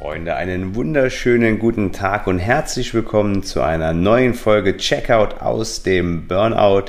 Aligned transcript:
Freunde, 0.00 0.34
einen 0.34 0.74
wunderschönen 0.74 1.58
guten 1.58 1.92
Tag 1.92 2.26
und 2.26 2.38
herzlich 2.38 2.94
willkommen 2.94 3.42
zu 3.42 3.60
einer 3.60 3.92
neuen 3.92 4.32
Folge 4.32 4.78
Checkout 4.78 5.42
aus 5.42 5.82
dem 5.82 6.26
Burnout. 6.26 6.86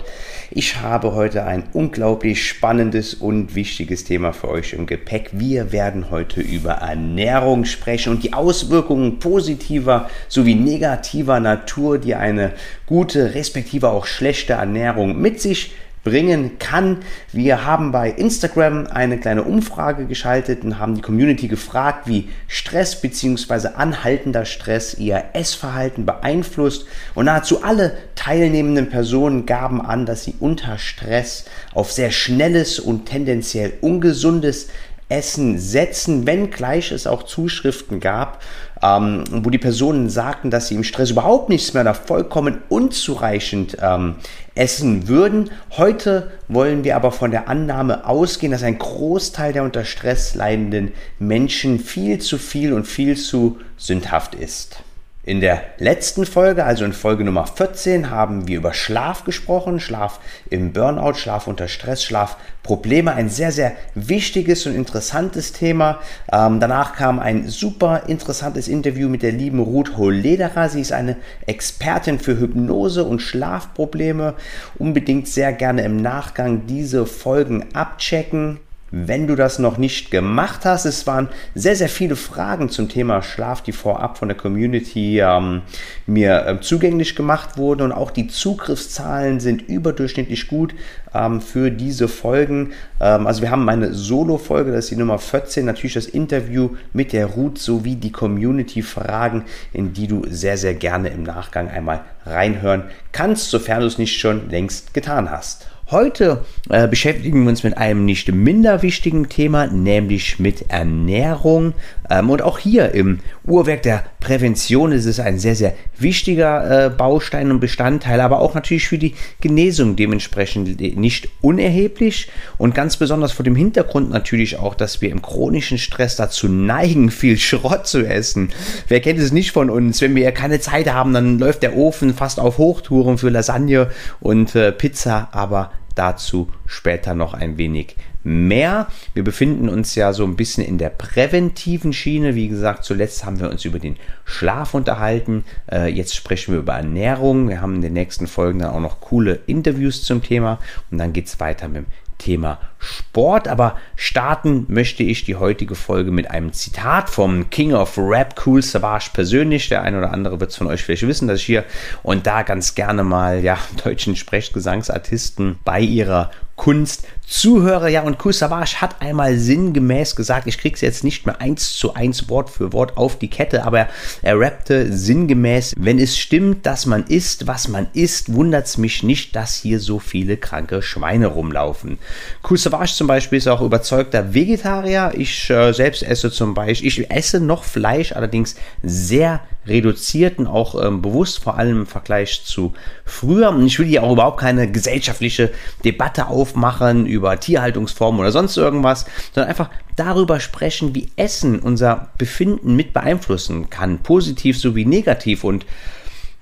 Ich 0.50 0.80
habe 0.80 1.14
heute 1.14 1.44
ein 1.44 1.64
unglaublich 1.74 2.48
spannendes 2.48 3.14
und 3.14 3.54
wichtiges 3.54 4.06
Thema 4.06 4.32
für 4.32 4.48
euch 4.48 4.72
im 4.72 4.86
Gepäck. 4.86 5.32
Wir 5.34 5.74
werden 5.74 6.10
heute 6.10 6.40
über 6.40 6.76
Ernährung 6.76 7.66
sprechen 7.66 8.14
und 8.14 8.24
die 8.24 8.32
Auswirkungen 8.32 9.20
positiver 9.20 10.10
sowie 10.30 10.56
negativer 10.56 11.42
Natur, 11.42 11.98
die 11.98 12.16
eine 12.16 12.54
gute, 12.86 13.36
respektive 13.36 13.90
auch 13.90 14.06
schlechte 14.06 14.54
Ernährung 14.54 15.20
mit 15.20 15.42
sich 15.42 15.74
bringen 16.04 16.58
kann. 16.58 16.98
Wir 17.32 17.66
haben 17.66 17.92
bei 17.92 18.10
Instagram 18.10 18.88
eine 18.88 19.20
kleine 19.20 19.44
Umfrage 19.44 20.06
geschaltet 20.06 20.64
und 20.64 20.80
haben 20.80 20.96
die 20.96 21.02
Community 21.02 21.48
gefragt, 21.48 22.08
wie 22.08 22.30
Stress 22.48 23.00
bzw. 23.02 23.70
anhaltender 23.76 24.46
Stress 24.46 24.96
ihr 24.96 25.24
Essverhalten 25.34 26.06
beeinflusst. 26.06 26.86
Und 27.14 27.26
nahezu 27.26 27.64
alle 27.64 27.98
teilnehmenden 28.16 28.90
Personen 28.90 29.46
gaben 29.46 29.82
an, 29.82 30.06
dass 30.06 30.24
sie 30.24 30.36
unter 30.40 30.78
Stress 30.78 31.46
auf 31.74 31.92
sehr 31.92 32.12
schnelles 32.12 32.80
und 32.80 33.06
tendenziell 33.06 33.74
ungesundes 33.82 34.70
Essen 35.12 35.60
setzen, 35.60 36.26
wenngleich 36.26 36.92
es 36.92 37.06
auch 37.06 37.24
Zuschriften 37.24 38.00
gab, 38.00 38.42
ähm, 38.84 39.24
wo 39.32 39.50
die 39.50 39.58
Personen 39.58 40.10
sagten, 40.10 40.50
dass 40.50 40.68
sie 40.68 40.76
im 40.76 40.84
Stress 40.84 41.12
überhaupt 41.12 41.50
nichts 41.50 41.74
mehr 41.74 41.84
oder 41.84 41.94
vollkommen 41.94 42.62
unzureichend 42.70 43.78
ähm, 43.82 44.16
essen 44.56 45.08
würden. 45.08 45.52
Heute 45.78 46.32
wollen 46.48 46.84
wir 46.84 46.96
aber 46.96 47.12
von 47.12 47.32
der 47.32 47.48
Annahme 47.48 48.08
ausgehen, 48.08 48.52
dass 48.52 48.64
ein 48.64 48.80
Großteil 48.80 49.54
der 49.54 49.64
unter 49.64 49.86
Stress 49.86 50.36
leidenden 50.36 50.92
Menschen 51.20 51.80
viel 51.80 52.20
zu 52.20 52.38
viel 52.38 52.74
und 52.74 52.86
viel 52.88 53.16
zu 53.18 53.60
sündhaft 53.78 54.36
ist. 54.36 54.84
In 55.24 55.40
der 55.40 55.62
letzten 55.78 56.26
Folge, 56.26 56.66
also 56.66 56.84
in 56.84 56.94
Folge 56.94 57.24
Nummer 57.24 57.46
14, 57.46 58.10
haben 58.10 58.48
wir 58.48 58.58
über 58.58 58.74
Schlaf 58.74 59.24
gesprochen, 59.24 59.80
Schlaf 59.80 60.20
im 60.50 60.74
Burnout, 60.74 61.14
Schlaf 61.14 61.46
unter 61.46 61.68
Stress, 61.68 62.04
Schlafprobleme, 62.04 63.14
ein 63.14 63.30
sehr, 63.30 63.52
sehr 63.52 63.74
wichtiges 63.94 64.66
und 64.66 64.74
interessantes 64.74 65.54
Thema. 65.54 66.00
Ähm, 66.34 66.60
danach 66.60 66.96
kam 66.96 67.20
ein 67.20 67.48
super 67.48 68.06
interessantes 68.08 68.68
Interview 68.68 69.10
mit 69.10 69.22
der 69.22 69.32
lieben 69.32 69.60
Ruth 69.60 69.96
Holederer. 69.96 70.70
Sie 70.70 70.82
ist 70.82 70.92
eine 70.92 71.18
Expertin 71.46 72.18
für 72.18 72.40
Hypnose 72.40 73.04
und 73.04 73.22
Schlafprobleme. 73.22 74.34
Unbedingt 74.80 75.28
sehr 75.28 75.54
gerne 75.54 75.84
im 75.84 75.98
Nachgang 75.98 76.66
diese 76.66 77.06
Folgen 77.06 77.76
abchecken. 77.76 78.60
Wenn 78.94 79.26
du 79.26 79.38
das 79.38 79.58
noch 79.58 79.78
nicht 79.78 80.12
gemacht 80.12 80.66
hast, 80.66 80.84
es 80.84 81.08
waren 81.08 81.30
sehr, 81.56 81.78
sehr 81.78 81.88
viele 81.88 82.18
Fragen 82.18 82.68
zum 82.68 82.90
Thema 82.90 83.22
Schlaf, 83.22 83.62
die 83.62 83.72
vorab 83.72 84.18
von 84.18 84.28
der 84.28 84.36
Community 84.36 85.22
ähm, 85.22 85.62
mir 86.06 86.46
äh, 86.46 86.60
zugänglich 86.60 87.16
gemacht 87.16 87.58
wurden 87.58 87.84
und 87.84 87.92
auch 87.94 88.12
die 88.12 88.28
Zugriffszahlen 88.28 89.40
sind 89.40 89.62
überdurchschnittlich 89.62 90.50
gut 90.50 90.76
ähm, 91.14 91.40
für 91.40 91.72
diese 91.72 92.10
Folgen. 92.10 92.74
Ähm, 93.00 93.28
also 93.28 93.42
wir 93.42 93.50
haben 93.50 93.68
eine 93.70 93.94
Solo-Folge, 93.94 94.74
das 94.74 94.86
ist 94.86 94.92
die 94.92 94.98
Nummer 94.98 95.20
14, 95.20 95.66
natürlich 95.66 95.94
das 95.94 96.08
Interview 96.08 96.72
mit 96.92 97.14
der 97.14 97.28
Ruth 97.28 97.60
sowie 97.60 97.96
die 97.96 98.12
Community-Fragen, 98.12 99.46
in 99.72 99.94
die 99.94 100.08
du 100.08 100.26
sehr, 100.30 100.58
sehr 100.58 100.74
gerne 100.74 101.08
im 101.10 101.24
Nachgang 101.24 101.70
einmal 101.70 102.02
reinhören 102.26 102.84
kannst, 103.14 103.52
sofern 103.52 103.80
du 103.80 103.88
es 103.88 103.98
nicht 103.98 104.20
schon 104.20 104.50
längst 104.50 104.94
getan 104.94 105.32
hast. 105.32 105.68
Heute 105.92 106.46
äh, 106.70 106.88
beschäftigen 106.88 107.44
wir 107.44 107.50
uns 107.50 107.64
mit 107.64 107.78
einem 107.78 108.06
nicht 108.06 108.32
minder 108.32 108.82
wichtigen 108.82 109.28
Thema, 109.28 109.68
nämlich 109.68 110.40
mit 110.40 110.70
Ernährung. 110.70 111.74
Ähm, 112.10 112.30
und 112.30 112.42
auch 112.42 112.60
hier 112.60 112.94
im 112.94 113.20
Uhrwerk 113.46 113.84
der 113.84 114.06
Prävention 114.22 114.94
ist 114.94 115.06
es 115.06 115.20
ein 115.20 115.38
sehr, 115.38 115.54
sehr 115.54 115.74
wichtiger 116.00 116.86
äh, 116.86 116.90
Baustein 116.90 117.52
und 117.52 117.60
Bestandteil, 117.60 118.22
aber 118.22 118.40
auch 118.40 118.54
natürlich 118.54 118.88
für 118.88 118.98
die 118.98 119.16
Genesung 119.42 119.98
dementsprechend 119.98 120.80
nicht 120.80 121.28
unerheblich. 121.42 122.30
Und 122.58 122.74
ganz 122.74 122.96
besonders 122.96 123.34
vor 123.34 123.44
dem 123.44 123.58
Hintergrund 123.58 124.12
natürlich 124.12 124.60
auch, 124.60 124.76
dass 124.76 125.02
wir 125.02 125.10
im 125.10 125.22
chronischen 125.22 125.78
Stress 125.78 126.16
dazu 126.16 126.48
neigen, 126.48 127.12
viel 127.12 127.38
Schrott 127.38 127.86
zu 127.86 128.08
essen. 128.08 128.52
Wer 128.88 129.02
kennt 129.02 129.20
es 129.20 129.34
nicht 129.34 129.52
von 129.52 129.70
uns? 129.70 130.00
Wenn 130.00 130.16
wir 130.16 130.32
keine 130.32 130.62
Zeit 130.62 130.90
haben, 130.94 131.14
dann 131.14 131.38
läuft 131.38 131.64
der 131.64 131.76
Ofen 131.76 132.14
fast 132.14 132.40
auf 132.40 132.60
Hochtouren 132.60 133.18
für 133.18 133.30
Lasagne 133.30 133.92
und 134.22 134.56
äh, 134.56 134.72
Pizza, 134.72 135.28
aber 135.34 135.72
dazu 136.02 136.50
später 136.66 137.14
noch 137.14 137.36
ein 137.36 137.60
wenig 137.60 137.96
mehr. 138.24 138.88
Wir 139.14 139.24
befinden 139.24 139.70
uns 139.70 139.94
ja 139.94 140.14
so 140.14 140.24
ein 140.24 140.36
bisschen 140.36 140.66
in 140.66 140.80
der 140.80 140.90
präventiven 140.90 141.94
Schiene. 141.94 142.34
Wie 142.34 142.48
gesagt, 142.48 142.84
zuletzt 142.84 143.24
haben 143.24 143.40
wir 143.40 143.52
uns 143.52 143.66
über 143.66 143.78
den 143.78 143.98
Schlaf 144.26 144.74
unterhalten. 144.74 145.44
Äh, 145.72 145.94
jetzt 145.94 146.16
sprechen 146.16 146.54
wir 146.54 146.60
über 146.62 146.74
Ernährung. 146.74 147.48
Wir 147.50 147.62
haben 147.62 147.76
in 147.76 147.82
den 147.82 147.94
nächsten 147.94 148.26
Folgen 148.26 148.60
dann 148.60 148.72
auch 148.72 148.80
noch 148.80 149.00
coole 149.00 149.40
Interviews 149.46 150.04
zum 150.04 150.24
Thema. 150.24 150.58
Und 150.90 150.98
dann 150.98 151.14
geht 151.14 151.28
es 151.28 151.40
weiter 151.40 151.68
mit 151.68 151.84
dem 151.84 151.86
Thema 152.18 152.60
Sport. 152.82 153.48
Aber 153.48 153.78
starten 153.96 154.66
möchte 154.68 155.04
ich 155.04 155.24
die 155.24 155.36
heutige 155.36 155.76
Folge 155.76 156.12
mit 156.12 156.30
einem 156.30 156.52
Zitat 156.52 157.10
vom 157.10 157.50
King 157.50 157.74
of 157.74 157.98
Rap, 157.98 158.42
Cool 158.46 158.62
Savage 158.62 159.12
persönlich. 159.14 159.70
Der 159.70 159.84
eine 159.84 160.00
oder 160.00 160.12
andere 160.12 160.40
wird 160.40 160.52
es 160.52 160.58
von 160.58 160.68
euch 160.68 160.84
vielleicht 160.84 161.08
wissen, 161.08 161.28
dass 161.28 161.40
ich 161.40 161.46
hier 161.46 161.64
und 162.04 162.28
da 162.28 162.42
ganz 162.42 162.76
gerne 162.76 163.04
mal 163.04 163.44
ja, 163.44 163.58
deutschen 163.84 164.16
Sprechgesangsartisten 164.16 165.60
bei 165.64 165.80
ihrer 165.80 166.32
Kunst 166.62 167.08
zuhöre. 167.26 167.90
Ja, 167.90 168.04
und 168.04 168.20
Kool 168.20 168.34
Savage 168.34 168.82
hat 168.82 169.02
einmal 169.02 169.38
sinngemäß 169.38 170.16
gesagt, 170.16 170.46
ich 170.46 170.60
krieg's 170.60 170.82
jetzt 170.82 171.04
nicht 171.04 171.26
mehr 171.26 171.42
eins 171.42 171.74
zu 171.74 171.96
eins 171.96 172.30
Wort 172.30 172.52
für 172.52 172.72
Wort 172.72 172.98
auf 172.98 173.18
die 173.18 173.30
Kette, 173.30 173.64
aber 173.64 173.88
er 174.22 174.40
rappte 174.40 174.96
sinngemäß, 174.96 175.74
wenn 175.78 175.98
es 175.98 176.20
stimmt, 176.20 176.68
dass 176.68 176.86
man 176.86 177.06
isst, 177.06 177.48
was 177.48 177.68
man 177.68 177.88
isst, 177.94 178.34
wundert's 178.34 178.78
mich 178.78 179.02
nicht, 179.02 179.36
dass 179.36 179.56
hier 179.56 179.80
so 179.80 179.98
viele 179.98 180.38
kranke 180.38 180.84
Schweine 180.84 181.28
rumlaufen. 181.28 181.98
Savage 182.44 182.71
zum 182.96 183.08
Beispiel 183.08 183.38
ist 183.38 183.48
auch 183.48 183.62
überzeugter 183.62 184.34
Vegetarier. 184.34 185.12
Ich 185.16 185.50
äh, 185.50 185.74
selbst 185.74 186.04
esse 186.04 186.32
zum 186.32 186.54
Beispiel, 186.54 186.88
ich 186.88 187.12
esse 187.12 187.40
noch 187.40 187.64
Fleisch, 187.64 188.14
allerdings 188.14 188.56
sehr 188.84 189.42
reduziert 189.68 190.40
und 190.40 190.48
auch 190.48 190.84
ähm, 190.84 191.02
bewusst, 191.02 191.40
vor 191.40 191.58
allem 191.58 191.82
im 191.82 191.88
Vergleich 191.88 192.44
zu 192.44 192.74
früher. 193.06 193.50
Und 193.50 193.66
ich 193.66 193.78
will 193.78 193.86
hier 193.86 194.04
auch 194.04 194.14
überhaupt 194.14 194.40
keine 194.40 194.72
gesellschaftliche 194.72 195.52
Debatte 195.86 196.28
aufmachen 196.28 197.06
über 197.06 197.40
Tierhaltungsformen 197.40 198.22
oder 198.22 198.32
sonst 198.32 198.58
irgendwas, 198.58 199.06
sondern 199.34 199.50
einfach 199.50 199.70
darüber 199.96 200.40
sprechen, 200.40 200.96
wie 200.96 201.10
Essen 201.16 201.60
unser 201.60 202.10
Befinden 202.18 202.76
mit 202.76 202.94
beeinflussen 202.94 203.70
kann, 203.70 204.00
positiv 204.00 204.58
sowie 204.58 204.86
negativ 204.86 205.44
und 205.44 205.66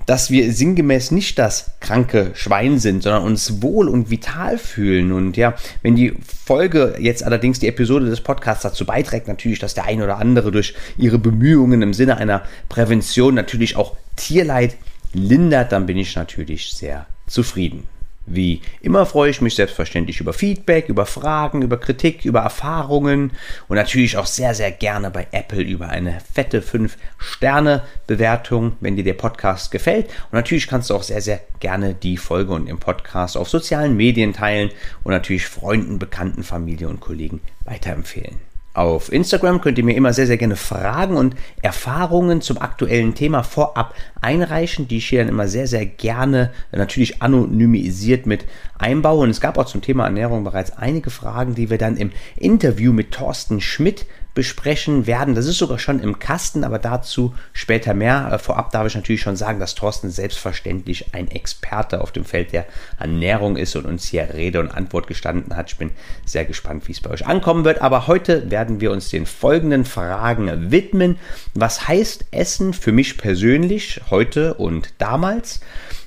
dass 0.09 0.31
wir 0.31 0.51
sinngemäß 0.51 1.11
nicht 1.11 1.37
das 1.37 1.69
kranke 1.81 2.31
Schwein 2.33 2.79
sind, 2.79 3.03
sondern 3.03 3.21
uns 3.21 3.61
wohl 3.61 3.87
und 3.87 4.09
vital 4.09 4.57
fühlen. 4.57 5.11
Und 5.11 5.37
ja, 5.37 5.53
wenn 5.83 5.95
die 5.95 6.13
Folge 6.45 6.95
jetzt 6.97 7.23
allerdings 7.23 7.59
die 7.59 7.67
Episode 7.67 8.07
des 8.07 8.21
Podcasts 8.21 8.63
dazu 8.63 8.87
beiträgt, 8.87 9.27
natürlich, 9.27 9.59
dass 9.59 9.75
der 9.75 9.85
ein 9.85 10.01
oder 10.01 10.17
andere 10.17 10.51
durch 10.51 10.73
ihre 10.97 11.19
Bemühungen 11.19 11.83
im 11.83 11.93
Sinne 11.93 12.17
einer 12.17 12.41
Prävention 12.69 13.35
natürlich 13.35 13.75
auch 13.75 13.95
Tierleid 14.15 14.77
lindert, 15.13 15.73
dann 15.73 15.85
bin 15.85 15.97
ich 15.97 16.15
natürlich 16.15 16.71
sehr 16.71 17.05
zufrieden. 17.27 17.83
Wie 18.31 18.61
immer 18.81 19.07
freue 19.07 19.31
ich 19.31 19.41
mich 19.41 19.55
selbstverständlich 19.55 20.19
über 20.19 20.33
Feedback, 20.33 20.87
über 20.87 21.07
Fragen, 21.07 21.63
über 21.63 21.77
Kritik, 21.77 22.25
über 22.25 22.41
Erfahrungen 22.41 23.31
und 23.67 23.75
natürlich 23.75 24.17
auch 24.17 24.27
sehr, 24.27 24.53
sehr 24.53 24.69
gerne 24.71 25.09
bei 25.09 25.25
Apple 25.31 25.63
über 25.63 25.89
eine 25.89 26.21
fette 26.31 26.61
5-Sterne-Bewertung, 26.61 28.73
wenn 28.81 28.95
dir 28.95 29.03
der 29.03 29.15
Podcast 29.15 29.71
gefällt. 29.71 30.11
Und 30.31 30.33
natürlich 30.33 30.67
kannst 30.67 30.91
du 30.91 30.95
auch 30.95 31.03
sehr, 31.03 31.21
sehr 31.21 31.39
gerne 31.59 31.95
die 31.95 32.17
Folge 32.17 32.53
und 32.53 32.67
den 32.67 32.77
Podcast 32.77 33.35
auf 33.35 33.49
sozialen 33.49 33.97
Medien 33.97 34.33
teilen 34.33 34.69
und 35.03 35.11
natürlich 35.11 35.47
Freunden, 35.47 35.97
Bekannten, 35.97 36.43
Familie 36.43 36.87
und 36.87 36.99
Kollegen 36.99 37.41
weiterempfehlen. 37.65 38.48
Auf 38.73 39.11
Instagram 39.11 39.61
könnt 39.61 39.79
ihr 39.79 39.83
mir 39.83 39.95
immer 39.95 40.13
sehr, 40.13 40.27
sehr 40.27 40.37
gerne 40.37 40.55
Fragen 40.55 41.17
und 41.17 41.35
Erfahrungen 41.61 42.41
zum 42.41 42.59
aktuellen 42.59 43.15
Thema 43.15 43.41
vorab 43.41 43.95
einreichen, 44.21 44.87
die 44.87 44.97
ich 44.97 45.09
hier 45.09 45.19
dann 45.19 45.29
immer 45.29 45.47
sehr, 45.47 45.65
sehr 45.65 45.87
gerne 45.87 46.51
natürlich 46.71 47.21
anonymisiert 47.21 48.27
mit 48.27 48.45
einbaue. 48.77 49.23
Und 49.23 49.31
es 49.31 49.41
gab 49.41 49.57
auch 49.57 49.65
zum 49.65 49.81
Thema 49.81 50.05
Ernährung 50.05 50.43
bereits 50.43 50.77
einige 50.77 51.09
Fragen, 51.09 51.55
die 51.55 51.71
wir 51.71 51.79
dann 51.79 51.97
im 51.97 52.11
Interview 52.37 52.93
mit 52.93 53.11
Thorsten 53.11 53.59
Schmidt 53.59 54.05
besprechen 54.39 55.05
werden. 55.05 55.35
Das 55.35 55.47
ist 55.47 55.57
sogar 55.57 55.79
schon 55.79 55.99
im 55.99 56.17
Kasten, 56.17 56.63
aber 56.63 56.79
dazu 56.79 57.35
später 57.51 57.93
mehr. 57.93 58.29
Äh, 58.31 58.39
vorab 58.39 58.71
darf 58.71 58.87
ich 58.87 58.95
natürlich 58.95 59.19
schon 59.19 59.35
sagen, 59.35 59.59
dass 59.59 59.75
Thorsten 59.75 60.09
selbstverständlich 60.09 61.13
ein 61.13 61.29
Experte 61.29 61.99
auf 61.99 62.13
dem 62.13 62.23
Feld 62.23 62.53
der 62.53 62.65
Ernährung 62.97 63.57
ist 63.57 63.75
und 63.75 63.85
uns 63.85 64.05
hier 64.05 64.29
Rede 64.33 64.61
und 64.61 64.71
Antwort 64.71 65.07
gestanden 65.07 65.57
hat. 65.57 65.71
Ich 65.71 65.77
bin 65.77 65.91
sehr 66.23 66.45
gespannt, 66.45 66.87
wie 66.87 66.93
es 66.93 67.01
bei 67.01 67.09
euch 67.09 67.27
ankommen 67.27 67.65
wird. 67.65 67.81
Aber 67.81 68.07
heute 68.07 68.49
werden 68.49 68.79
wir 68.79 68.93
uns 68.93 69.09
den 69.09 69.25
folgenden 69.25 69.83
Fragen 69.83 70.71
widmen. 70.71 71.17
Was 71.53 71.89
heißt 71.89 72.27
Essen 72.31 72.71
für 72.71 72.93
mich 72.93 73.17
persönlich 73.17 73.99
heute 74.09 74.53
und 74.53 74.93
damals? 74.99 75.59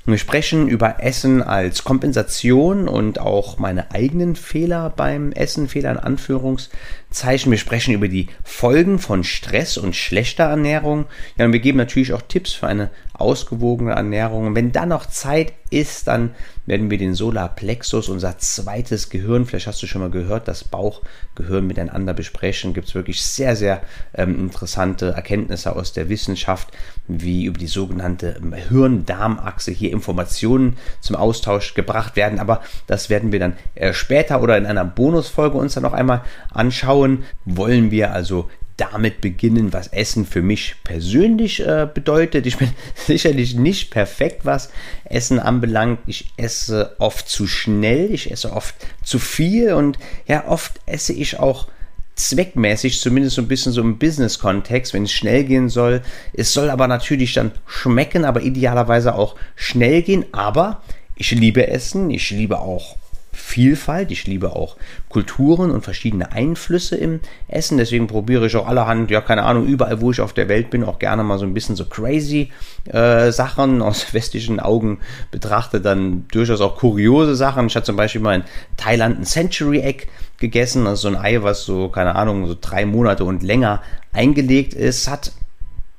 Wir 0.04 0.18
sprechen 0.18 0.66
über 0.66 0.96
Essen 0.98 1.42
als 1.42 1.84
Kompensation 1.84 2.88
und 2.88 3.20
auch 3.20 3.58
meine 3.58 3.92
eigenen 3.92 4.34
Fehler 4.34 4.90
beim 4.90 5.30
Essen, 5.30 5.68
Fehler 5.68 5.92
in 5.92 5.98
Anführungszeichen. 5.98 7.52
Wir 7.52 7.58
sprechen 7.58 7.94
über 7.94 8.08
die 8.08 8.26
Folgen 8.42 8.98
von 8.98 9.22
Stress 9.22 9.78
und 9.78 9.94
schlechter 9.94 10.44
Ernährung. 10.44 11.06
Ja, 11.38 11.44
und 11.44 11.52
wir 11.52 11.60
geben 11.60 11.78
natürlich 11.78 12.14
auch 12.14 12.22
Tipps 12.22 12.52
für 12.52 12.66
eine 12.66 12.90
ausgewogene 13.12 13.92
Ernährung. 13.92 14.48
Und 14.48 14.56
wenn 14.56 14.72
dann 14.72 14.88
noch 14.88 15.06
Zeit 15.06 15.52
ist, 15.70 16.08
dann 16.08 16.34
werden 16.66 16.90
wir 16.90 16.98
den 16.98 17.14
Solarplexus, 17.14 18.08
unser 18.08 18.38
zweites 18.38 19.10
Gehirn, 19.10 19.46
vielleicht 19.46 19.66
hast 19.66 19.82
du 19.82 19.86
schon 19.86 20.00
mal 20.00 20.10
gehört, 20.10 20.48
das 20.48 20.64
Bauchgehirn 20.64 21.66
miteinander 21.66 22.14
besprechen. 22.14 22.74
Gibt 22.74 22.88
es 22.88 22.94
wirklich 22.94 23.22
sehr, 23.22 23.56
sehr 23.56 23.82
ähm, 24.14 24.38
interessante 24.38 25.10
Erkenntnisse 25.10 25.74
aus 25.74 25.92
der 25.92 26.08
Wissenschaft, 26.08 26.68
wie 27.08 27.44
über 27.44 27.58
die 27.58 27.66
sogenannte 27.66 28.36
ähm, 28.40 28.52
Hirn-Darm-Achse 28.52 29.72
hier 29.72 29.92
Informationen 29.92 30.76
zum 31.00 31.16
Austausch 31.16 31.74
gebracht 31.74 32.16
werden. 32.16 32.38
Aber 32.38 32.62
das 32.86 33.10
werden 33.10 33.32
wir 33.32 33.40
dann 33.40 33.54
äh, 33.74 33.92
später 33.92 34.42
oder 34.42 34.56
in 34.56 34.66
einer 34.66 34.84
Bonusfolge 34.84 35.58
uns 35.58 35.74
dann 35.74 35.82
noch 35.82 35.92
einmal 35.92 36.22
anschauen. 36.50 37.24
Wollen 37.44 37.90
wir 37.90 38.12
also 38.12 38.48
damit 38.76 39.20
beginnen, 39.20 39.72
was 39.72 39.88
Essen 39.88 40.26
für 40.26 40.42
mich 40.42 40.76
persönlich 40.84 41.60
äh, 41.60 41.86
bedeutet. 41.92 42.46
Ich 42.46 42.56
bin 42.56 42.70
sicherlich 42.94 43.54
nicht 43.54 43.90
perfekt, 43.90 44.44
was 44.44 44.70
Essen 45.04 45.38
anbelangt. 45.38 46.00
Ich 46.06 46.32
esse 46.36 46.96
oft 46.98 47.28
zu 47.28 47.46
schnell, 47.46 48.12
ich 48.12 48.30
esse 48.30 48.52
oft 48.52 48.74
zu 49.04 49.18
viel 49.18 49.74
und 49.74 49.98
ja, 50.26 50.48
oft 50.48 50.80
esse 50.86 51.12
ich 51.12 51.38
auch 51.38 51.68
zweckmäßig, 52.14 53.00
zumindest 53.00 53.36
so 53.36 53.42
ein 53.42 53.48
bisschen 53.48 53.72
so 53.72 53.80
im 53.80 53.98
Business-Kontext, 53.98 54.94
wenn 54.94 55.04
es 55.04 55.12
schnell 55.12 55.44
gehen 55.44 55.68
soll. 55.68 56.02
Es 56.32 56.52
soll 56.52 56.70
aber 56.70 56.86
natürlich 56.88 57.34
dann 57.34 57.52
schmecken, 57.66 58.24
aber 58.24 58.42
idealerweise 58.42 59.14
auch 59.14 59.36
schnell 59.56 60.02
gehen. 60.02 60.24
Aber 60.32 60.82
ich 61.16 61.30
liebe 61.30 61.68
Essen, 61.68 62.10
ich 62.10 62.30
liebe 62.30 62.58
auch 62.58 62.96
Vielfalt. 63.32 64.10
Ich 64.10 64.26
liebe 64.26 64.54
auch 64.54 64.76
Kulturen 65.08 65.70
und 65.70 65.82
verschiedene 65.82 66.32
Einflüsse 66.32 66.96
im 66.96 67.20
Essen. 67.48 67.78
Deswegen 67.78 68.06
probiere 68.06 68.46
ich 68.46 68.56
auch 68.56 68.68
allerhand, 68.68 69.10
ja, 69.10 69.22
keine 69.22 69.44
Ahnung, 69.44 69.66
überall, 69.66 70.00
wo 70.02 70.10
ich 70.10 70.20
auf 70.20 70.34
der 70.34 70.48
Welt 70.48 70.68
bin, 70.70 70.84
auch 70.84 70.98
gerne 70.98 71.24
mal 71.24 71.38
so 71.38 71.46
ein 71.46 71.54
bisschen 71.54 71.74
so 71.74 71.86
crazy 71.86 72.50
äh, 72.84 73.32
Sachen 73.32 73.80
aus 73.82 74.12
westlichen 74.12 74.60
Augen 74.60 75.00
betrachtet, 75.30 75.84
dann 75.84 76.26
durchaus 76.30 76.60
auch 76.60 76.76
kuriose 76.76 77.34
Sachen. 77.34 77.66
Ich 77.66 77.76
hatte 77.76 77.86
zum 77.86 77.96
Beispiel 77.96 78.20
mal 78.20 78.36
in 78.36 78.44
Thailand 78.76 79.20
ein 79.20 79.24
Century 79.24 79.80
Egg 79.80 80.06
gegessen, 80.38 80.86
also 80.86 81.08
so 81.08 81.16
ein 81.16 81.22
Ei, 81.22 81.42
was 81.42 81.64
so, 81.64 81.88
keine 81.88 82.16
Ahnung, 82.16 82.46
so 82.46 82.56
drei 82.60 82.84
Monate 82.84 83.24
und 83.24 83.42
länger 83.42 83.82
eingelegt 84.12 84.74
ist, 84.74 85.08
hat 85.08 85.32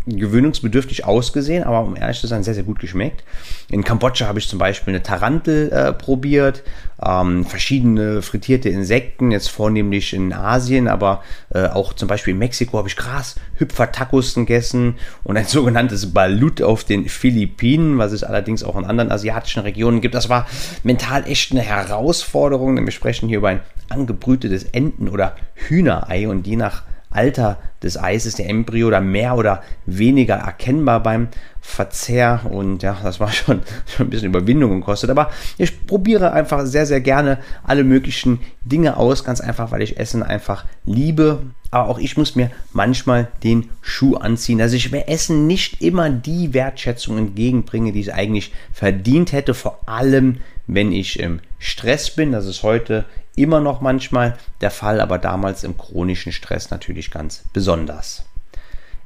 gewöhnungsbedürftig 0.06 1.06
ausgesehen, 1.06 1.64
aber 1.64 1.82
um 1.82 1.96
ehrlich 1.96 2.20
zu 2.20 2.28
sein, 2.28 2.44
sehr, 2.44 2.54
sehr 2.54 2.64
gut 2.64 2.80
geschmeckt. 2.80 3.24
In 3.70 3.84
Kambodscha 3.84 4.28
habe 4.28 4.40
ich 4.40 4.50
zum 4.50 4.60
Beispiel 4.60 4.94
eine 4.94 5.04
Tarantel 5.04 5.72
äh, 5.72 5.94
probiert, 5.94 6.64
ähm, 7.06 7.46
verschiedene 7.46 8.22
frittierte 8.22 8.70
Insekten, 8.70 9.32
jetzt 9.32 9.50
vornehmlich 9.50 10.14
in 10.14 10.34
Asien, 10.34 10.88
aber 10.88 11.24
äh, 11.54 11.68
auch 11.68 11.94
zum 11.94 12.08
Beispiel 12.08 12.34
in 12.34 12.40
Mexiko 12.40 12.78
habe 12.78 12.90
ich 12.90 12.98
Grashüpfer-Tacos 12.98 14.36
gegessen 14.36 14.96
und 15.24 15.38
ein 15.38 15.46
sogenanntes 15.48 16.14
Balut 16.14 16.62
auf 16.62 16.84
den 16.84 17.08
Philippinen, 17.08 17.98
was 17.98 18.12
es 18.12 18.24
allerdings 18.24 18.64
auch 18.64 18.78
in 18.78 18.86
anderen 18.86 19.12
asiatischen 19.12 19.62
Regionen 19.62 20.02
gibt. 20.02 20.16
Das 20.16 20.30
war 20.30 20.48
mental 20.84 21.26
echt 21.28 21.52
eine 21.52 21.62
Herausforderung, 21.62 22.76
denn 22.76 22.86
wir 22.86 22.92
sprechen 22.92 23.30
hier 23.30 23.38
über 23.38 23.50
ein 23.50 23.62
angebrütetes 23.90 24.66
Enten- 24.66 25.08
oder 25.08 25.36
Hühnerei 25.56 26.28
und 26.28 26.48
je 26.48 26.56
nach 26.56 26.84
Alter 27.14 27.58
des 27.82 27.98
Eises, 27.98 28.36
der 28.36 28.50
Embryo, 28.50 28.90
da 28.90 29.02
mehr 29.02 29.36
oder 29.36 29.64
weniger 29.86 30.36
erkennbar 30.36 31.04
beim 31.04 31.28
Verzehr. 31.62 32.42
Und 32.50 32.84
ja, 32.84 32.98
das 33.04 33.20
war 33.20 33.32
schon, 33.32 33.62
schon 33.86 34.08
ein 34.08 34.10
bisschen 34.10 34.30
Überwindung 34.30 34.72
gekostet. 34.80 35.10
Aber 35.10 35.30
ich 35.58 35.86
probiere 35.86 36.32
einfach 36.34 36.66
sehr, 36.66 36.86
sehr 36.86 37.02
gerne 37.02 37.40
alle 37.64 37.84
möglichen 37.84 38.40
Dinge 38.64 38.98
aus. 38.98 39.24
Ganz 39.24 39.42
einfach, 39.42 39.72
weil 39.72 39.82
ich 39.82 39.98
Essen 39.98 40.24
einfach 40.24 40.66
liebe. 40.86 41.40
Aber 41.72 41.90
auch 41.90 42.00
ich 42.00 42.18
muss 42.18 42.36
mir 42.36 42.52
manchmal 42.72 43.30
den 43.44 43.70
Schuh 43.82 44.16
anziehen, 44.16 44.60
dass 44.60 44.74
ich 44.74 44.92
mir 44.92 45.08
Essen 45.08 45.48
nicht 45.48 45.82
immer 45.82 46.10
die 46.10 46.54
Wertschätzung 46.54 47.18
entgegenbringe, 47.18 47.92
die 47.92 48.02
es 48.02 48.10
eigentlich 48.10 48.54
verdient 48.72 49.32
hätte. 49.32 49.54
Vor 49.54 49.80
allem, 49.88 50.38
wenn 50.68 50.92
ich 50.92 51.20
im 51.20 51.40
Stress 51.60 52.12
bin. 52.12 52.32
Das 52.32 52.46
ist 52.46 52.64
heute 52.64 53.06
immer 53.36 53.60
noch 53.60 53.82
manchmal 53.82 54.38
der 54.62 54.72
Fall, 54.72 55.02
aber 55.02 55.18
damals 55.18 55.64
im 55.64 55.78
chronischen 55.78 56.32
Stress 56.32 56.72
natürlich 56.72 57.12
ganz 57.12 57.44
besonders. 57.54 58.26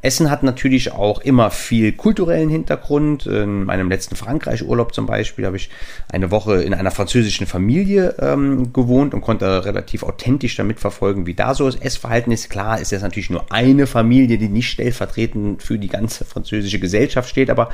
Essen 0.02 0.30
hat 0.30 0.44
natürlich 0.44 0.92
auch 0.92 1.22
immer 1.22 1.50
viel 1.50 1.92
kulturellen 1.92 2.50
Hintergrund. 2.50 3.26
In 3.26 3.64
meinem 3.64 3.90
letzten 3.90 4.16
Frankreich-Urlaub 4.16 4.94
zum 4.94 5.08
Beispiel 5.08 5.46
habe 5.46 5.58
ich 5.58 5.72
eine 6.12 6.30
Woche 6.30 6.62
in 6.62 6.76
einer 6.76 6.92
französischen 6.92 7.48
Familie 7.48 8.16
ähm, 8.20 8.72
gewohnt 8.74 9.16
und 9.16 9.22
konnte 9.22 9.66
relativ 9.66 10.04
authentisch 10.04 10.56
damit 10.56 10.80
verfolgen, 10.80 11.26
wie 11.26 11.34
da 11.34 11.56
so 11.56 11.66
das 11.66 11.76
Essverhalten 11.76 12.32
ist. 12.32 12.52
Klar 12.52 12.80
ist 12.80 12.92
jetzt 12.92 13.02
natürlich 13.02 13.32
nur 13.32 13.52
eine 13.52 13.88
Familie, 13.88 14.38
die 14.38 14.50
nicht 14.50 14.70
stellvertretend 14.70 15.64
für 15.64 15.80
die 15.80 15.90
ganze 15.90 16.26
französische 16.26 16.80
Gesellschaft 16.80 17.28
steht, 17.28 17.50
aber 17.50 17.70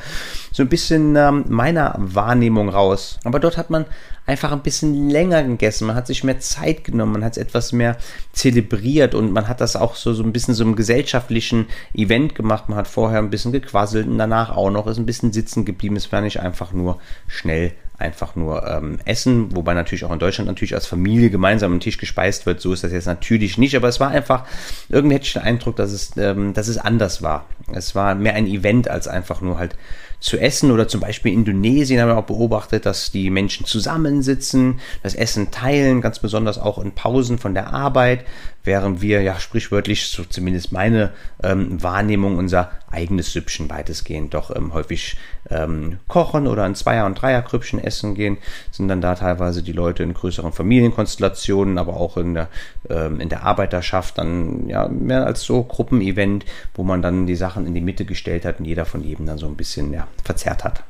so 0.50 0.62
ein 0.62 0.68
bisschen 0.68 1.14
ähm, 1.16 1.44
meiner 1.48 1.94
Wahrnehmung 1.98 2.70
raus. 2.70 3.18
Aber 3.24 3.38
dort 3.38 3.58
hat 3.58 3.68
man 3.68 3.84
einfach 4.26 4.52
ein 4.52 4.62
bisschen 4.62 5.10
länger 5.10 5.42
gegessen. 5.42 5.86
Man 5.86 5.96
hat 5.96 6.06
sich 6.06 6.24
mehr 6.24 6.40
Zeit 6.40 6.84
genommen, 6.84 7.12
man 7.12 7.24
hat 7.24 7.32
es 7.32 7.38
etwas 7.38 7.72
mehr 7.72 7.96
zelebriert 8.32 9.14
und 9.14 9.32
man 9.32 9.48
hat 9.48 9.60
das 9.60 9.76
auch 9.76 9.96
so, 9.96 10.14
so 10.14 10.22
ein 10.22 10.32
bisschen 10.32 10.54
so 10.54 10.64
im 10.64 10.76
gesellschaftlichen 10.76 11.66
Event 11.94 12.34
gemacht. 12.34 12.68
Man 12.68 12.78
hat 12.78 12.88
vorher 12.88 13.18
ein 13.18 13.30
bisschen 13.30 13.52
gequasselt 13.52 14.06
und 14.06 14.18
danach 14.18 14.56
auch 14.56 14.70
noch, 14.70 14.86
ist 14.86 14.98
ein 14.98 15.06
bisschen 15.06 15.32
sitzen 15.32 15.64
geblieben. 15.64 15.96
Es 15.96 16.10
war 16.10 16.20
nicht 16.20 16.40
einfach 16.40 16.72
nur 16.72 16.98
schnell 17.26 17.72
einfach 17.96 18.34
nur 18.34 18.66
ähm, 18.66 18.98
essen, 19.04 19.54
wobei 19.54 19.72
natürlich 19.72 20.04
auch 20.04 20.12
in 20.12 20.18
Deutschland 20.18 20.48
natürlich 20.48 20.74
als 20.74 20.86
Familie 20.86 21.30
gemeinsam 21.30 21.72
am 21.72 21.80
Tisch 21.80 21.96
gespeist 21.96 22.44
wird. 22.44 22.60
So 22.60 22.72
ist 22.72 22.82
das 22.82 22.92
jetzt 22.92 23.06
natürlich 23.06 23.56
nicht, 23.56 23.76
aber 23.76 23.88
es 23.88 24.00
war 24.00 24.10
einfach, 24.10 24.46
irgendwie 24.88 25.14
hätte 25.14 25.26
ich 25.26 25.32
den 25.34 25.42
Eindruck, 25.42 25.76
dass 25.76 25.92
es, 25.92 26.16
ähm, 26.16 26.54
dass 26.54 26.66
es 26.68 26.78
anders 26.78 27.22
war. 27.22 27.46
Es 27.72 27.94
war 27.94 28.14
mehr 28.14 28.34
ein 28.34 28.46
Event 28.46 28.88
als 28.88 29.06
einfach 29.06 29.40
nur 29.40 29.58
halt 29.58 29.76
zu 30.24 30.38
essen 30.38 30.70
oder 30.70 30.88
zum 30.88 31.02
Beispiel 31.02 31.32
in 31.32 31.40
Indonesien 31.40 32.00
haben 32.00 32.08
wir 32.08 32.16
auch 32.16 32.24
beobachtet, 32.24 32.86
dass 32.86 33.10
die 33.10 33.28
Menschen 33.28 33.66
zusammensitzen, 33.66 34.80
das 35.02 35.14
Essen 35.14 35.50
teilen, 35.50 36.00
ganz 36.00 36.18
besonders 36.18 36.58
auch 36.58 36.78
in 36.78 36.92
Pausen 36.92 37.36
von 37.36 37.52
der 37.52 37.74
Arbeit, 37.74 38.24
während 38.64 39.02
wir 39.02 39.20
ja 39.20 39.38
sprichwörtlich, 39.38 40.06
so 40.06 40.24
zumindest 40.24 40.72
meine 40.72 41.12
ähm, 41.42 41.82
Wahrnehmung, 41.82 42.38
unser 42.38 42.70
eigenes 42.94 43.32
Süppchen 43.32 43.68
weitestgehend 43.68 44.32
doch 44.32 44.54
ähm, 44.54 44.72
häufig 44.72 45.16
ähm, 45.50 45.98
kochen 46.08 46.46
oder 46.46 46.64
in 46.64 46.74
Zweier- 46.74 47.06
und 47.06 47.20
Dreierkrüppchen 47.20 47.82
essen 47.82 48.14
gehen, 48.14 48.38
sind 48.70 48.88
dann 48.88 49.00
da 49.00 49.14
teilweise 49.16 49.62
die 49.62 49.72
Leute 49.72 50.02
in 50.02 50.14
größeren 50.14 50.52
Familienkonstellationen, 50.52 51.76
aber 51.76 51.96
auch 51.96 52.16
in 52.16 52.34
der, 52.34 52.48
ähm, 52.88 53.20
in 53.20 53.28
der 53.28 53.42
Arbeiterschaft 53.42 54.18
dann 54.18 54.68
ja 54.68 54.88
mehr 54.88 55.26
als 55.26 55.42
so 55.42 55.62
Gruppenevent, 55.64 56.44
wo 56.74 56.84
man 56.84 57.02
dann 57.02 57.26
die 57.26 57.36
Sachen 57.36 57.66
in 57.66 57.74
die 57.74 57.80
Mitte 57.80 58.04
gestellt 58.04 58.44
hat 58.44 58.60
und 58.60 58.64
jeder 58.64 58.84
von 58.84 59.02
jedem 59.02 59.26
dann 59.26 59.38
so 59.38 59.46
ein 59.46 59.56
bisschen 59.56 59.92
ja, 59.92 60.06
verzerrt 60.22 60.64
hat. 60.64 60.84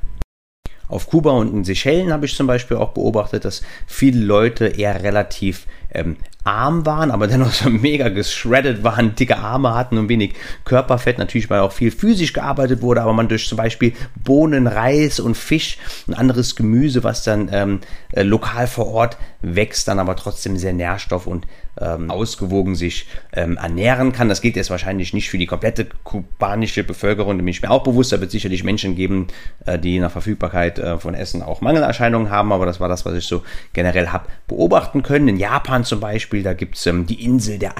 Auf 0.87 1.07
Kuba 1.09 1.31
und 1.31 1.53
in 1.53 1.65
Seychellen 1.65 2.13
habe 2.13 2.27
ich 2.27 2.37
zum 2.37 2.47
Beispiel 2.47 2.77
auch 2.77 2.91
beobachtet, 2.91 3.45
dass 3.47 3.63
viele 3.87 4.21
Leute 4.21 4.67
eher 4.67 5.03
relativ 5.03 5.67
ähm, 5.91 6.17
arm 6.45 6.85
waren, 6.85 7.11
aber 7.11 7.27
dennoch 7.27 7.53
so 7.53 7.71
mega 7.71 8.11
geschreddet 8.11 8.85
waren, 8.85 9.15
dicke 9.15 9.39
Arme 9.39 9.75
hatten 9.75 9.99
und 9.99 10.09
wenig 10.09 10.35
Körperfett, 10.65 11.19
natürlich 11.19 11.51
weil 11.51 11.61
auch 11.61 11.73
viel 11.73 11.91
physisch 11.91 12.33
gearbeitet 12.33 12.83
wurde, 12.83 13.03
aber 13.03 13.15
man 13.15 13.29
durch 13.29 13.49
zum 13.49 13.57
Beispiel 13.57 13.95
Bohnen, 14.15 14.67
Reis 14.67 15.21
und 15.21 15.37
Fisch 15.37 15.79
und 16.07 16.15
anderes 16.15 16.55
Gemüse, 16.55 17.03
was 17.03 17.25
dann 17.25 17.49
ähm, 17.51 17.81
äh, 18.13 18.23
lokal 18.23 18.67
vor 18.67 18.89
Ort 18.89 19.17
wächst, 19.41 19.89
dann 19.89 19.99
aber 19.99 20.17
trotzdem 20.17 20.57
sehr 20.57 20.73
nährstoff- 20.73 21.27
und 21.27 21.47
ähm, 21.81 22.11
ausgewogen 22.11 22.75
sich 22.75 23.07
ähm, 23.33 23.57
ernähren 23.57 24.13
kann. 24.13 24.29
Das 24.29 24.41
gilt 24.41 24.57
jetzt 24.57 24.71
wahrscheinlich 24.71 25.13
nicht 25.13 25.31
für 25.31 25.39
die 25.39 25.47
komplette 25.47 25.87
kubanische 26.05 26.85
Bevölkerung, 26.85 27.39
da 27.39 27.43
bin 27.43 27.49
ich 27.49 27.63
mir 27.63 27.71
auch 27.71 27.83
bewusst, 27.83 28.13
da 28.13 28.21
wird 28.21 28.31
sicherlich 28.31 28.65
Menschen 28.65 28.95
geben, 28.95 29.29
äh, 29.67 29.79
die 29.79 29.99
nach 29.99 30.11
Verfügbarkeit 30.11 30.79
äh, 30.79 30.99
von 30.99 31.15
Essen 31.15 31.43
auch 31.43 31.61
Mangelerscheinungen 31.61 32.31
haben, 32.31 32.53
aber 32.53 32.67
das 32.67 32.81
war 32.81 32.89
das, 32.89 33.05
was 33.05 33.15
ich 33.15 33.25
so 33.25 33.43
generell 33.73 34.09
habe 34.09 34.27
beobachten 34.47 35.03
können. 35.03 35.29
In 35.29 35.37
Japan 35.37 35.85
zum 35.85 36.01
Beispiel 36.01 36.34
Beispiel, 36.35 36.43
da 36.43 36.53
gibt 36.53 36.77
es 36.77 36.87
ähm, 36.87 37.07
die 37.07 37.25
Insel 37.25 37.59
der 37.59 37.75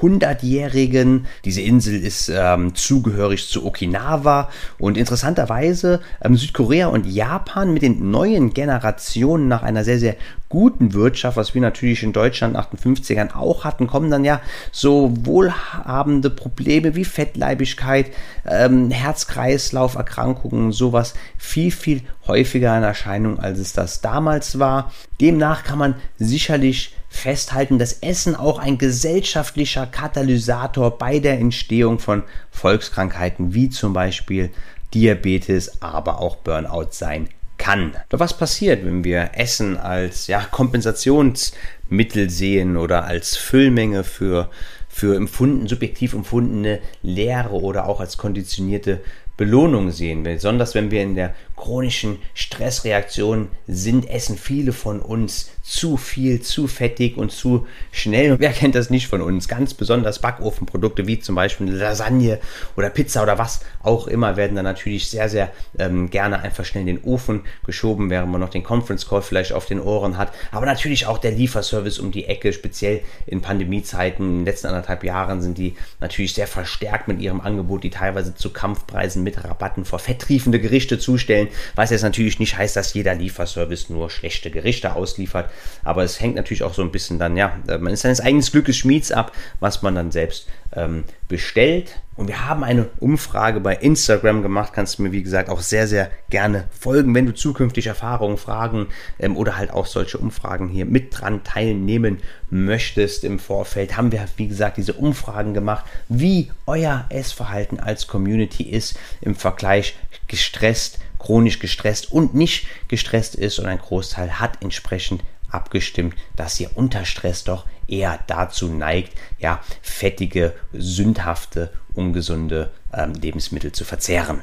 hundertjährigen. 0.00 1.26
Diese 1.44 1.60
Insel 1.60 2.02
ist 2.02 2.30
ähm, 2.34 2.74
zugehörig 2.74 3.48
zu 3.48 3.64
Okinawa 3.64 4.48
und 4.78 4.96
interessanterweise 4.96 6.00
ähm, 6.22 6.36
Südkorea 6.36 6.88
und 6.88 7.06
Japan 7.06 7.72
mit 7.72 7.82
den 7.82 8.10
neuen 8.10 8.52
Generationen 8.52 9.46
nach 9.46 9.62
einer 9.62 9.84
sehr, 9.84 9.98
sehr 9.98 10.16
guten 10.48 10.94
Wirtschaft, 10.94 11.36
was 11.36 11.54
wir 11.54 11.60
natürlich 11.60 12.02
in 12.02 12.12
Deutschland 12.12 12.54
nach 12.54 12.66
den 12.66 12.78
50ern 12.78 13.36
auch 13.36 13.62
hatten, 13.62 13.86
kommen 13.86 14.10
dann 14.10 14.24
ja 14.24 14.40
so 14.72 15.12
wohlhabende 15.22 16.28
Probleme 16.30 16.96
wie 16.96 17.04
Fettleibigkeit, 17.04 18.06
ähm, 18.44 18.90
Herz-Kreislauf-Erkrankungen, 18.90 20.72
sowas 20.72 21.14
viel, 21.38 21.70
viel 21.70 22.02
häufiger 22.26 22.76
in 22.76 22.82
Erscheinung, 22.82 23.38
als 23.38 23.60
es 23.60 23.72
das 23.72 24.00
damals 24.00 24.58
war. 24.58 24.90
Demnach 25.20 25.62
kann 25.62 25.78
man 25.78 25.94
sicherlich 26.18 26.96
festhalten, 27.10 27.78
dass 27.78 27.94
Essen 27.94 28.36
auch 28.36 28.58
ein 28.58 28.78
gesellschaftlicher 28.78 29.86
Katalysator 29.86 30.96
bei 30.96 31.18
der 31.18 31.38
Entstehung 31.38 31.98
von 31.98 32.22
Volkskrankheiten 32.50 33.52
wie 33.52 33.68
zum 33.68 33.92
Beispiel 33.92 34.50
Diabetes, 34.94 35.82
aber 35.82 36.20
auch 36.20 36.36
Burnout 36.36 36.88
sein 36.92 37.28
kann. 37.58 37.94
Doch 38.08 38.20
was 38.20 38.38
passiert, 38.38 38.86
wenn 38.86 39.04
wir 39.04 39.32
Essen 39.34 39.76
als 39.76 40.28
ja, 40.28 40.40
Kompensationsmittel 40.40 42.30
sehen 42.30 42.76
oder 42.76 43.04
als 43.04 43.36
Füllmenge 43.36 44.02
für, 44.04 44.48
für 44.88 45.14
empfunden, 45.14 45.66
subjektiv 45.66 46.14
empfundene 46.14 46.78
Lehre 47.02 47.60
oder 47.60 47.86
auch 47.86 48.00
als 48.00 48.16
konditionierte 48.16 49.00
Belohnung 49.36 49.90
sehen. 49.90 50.22
Besonders 50.22 50.74
wenn 50.74 50.90
wir 50.90 51.02
in 51.02 51.14
der 51.14 51.34
chronischen 51.56 52.18
Stressreaktion 52.34 53.48
sind, 53.66 54.08
essen 54.08 54.36
viele 54.36 54.72
von 54.72 55.00
uns 55.00 55.50
zu 55.70 55.96
viel, 55.96 56.42
zu 56.42 56.66
fettig 56.66 57.16
und 57.16 57.30
zu 57.30 57.64
schnell. 57.92 58.32
Und 58.32 58.40
wer 58.40 58.52
kennt 58.52 58.74
das 58.74 58.90
nicht 58.90 59.06
von 59.06 59.22
uns? 59.22 59.46
Ganz 59.46 59.72
besonders 59.72 60.18
Backofenprodukte 60.18 61.06
wie 61.06 61.20
zum 61.20 61.36
Beispiel 61.36 61.70
Lasagne 61.70 62.40
oder 62.76 62.90
Pizza 62.90 63.22
oder 63.22 63.38
was 63.38 63.60
auch 63.80 64.08
immer 64.08 64.36
werden 64.36 64.56
dann 64.56 64.64
natürlich 64.64 65.08
sehr, 65.08 65.28
sehr 65.28 65.52
ähm, 65.78 66.10
gerne 66.10 66.40
einfach 66.40 66.64
schnell 66.64 66.88
in 66.88 66.96
den 66.96 67.04
Ofen 67.04 67.42
geschoben, 67.64 68.10
während 68.10 68.32
man 68.32 68.40
noch 68.40 68.50
den 68.50 68.64
Conference 68.64 69.08
Call 69.08 69.22
vielleicht 69.22 69.52
auf 69.52 69.66
den 69.66 69.80
Ohren 69.80 70.18
hat. 70.18 70.32
Aber 70.50 70.66
natürlich 70.66 71.06
auch 71.06 71.18
der 71.18 71.30
Lieferservice 71.30 72.00
um 72.00 72.10
die 72.10 72.24
Ecke, 72.24 72.52
speziell 72.52 73.02
in 73.26 73.40
Pandemiezeiten. 73.40 74.26
In 74.26 74.36
den 74.38 74.44
letzten 74.46 74.66
anderthalb 74.66 75.04
Jahren 75.04 75.40
sind 75.40 75.56
die 75.56 75.76
natürlich 76.00 76.34
sehr 76.34 76.48
verstärkt 76.48 77.06
mit 77.06 77.20
ihrem 77.20 77.40
Angebot, 77.40 77.84
die 77.84 77.90
teilweise 77.90 78.34
zu 78.34 78.52
Kampfpreisen 78.52 79.22
mit 79.22 79.44
Rabatten 79.44 79.84
vor 79.84 80.00
fetttriefende 80.00 80.58
Gerichte 80.58 80.98
zustellen, 80.98 81.46
was 81.76 81.90
jetzt 81.90 82.02
natürlich 82.02 82.40
nicht 82.40 82.58
heißt, 82.58 82.74
dass 82.74 82.92
jeder 82.92 83.14
Lieferservice 83.14 83.88
nur 83.88 84.10
schlechte 84.10 84.50
Gerichte 84.50 84.96
ausliefert. 84.96 85.48
Aber 85.84 86.02
es 86.04 86.20
hängt 86.20 86.36
natürlich 86.36 86.62
auch 86.62 86.74
so 86.74 86.82
ein 86.82 86.92
bisschen 86.92 87.18
dann, 87.18 87.36
ja, 87.36 87.58
äh, 87.68 87.78
man 87.78 87.92
ist 87.92 88.02
seines 88.02 88.20
eigenen 88.20 88.44
Glückes 88.44 88.76
Schmieds 88.76 89.12
ab, 89.12 89.32
was 89.60 89.82
man 89.82 89.94
dann 89.94 90.10
selbst 90.10 90.48
ähm, 90.72 91.04
bestellt. 91.28 92.00
Und 92.16 92.28
wir 92.28 92.46
haben 92.46 92.64
eine 92.64 92.90
Umfrage 92.98 93.60
bei 93.60 93.74
Instagram 93.74 94.42
gemacht. 94.42 94.72
Kannst 94.74 94.98
du 94.98 95.02
mir, 95.02 95.12
wie 95.12 95.22
gesagt, 95.22 95.48
auch 95.48 95.60
sehr, 95.60 95.88
sehr 95.88 96.10
gerne 96.28 96.64
folgen, 96.70 97.14
wenn 97.14 97.24
du 97.24 97.34
zukünftig 97.34 97.86
Erfahrungen, 97.86 98.36
Fragen 98.36 98.88
ähm, 99.18 99.36
oder 99.36 99.56
halt 99.56 99.72
auch 99.72 99.86
solche 99.86 100.18
Umfragen 100.18 100.68
hier 100.68 100.84
mit 100.84 101.18
dran 101.18 101.44
teilnehmen 101.44 102.18
möchtest 102.50 103.24
im 103.24 103.38
Vorfeld. 103.38 103.96
Haben 103.96 104.12
wir, 104.12 104.26
wie 104.36 104.48
gesagt, 104.48 104.76
diese 104.76 104.92
Umfragen 104.92 105.54
gemacht, 105.54 105.86
wie 106.08 106.50
euer 106.66 107.06
Essverhalten 107.08 107.80
als 107.80 108.06
Community 108.06 108.64
ist 108.64 108.98
im 109.22 109.34
Vergleich 109.34 109.96
gestresst, 110.26 110.98
chronisch 111.18 111.58
gestresst 111.58 112.12
und 112.12 112.34
nicht 112.34 112.66
gestresst 112.88 113.34
ist. 113.34 113.58
Und 113.58 113.66
ein 113.66 113.78
Großteil 113.78 114.38
hat 114.40 114.58
entsprechend 114.62 115.22
abgestimmt, 115.50 116.14
dass 116.36 116.58
ihr 116.60 116.70
unter 116.76 117.04
Stress 117.04 117.44
doch 117.44 117.66
eher 117.86 118.20
dazu 118.26 118.68
neigt, 118.68 119.12
ja, 119.38 119.60
fettige, 119.82 120.54
sündhafte, 120.72 121.72
ungesunde 121.94 122.70
ähm, 122.92 123.14
Lebensmittel 123.14 123.72
zu 123.72 123.84
verzehren. 123.84 124.40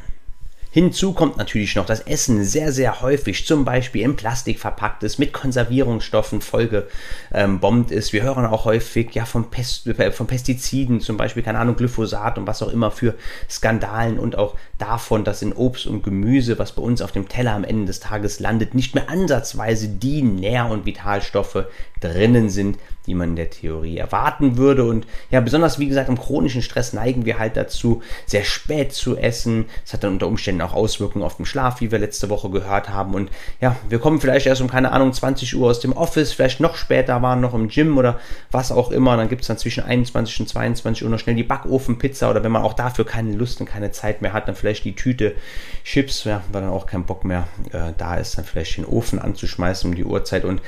Hinzu 0.78 1.14
kommt 1.14 1.38
natürlich 1.38 1.76
noch, 1.76 1.88
dass 1.88 2.02
Essen 2.02 2.44
sehr, 2.44 2.72
sehr 2.72 3.02
häufig 3.02 3.48
zum 3.48 3.66
Beispiel 3.66 4.04
in 4.04 4.16
Plastik 4.16 4.60
verpackt 4.60 5.02
ist, 5.02 5.18
mit 5.18 5.34
Konservierungsstoffen 5.34 6.40
vollgebombt 6.40 7.90
ist. 7.90 8.14
Wir 8.14 8.22
hören 8.22 8.46
auch 8.46 8.66
häufig 8.66 9.10
ja 9.16 9.26
von, 9.26 9.50
Pest, 9.50 9.88
äh, 9.88 10.12
von 10.12 10.28
Pestiziden, 10.28 11.02
zum 11.02 11.18
Beispiel, 11.18 11.42
keine 11.42 11.58
Ahnung, 11.58 11.78
Glyphosat 11.78 12.38
und 12.38 12.46
was 12.46 12.62
auch 12.62 12.72
immer 12.72 12.92
für 12.92 13.16
Skandalen 13.50 14.20
und 14.20 14.38
auch 14.38 14.54
davon, 14.78 15.24
dass 15.24 15.42
in 15.42 15.54
Obst 15.54 15.88
und 15.88 16.04
Gemüse, 16.04 16.60
was 16.60 16.74
bei 16.74 16.84
uns 16.84 17.02
auf 17.02 17.12
dem 17.12 17.28
Teller 17.28 17.54
am 17.54 17.64
Ende 17.64 17.86
des 17.86 18.00
Tages 18.00 18.40
landet, 18.40 18.76
nicht 18.76 18.94
mehr 18.94 19.10
ansatzweise 19.10 19.90
die 19.90 20.22
Nähr- 20.22 20.70
und 20.70 20.86
Vitalstoffe 20.86 21.66
drinnen 22.00 22.52
sind, 22.52 22.78
die 23.08 23.16
man 23.16 23.30
in 23.30 23.36
der 23.38 23.50
Theorie 23.50 23.98
erwarten 23.98 24.58
würde. 24.58 24.84
Und 24.84 25.08
ja, 25.32 25.40
besonders 25.40 25.80
wie 25.80 25.88
gesagt, 25.88 26.10
im 26.10 26.20
chronischen 26.20 26.62
Stress 26.62 26.94
neigen 26.94 27.26
wir 27.26 27.40
halt 27.40 27.58
dazu, 27.58 28.02
sehr 28.26 28.44
spät 28.44 28.94
zu 28.94 29.18
essen. 29.18 29.66
Es 29.86 29.94
hat 29.94 30.04
dann 30.04 30.14
unter 30.14 30.28
Umständen 30.28 30.62
auch 30.62 30.74
Auswirkungen 30.74 31.26
auf 31.26 31.38
den 31.38 31.46
Schlaf, 31.46 31.82
wie 31.82 31.92
wir 31.92 32.00
letzte 32.00 32.30
Woche 32.30 32.50
gehört 32.50 32.90
haben. 32.90 33.16
Und 33.16 33.32
ja, 33.62 33.78
wir 33.90 34.00
kommen 34.00 34.20
vielleicht 34.22 34.46
erst 34.46 34.62
um, 34.62 34.70
keine 34.70 34.92
Ahnung, 34.92 35.14
20 35.14 35.56
Uhr 35.56 35.70
aus 35.70 35.80
dem 35.80 35.94
Office, 35.94 36.34
vielleicht 36.34 36.60
noch 36.60 36.76
später 36.76 37.22
waren 37.22 37.42
noch 37.42 37.54
im 37.54 37.70
Gym 37.70 37.98
oder 37.98 38.20
was 38.52 38.72
auch 38.72 38.92
immer. 38.92 39.18
dann 39.18 39.30
gibt 39.30 39.42
es 39.42 39.48
dann 39.48 39.58
zwischen 39.58 39.84
21 39.84 40.42
und 40.42 40.50
22 40.50 41.04
Uhr 41.04 41.10
noch 41.10 41.20
schnell 41.20 41.36
die 41.36 41.44
Backofenpizza 41.44 42.30
oder 42.30 42.44
wenn 42.44 42.52
man 42.52 42.64
auch 42.64 42.74
dafür 42.74 43.06
keine 43.06 43.34
Lust 43.34 43.62
und 43.62 43.68
keine 43.68 43.92
Zeit 43.92 44.22
mehr 44.22 44.34
hat, 44.34 44.48
dann 44.48 44.56
vielleicht 44.56 44.84
die 44.84 44.96
Tüte 44.96 45.36
Chips, 45.84 46.26
ja, 46.26 46.44
weil 46.52 46.62
dann 46.62 46.72
auch 46.72 46.86
kein 46.86 47.06
Bock 47.06 47.24
mehr 47.24 47.48
äh, 47.72 47.94
da 47.98 48.16
ist, 48.16 48.38
dann 48.38 48.46
vielleicht 48.46 48.78
den 48.78 48.86
Ofen 48.86 49.20
anzuschmeißen 49.20 49.90
um 49.90 49.96
die 49.96 50.04
Uhrzeit. 50.04 50.44
Und 50.44 50.62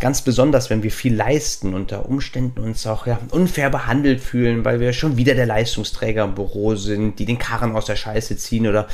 ganz 0.00 0.22
besonders, 0.22 0.70
wenn 0.70 0.82
wir 0.82 0.90
viel 0.90 1.14
leisten 1.14 1.74
unter 1.82 2.08
Umständen 2.08 2.60
uns 2.60 2.86
auch 2.86 3.08
ja, 3.08 3.18
unfair 3.30 3.68
behandelt 3.68 4.20
fühlen, 4.20 4.64
weil 4.64 4.78
wir 4.78 4.92
schon 4.92 5.16
wieder 5.16 5.34
der 5.34 5.46
Leistungsträger 5.46 6.22
im 6.22 6.36
Büro 6.36 6.76
sind, 6.76 7.18
die 7.18 7.24
den 7.24 7.38
Karren 7.38 7.74
aus 7.74 7.86
der 7.86 7.96
Scheiße 7.96 8.36
ziehen 8.36 8.68
oder 8.68 8.86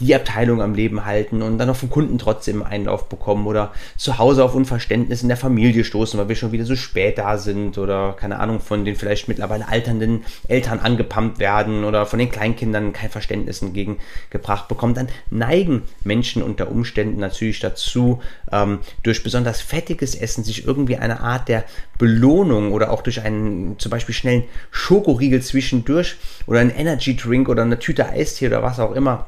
die 0.00 0.12
Abteilung 0.12 0.60
am 0.60 0.74
Leben 0.74 1.04
halten 1.04 1.40
und 1.40 1.58
dann 1.58 1.70
auch 1.70 1.76
vom 1.76 1.88
Kunden 1.88 2.18
trotzdem 2.18 2.64
Einlauf 2.64 3.08
bekommen 3.08 3.46
oder 3.46 3.72
zu 3.96 4.18
Hause 4.18 4.42
auf 4.42 4.56
Unverständnis 4.56 5.22
in 5.22 5.28
der 5.28 5.36
Familie 5.36 5.84
stoßen, 5.84 6.18
weil 6.18 6.28
wir 6.28 6.34
schon 6.34 6.50
wieder 6.50 6.64
so 6.64 6.74
spät 6.74 7.16
da 7.16 7.38
sind 7.38 7.78
oder 7.78 8.14
keine 8.18 8.40
Ahnung 8.40 8.58
von 8.58 8.84
den 8.84 8.96
vielleicht 8.96 9.28
mittlerweile 9.28 9.68
alternden 9.68 10.24
Eltern 10.48 10.80
angepumpt 10.80 11.38
werden 11.38 11.84
oder 11.84 12.06
von 12.06 12.18
den 12.18 12.30
Kleinkindern 12.30 12.92
kein 12.92 13.10
Verständnis 13.10 13.62
entgegengebracht 13.62 14.66
bekommen, 14.66 14.94
dann 14.94 15.08
neigen 15.30 15.82
Menschen 16.02 16.42
unter 16.42 16.72
Umständen 16.72 17.20
natürlich 17.20 17.60
dazu, 17.60 18.20
ähm, 18.50 18.80
durch 19.04 19.22
besonders 19.22 19.60
fettiges 19.60 20.16
Essen 20.16 20.42
sich 20.42 20.66
irgendwie 20.66 20.96
eine 20.96 21.20
Art 21.20 21.48
der 21.48 21.64
Belohnung 21.98 22.31
oder 22.40 22.90
auch 22.90 23.02
durch 23.02 23.20
einen 23.22 23.78
zum 23.78 23.90
Beispiel 23.90 24.14
schnellen 24.14 24.44
Schokoriegel 24.70 25.42
zwischendurch 25.42 26.16
oder 26.46 26.60
einen 26.60 26.70
Energy 26.70 27.16
Drink 27.16 27.48
oder 27.48 27.62
eine 27.62 27.78
Tüte 27.78 28.08
Eistee 28.08 28.46
oder 28.46 28.62
was 28.62 28.80
auch 28.80 28.92
immer 28.92 29.26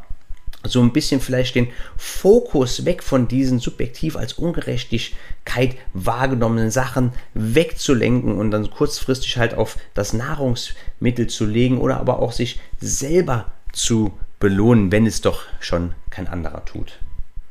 so 0.67 0.81
ein 0.81 0.93
bisschen 0.93 1.21
vielleicht 1.21 1.55
den 1.55 1.69
Fokus 1.97 2.85
weg 2.85 3.03
von 3.03 3.29
diesen 3.29 3.59
subjektiv 3.59 4.17
als 4.17 4.35
Ungerechtigkeit 4.35 5.77
wahrgenommenen 5.93 6.71
Sachen 6.71 7.13
wegzulenken 7.35 8.37
und 8.37 8.51
dann 8.51 8.71
kurzfristig 8.71 9.37
halt 9.37 9.55
auf 9.55 9.77
das 9.93 10.13
Nahrungsmittel 10.13 11.27
zu 11.27 11.45
legen 11.45 11.79
oder 11.79 11.99
aber 11.99 12.19
auch 12.19 12.33
sich 12.33 12.61
selber 12.81 13.53
zu 13.73 14.13
belohnen, 14.41 14.91
wenn 14.91 15.07
es 15.07 15.21
doch 15.21 15.43
schon 15.61 15.93
kein 16.11 16.29
anderer 16.29 16.65
tut. 16.65 16.99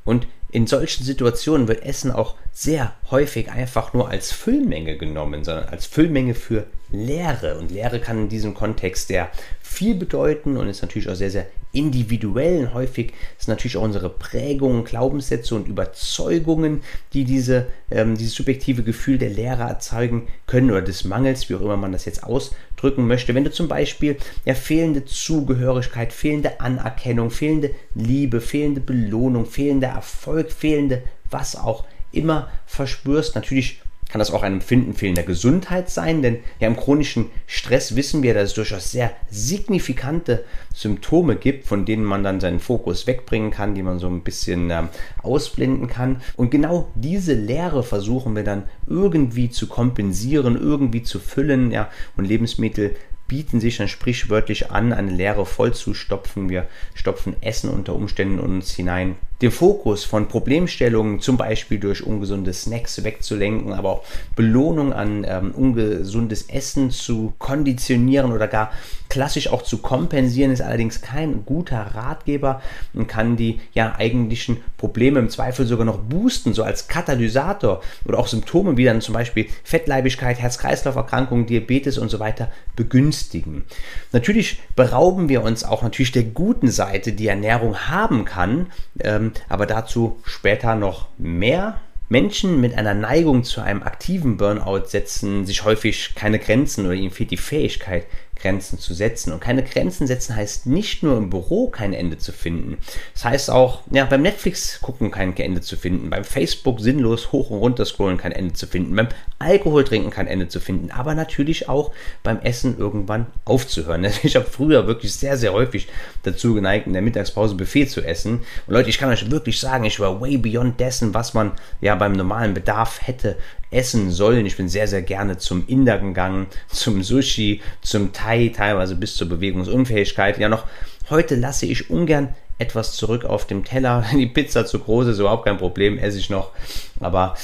Und 0.05 0.27
in 0.51 0.67
solchen 0.67 1.03
Situationen 1.03 1.67
wird 1.67 1.83
Essen 1.83 2.11
auch 2.11 2.35
sehr 2.55 2.93
häufig 3.09 3.51
einfach 3.51 3.93
nur 3.93 4.09
als 4.09 4.31
Füllmenge 4.31 4.95
genommen, 4.95 5.43
sondern 5.43 5.69
als 5.69 5.87
Füllmenge 5.87 6.35
für 6.35 6.67
Lehre. 6.91 7.57
Und 7.57 7.71
Lehre 7.71 7.99
kann 7.99 8.19
in 8.19 8.29
diesem 8.29 8.53
Kontext 8.53 9.07
sehr 9.07 9.29
viel 9.59 9.95
bedeuten 9.95 10.55
und 10.57 10.69
ist 10.69 10.83
natürlich 10.83 11.09
auch 11.09 11.15
sehr, 11.15 11.31
sehr 11.31 11.47
individuell. 11.71 12.59
Und 12.59 12.73
häufig 12.75 13.13
ist 13.39 13.47
natürlich 13.47 13.75
auch 13.75 13.81
unsere 13.81 14.11
Prägungen, 14.11 14.83
Glaubenssätze 14.83 15.55
und 15.55 15.67
Überzeugungen, 15.67 16.83
die 17.13 17.23
diese, 17.23 17.65
ähm, 17.89 18.15
dieses 18.15 18.35
subjektive 18.35 18.83
Gefühl 18.83 19.17
der 19.17 19.31
Lehre 19.31 19.63
erzeugen 19.63 20.27
können 20.45 20.69
oder 20.69 20.83
des 20.83 21.05
Mangels, 21.05 21.49
wie 21.49 21.55
auch 21.55 21.61
immer 21.61 21.75
man 21.75 21.91
das 21.91 22.05
jetzt 22.05 22.23
ausdrücken 22.23 23.07
möchte. 23.07 23.33
Wenn 23.33 23.45
du 23.45 23.51
zum 23.51 23.67
Beispiel 23.67 24.17
ja, 24.45 24.53
fehlende 24.53 25.05
Zugehörigkeit, 25.05 26.13
fehlende 26.13 26.61
Anerkennung, 26.61 27.31
fehlende 27.31 27.71
Liebe, 27.95 28.41
fehlende 28.41 28.79
Belohnung, 28.79 29.47
fehlender 29.47 29.87
Erfolg, 29.87 30.51
fehlende 30.51 31.01
was 31.31 31.55
auch 31.55 31.85
immer 32.13 32.49
verspürst, 32.65 33.35
natürlich 33.35 33.81
kann 34.13 34.19
das 34.19 34.29
auch 34.29 34.43
ein 34.43 34.53
Empfinden 34.53 34.93
fehlender 34.93 35.23
Gesundheit 35.23 35.89
sein, 35.89 36.21
denn 36.21 36.37
ja 36.59 36.67
im 36.67 36.77
chronischen 36.77 37.31
Stress 37.47 37.95
wissen 37.95 38.21
wir, 38.21 38.35
dass 38.35 38.49
es 38.49 38.53
durchaus 38.53 38.91
sehr 38.91 39.11
signifikante 39.31 40.45
Symptome 40.71 41.35
gibt, 41.35 41.65
von 41.65 41.83
denen 41.83 42.03
man 42.03 42.23
dann 42.23 42.39
seinen 42.39 42.59
Fokus 42.59 43.07
wegbringen 43.07 43.49
kann, 43.49 43.73
die 43.73 43.81
man 43.81 43.97
so 43.97 44.07
ein 44.07 44.21
bisschen 44.21 44.69
ähm, 44.69 44.89
ausblenden 45.23 45.87
kann. 45.87 46.21
Und 46.35 46.51
genau 46.51 46.91
diese 46.93 47.33
Leere 47.33 47.81
versuchen 47.81 48.35
wir 48.35 48.43
dann 48.43 48.65
irgendwie 48.85 49.49
zu 49.49 49.65
kompensieren, 49.65 50.61
irgendwie 50.61 51.01
zu 51.01 51.17
füllen, 51.17 51.71
ja, 51.71 51.89
und 52.15 52.25
Lebensmittel 52.25 52.95
bieten 53.27 53.59
sich 53.59 53.77
dann 53.77 53.87
sprichwörtlich 53.87 54.69
an, 54.69 54.93
eine 54.93 55.09
Leere 55.09 55.47
voll 55.47 55.73
zu 55.73 55.95
stopfen. 55.95 56.49
Wir 56.49 56.67
stopfen 56.93 57.35
Essen 57.41 57.71
unter 57.71 57.95
Umständen 57.95 58.39
uns 58.39 58.75
hinein, 58.75 59.15
den 59.43 59.51
Fokus 59.51 60.05
von 60.05 60.29
Problemstellungen, 60.29 61.19
zum 61.19 61.35
Beispiel 61.35 61.77
durch 61.77 62.07
ungesunde 62.07 62.53
Snacks 62.53 63.03
wegzulenken, 63.03 63.73
aber 63.73 63.89
auch 63.89 64.03
Belohnung 64.37 64.93
an 64.93 65.25
ähm, 65.27 65.51
ungesundes 65.51 66.43
Essen 66.43 66.91
zu 66.91 67.33
konditionieren 67.39 68.31
oder 68.31 68.47
gar 68.47 68.71
klassisch 69.09 69.49
auch 69.49 69.61
zu 69.61 69.79
kompensieren, 69.79 70.51
ist 70.51 70.61
allerdings 70.61 71.01
kein 71.01 71.45
guter 71.45 71.77
Ratgeber 71.93 72.61
und 72.93 73.07
kann 73.07 73.35
die 73.35 73.59
ja 73.73 73.93
eigentlichen 73.95 74.57
Probleme 74.77 75.19
im 75.19 75.29
Zweifel 75.29 75.67
sogar 75.67 75.85
noch 75.85 75.99
boosten, 75.99 76.53
so 76.53 76.63
als 76.63 76.87
Katalysator 76.87 77.81
oder 78.05 78.17
auch 78.17 78.27
Symptome 78.27 78.77
wie 78.77 78.85
dann 78.85 79.01
zum 79.01 79.13
Beispiel 79.13 79.47
Fettleibigkeit, 79.63 80.39
Herz-Kreislauf-Erkrankungen, 80.39 81.45
Diabetes 81.45 81.97
und 81.97 82.09
so 82.09 82.19
weiter 82.19 82.49
begünstigen. 82.75 83.65
Natürlich 84.13 84.61
berauben 84.75 85.29
wir 85.29 85.43
uns 85.43 85.63
auch 85.63 85.83
natürlich 85.83 86.11
der 86.11 86.23
guten 86.23 86.71
Seite, 86.71 87.11
die 87.11 87.27
Ernährung 87.27 87.77
haben 87.87 88.25
kann, 88.25 88.67
ähm, 88.99 89.32
aber 89.49 89.65
dazu 89.65 90.19
später 90.23 90.75
noch 90.75 91.07
mehr. 91.17 91.79
Menschen 92.09 92.61
mit 92.61 92.77
einer 92.77 92.93
Neigung 92.93 93.43
zu 93.43 93.61
einem 93.61 93.81
aktiven 93.81 94.37
Burnout 94.37 94.85
setzen 94.85 95.45
sich 95.45 95.63
häufig 95.63 96.13
keine 96.15 96.37
Grenzen 96.37 96.85
oder 96.85 96.93
ihnen 96.93 97.11
fehlt 97.11 97.31
die 97.31 97.37
Fähigkeit, 97.37 98.05
Grenzen 98.35 98.79
zu 98.79 98.93
setzen. 98.93 99.31
Und 99.31 99.39
keine 99.39 99.63
Grenzen 99.63 100.07
setzen 100.07 100.35
heißt 100.35 100.65
nicht 100.65 101.03
nur 101.03 101.17
im 101.17 101.29
Büro 101.29 101.69
kein 101.69 101.93
Ende 101.93 102.17
zu 102.17 102.31
finden. 102.31 102.77
Das 103.13 103.25
heißt 103.25 103.49
auch, 103.49 103.81
ja, 103.91 104.05
beim 104.05 104.21
Netflix 104.21 104.79
gucken 104.81 105.11
kein 105.11 105.35
Ende 105.37 105.61
zu 105.61 105.77
finden, 105.77 106.09
beim 106.09 106.23
Facebook 106.23 106.79
sinnlos 106.79 107.31
hoch 107.31 107.49
und 107.49 107.59
runter 107.59 107.85
scrollen 107.85 108.17
kein 108.17 108.31
Ende 108.31 108.53
zu 108.53 108.67
finden, 108.67 108.95
beim 108.95 109.07
Alkohol 109.39 109.83
trinken 109.83 110.09
kein 110.09 110.27
Ende 110.27 110.47
zu 110.47 110.59
finden, 110.59 110.91
aber 110.91 111.15
natürlich 111.15 111.67
auch 111.69 111.91
beim 112.23 112.39
Essen 112.39 112.77
irgendwann 112.77 113.27
aufzuhören. 113.45 114.07
Ich 114.23 114.35
habe 114.35 114.45
früher 114.45 114.87
wirklich 114.87 115.13
sehr, 115.13 115.37
sehr 115.37 115.53
häufig 115.53 115.87
dazu 116.23 116.53
geneigt, 116.53 116.87
in 116.87 116.93
der 116.93 117.01
Mittagspause 117.01 117.55
Buffet 117.55 117.87
zu 117.87 118.01
essen. 118.01 118.39
Und 118.67 118.73
Leute, 118.73 118.89
ich 118.89 118.97
kann 118.97 119.09
euch 119.09 119.29
wirklich 119.29 119.59
sagen, 119.59 119.83
ich 119.83 119.99
war 119.99 120.21
way 120.21 120.37
beyond 120.37 120.79
dessen, 120.79 121.13
was 121.13 121.33
man 121.33 121.51
ja 121.81 121.95
beim 121.95 122.13
normalen 122.13 122.53
Bedarf 122.53 123.01
hätte 123.05 123.37
essen 123.73 124.11
sollen. 124.11 124.45
Ich 124.45 124.57
bin 124.57 124.69
sehr, 124.69 124.87
sehr 124.87 125.01
gerne 125.01 125.37
zum 125.37 125.67
Inder 125.67 125.99
gegangen, 125.99 126.47
zum 126.67 127.03
Sushi, 127.03 127.61
zum 127.81 128.13
Thai, 128.13 128.51
teilweise 128.55 128.95
bis 128.95 129.15
zur 129.15 129.29
Bewegungsunfähigkeit. 129.29 130.37
Ja, 130.39 130.49
noch 130.49 130.65
heute 131.13 131.35
lasse 131.35 131.67
ich 131.67 131.91
ungern 131.91 132.33
etwas 132.57 132.93
zurück 132.93 133.23
auf 133.25 133.45
dem 133.45 133.63
Teller. 133.63 134.03
Die 134.13 134.25
Pizza 134.25 134.65
zu 134.65 134.79
groß 134.79 135.07
ist 135.07 135.19
überhaupt 135.19 135.45
kein 135.45 135.57
Problem, 135.57 135.97
esse 135.97 136.17
ich 136.17 136.29
noch. 136.29 136.51
Aber 136.99 137.35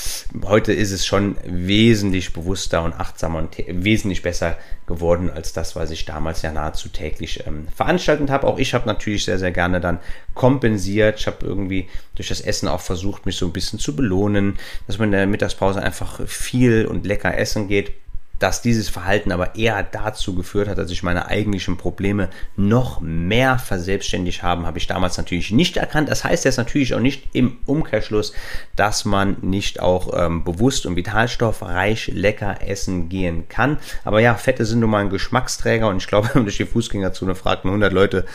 heute 0.43 0.73
ist 0.73 0.91
es 0.91 1.05
schon 1.05 1.37
wesentlich 1.45 2.33
bewusster 2.33 2.83
und 2.83 2.93
achtsamer 2.93 3.39
und 3.39 3.55
wesentlich 3.67 4.21
besser 4.21 4.57
geworden 4.87 5.29
als 5.29 5.53
das, 5.53 5.75
was 5.75 5.91
ich 5.91 6.05
damals 6.05 6.41
ja 6.41 6.51
nahezu 6.51 6.89
täglich 6.89 7.45
ähm, 7.45 7.67
veranstaltet 7.75 8.29
habe. 8.29 8.47
Auch 8.47 8.57
ich 8.57 8.73
habe 8.73 8.87
natürlich 8.87 9.25
sehr, 9.25 9.37
sehr 9.37 9.51
gerne 9.51 9.79
dann 9.79 9.99
kompensiert. 10.33 11.19
Ich 11.19 11.27
habe 11.27 11.45
irgendwie 11.45 11.87
durch 12.15 12.29
das 12.29 12.41
Essen 12.41 12.67
auch 12.67 12.81
versucht, 12.81 13.25
mich 13.25 13.35
so 13.35 13.45
ein 13.45 13.53
bisschen 13.53 13.77
zu 13.77 13.95
belohnen, 13.95 14.57
dass 14.87 14.97
man 14.97 15.09
in 15.09 15.13
der 15.13 15.27
Mittagspause 15.27 15.81
einfach 15.81 16.21
viel 16.27 16.85
und 16.87 17.05
lecker 17.05 17.37
essen 17.37 17.67
geht 17.67 17.91
dass 18.39 18.61
dieses 18.61 18.89
Verhalten 18.89 19.31
aber 19.31 19.55
eher 19.55 19.83
dazu 19.83 20.33
geführt 20.33 20.67
hat, 20.67 20.77
dass 20.77 20.91
ich 20.91 21.03
meine 21.03 21.27
eigentlichen 21.27 21.77
Probleme 21.77 22.29
noch 22.55 23.01
mehr 23.01 23.59
verselbstständigt 23.59 24.41
haben, 24.41 24.65
habe 24.65 24.77
ich 24.77 24.87
damals 24.87 25.17
natürlich 25.17 25.51
nicht 25.51 25.77
erkannt. 25.77 26.09
Das 26.09 26.23
heißt 26.23 26.45
jetzt 26.45 26.57
natürlich 26.57 26.95
auch 26.95 26.99
nicht 26.99 27.27
im 27.33 27.57
Umkehrschluss, 27.65 28.33
dass 28.75 29.05
man 29.05 29.37
nicht 29.41 29.81
auch 29.81 30.13
ähm, 30.17 30.43
bewusst 30.43 30.85
und 30.85 30.95
vitalstoffreich 30.95 32.11
lecker 32.13 32.57
essen 32.65 33.09
gehen 33.09 33.49
kann. 33.49 33.77
Aber 34.05 34.21
ja, 34.21 34.35
Fette 34.35 34.65
sind 34.65 34.79
nun 34.79 34.89
mal 34.89 35.01
ein 35.01 35.09
Geschmacksträger 35.09 35.87
und 35.89 35.97
ich 35.97 36.07
glaube, 36.07 36.29
durch 36.33 36.57
die 36.57 36.65
Fußgängerzone 36.65 37.35
fragten 37.35 37.69
100 37.69 37.91
Leute 37.91 38.25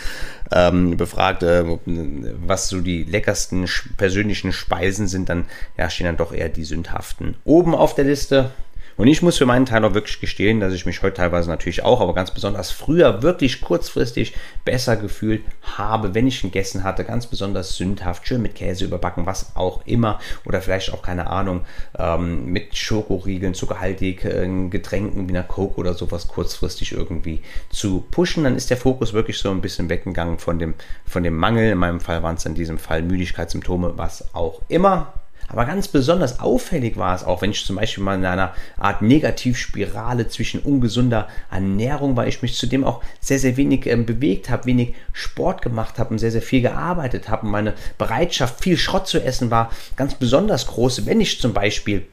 ähm, 0.53 0.97
befragt, 0.97 1.43
äh, 1.43 1.65
was 1.87 2.69
so 2.69 2.81
die 2.81 3.05
leckersten 3.05 3.67
persönlichen 3.97 4.53
Speisen 4.53 5.09
sind, 5.09 5.29
dann 5.29 5.47
ja, 5.79 5.89
stehen 5.89 6.07
dann 6.07 6.17
doch 6.19 6.33
eher 6.33 6.51
die 6.51 6.65
sündhaften 6.65 7.37
oben 7.45 7.75
auf 7.75 7.95
der 7.95 8.05
Liste. 8.05 8.51
Und 8.97 9.09
ich 9.09 9.23
muss 9.23 9.39
für 9.39 9.47
meinen 9.47 9.67
Teil 9.67 9.85
auch 9.85 9.95
wirklich 9.95 10.21
gestehen, 10.21 10.61
dass 10.61 10.73
ich 10.73 10.87
mich 10.87 11.03
heute 11.03 11.17
teilweise 11.17 11.51
natürlich 11.51 11.83
auch, 11.83 12.01
aber 12.01 12.15
ganz 12.15 12.31
besonders 12.31 12.71
früher 12.71 13.23
wirklich 13.23 13.61
kurzfristig 13.61 14.35
besser 14.65 14.97
gefühlt 14.97 15.43
habe, 15.63 16.15
wenn 16.15 16.27
ich 16.27 16.43
gegessen 16.43 16.85
hatte. 16.85 17.05
Ganz 17.05 17.27
besonders 17.27 17.77
sündhaft, 17.77 18.27
schön 18.27 18.43
mit 18.43 18.55
Käse 18.55 18.85
überbacken, 18.85 19.27
was 19.27 19.57
auch 19.57 19.85
immer. 19.87 20.21
Oder 20.45 20.61
vielleicht 20.61 20.93
auch, 20.93 21.03
keine 21.03 21.29
Ahnung, 21.29 21.63
ähm, 21.99 22.47
mit 22.47 22.77
Schokoriegeln, 22.77 23.55
zuckerhaltig, 23.55 24.25
äh, 24.25 24.69
Getränken 24.69 25.29
wie 25.29 25.33
einer 25.33 25.43
Coke 25.43 25.79
oder 25.79 25.95
sowas 25.95 26.29
kurzfristig 26.29 26.93
irgendwie 26.93 27.41
zu 27.71 28.05
pushen. 28.11 28.45
Dann 28.45 28.57
ist 28.57 28.71
der 28.71 28.77
Fokus 28.77 29.13
wirklich 29.13 29.39
so 29.39 29.51
ein 29.51 29.61
bisschen 29.61 29.89
weggegangen 29.89 30.39
von 30.39 30.59
dem, 30.59 30.75
von 31.05 31.23
dem 31.23 31.37
Mangel. 31.37 31.73
In 31.73 31.79
meinem 31.79 32.01
Fall 32.01 32.23
waren 32.23 32.37
es 32.37 32.47
in 32.47 32.55
diesem 32.55 32.79
Fall 32.79 33.03
Müdigkeitssymptome, 33.03 33.95
was 33.97 34.35
auch 34.35 34.63
immer. 34.69 35.13
Aber 35.49 35.67
ganz 35.67 35.89
besonders 35.89 36.41
auffällig 36.41 36.97
war 36.97 37.15
es 37.15 37.25
auch, 37.25 37.43
wenn 37.43 37.51
ich 37.51 37.65
zum 37.65 37.77
Beispiel 37.77 38.03
mal 38.03 38.17
in 38.17 38.25
einer 38.25 38.55
Art 38.77 39.03
Negativspirale 39.03 40.29
zwischen 40.29 40.61
ungesunder 40.61 41.29
Ernährung 41.51 42.17
war, 42.17 42.27
ich 42.27 42.43
mich 42.43 42.57
zudem 42.57 42.85
auch 42.85 43.03
sehr, 43.21 43.39
sehr 43.39 43.57
wenig 43.57 43.87
ähm, 43.87 44.07
bewegt 44.07 44.51
habe, 44.51 44.67
wenig 44.67 44.95
Sport 45.13 45.63
gemacht 45.63 45.99
habe 45.99 46.11
und 46.11 46.19
sehr, 46.19 46.31
sehr 46.31 46.43
viel 46.43 46.63
gearbeitet 46.63 47.29
habe. 47.29 47.47
Und 47.47 47.53
meine 47.53 47.75
Bereitschaft, 47.99 48.63
viel 48.63 48.77
Schrott 48.77 49.07
zu 49.07 49.23
essen, 49.23 49.51
war 49.51 49.71
ganz 49.97 50.15
besonders 50.15 50.67
groß, 50.67 51.07
wenn 51.07 51.21
ich 51.21 51.41
zum 51.41 51.53
Beispiel 51.53 52.07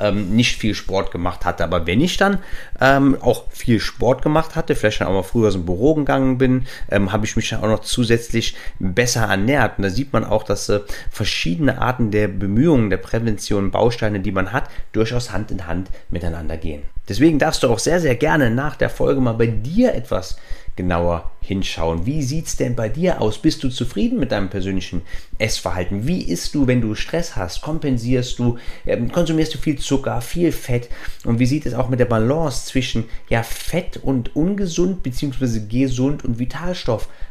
ähm, 0.00 0.34
nicht 0.34 0.56
viel 0.56 0.74
Sport 0.74 1.10
gemacht 1.10 1.44
hatte. 1.44 1.64
Aber 1.64 1.86
wenn 1.86 2.00
ich 2.00 2.16
dann 2.16 2.38
ähm, 2.80 3.16
auch 3.20 3.50
viel 3.50 3.80
Sport 3.80 4.22
gemacht 4.22 4.56
hatte, 4.56 4.74
vielleicht 4.74 5.00
dann 5.00 5.08
auch 5.08 5.12
mal 5.12 5.22
früher 5.22 5.48
aus 5.48 5.54
dem 5.54 5.66
Büro 5.66 5.94
gegangen 5.94 6.38
bin, 6.38 6.66
ähm, 6.90 7.12
habe 7.12 7.26
ich 7.26 7.36
mich 7.36 7.50
dann 7.50 7.60
auch 7.60 7.68
noch 7.68 7.80
zusätzlich 7.80 8.56
besser 8.78 9.22
ernährt. 9.22 9.78
Und 9.78 9.84
da 9.84 9.90
sieht 9.90 10.12
man 10.12 10.24
auch, 10.24 10.42
dass 10.42 10.68
äh, 10.68 10.80
verschiedene 11.10 11.80
Arten 11.80 12.10
der 12.10 12.28
Bemühungen, 12.28 12.90
der 12.90 12.98
Prävention, 12.98 13.70
Bausteine, 13.70 14.20
die 14.20 14.32
man 14.32 14.52
hat, 14.52 14.70
durchaus 14.92 15.32
Hand 15.32 15.50
in 15.50 15.66
Hand 15.66 15.88
miteinander 16.10 16.56
gehen. 16.56 16.82
Deswegen 17.08 17.38
darfst 17.38 17.62
du 17.62 17.68
auch 17.68 17.78
sehr, 17.78 18.00
sehr 18.00 18.14
gerne 18.14 18.50
nach 18.50 18.76
der 18.76 18.90
Folge 18.90 19.20
mal 19.20 19.32
bei 19.32 19.46
dir 19.46 19.94
etwas 19.94 20.36
genauer 20.78 21.32
hinschauen. 21.40 22.06
Wie 22.06 22.22
sieht 22.22 22.46
es 22.46 22.56
denn 22.56 22.76
bei 22.76 22.88
dir 22.88 23.20
aus? 23.20 23.38
Bist 23.38 23.64
du 23.64 23.68
zufrieden 23.68 24.20
mit 24.20 24.30
deinem 24.30 24.48
persönlichen 24.48 25.02
Essverhalten? 25.38 26.06
Wie 26.06 26.22
isst 26.22 26.54
du, 26.54 26.68
wenn 26.68 26.80
du 26.80 26.94
Stress 26.94 27.34
hast? 27.34 27.62
Kompensierst 27.62 28.38
du? 28.38 28.58
Ähm, 28.86 29.10
konsumierst 29.10 29.54
du 29.54 29.58
viel 29.58 29.76
Zucker, 29.78 30.20
viel 30.20 30.52
Fett? 30.52 30.88
Und 31.24 31.40
wie 31.40 31.46
sieht 31.46 31.66
es 31.66 31.74
auch 31.74 31.88
mit 31.88 31.98
der 31.98 32.04
Balance 32.04 32.66
zwischen 32.66 33.06
ja, 33.28 33.42
Fett 33.42 33.96
und 33.96 34.36
ungesund 34.36 35.02
bzw. 35.02 35.66
gesund 35.68 36.24
und 36.24 36.38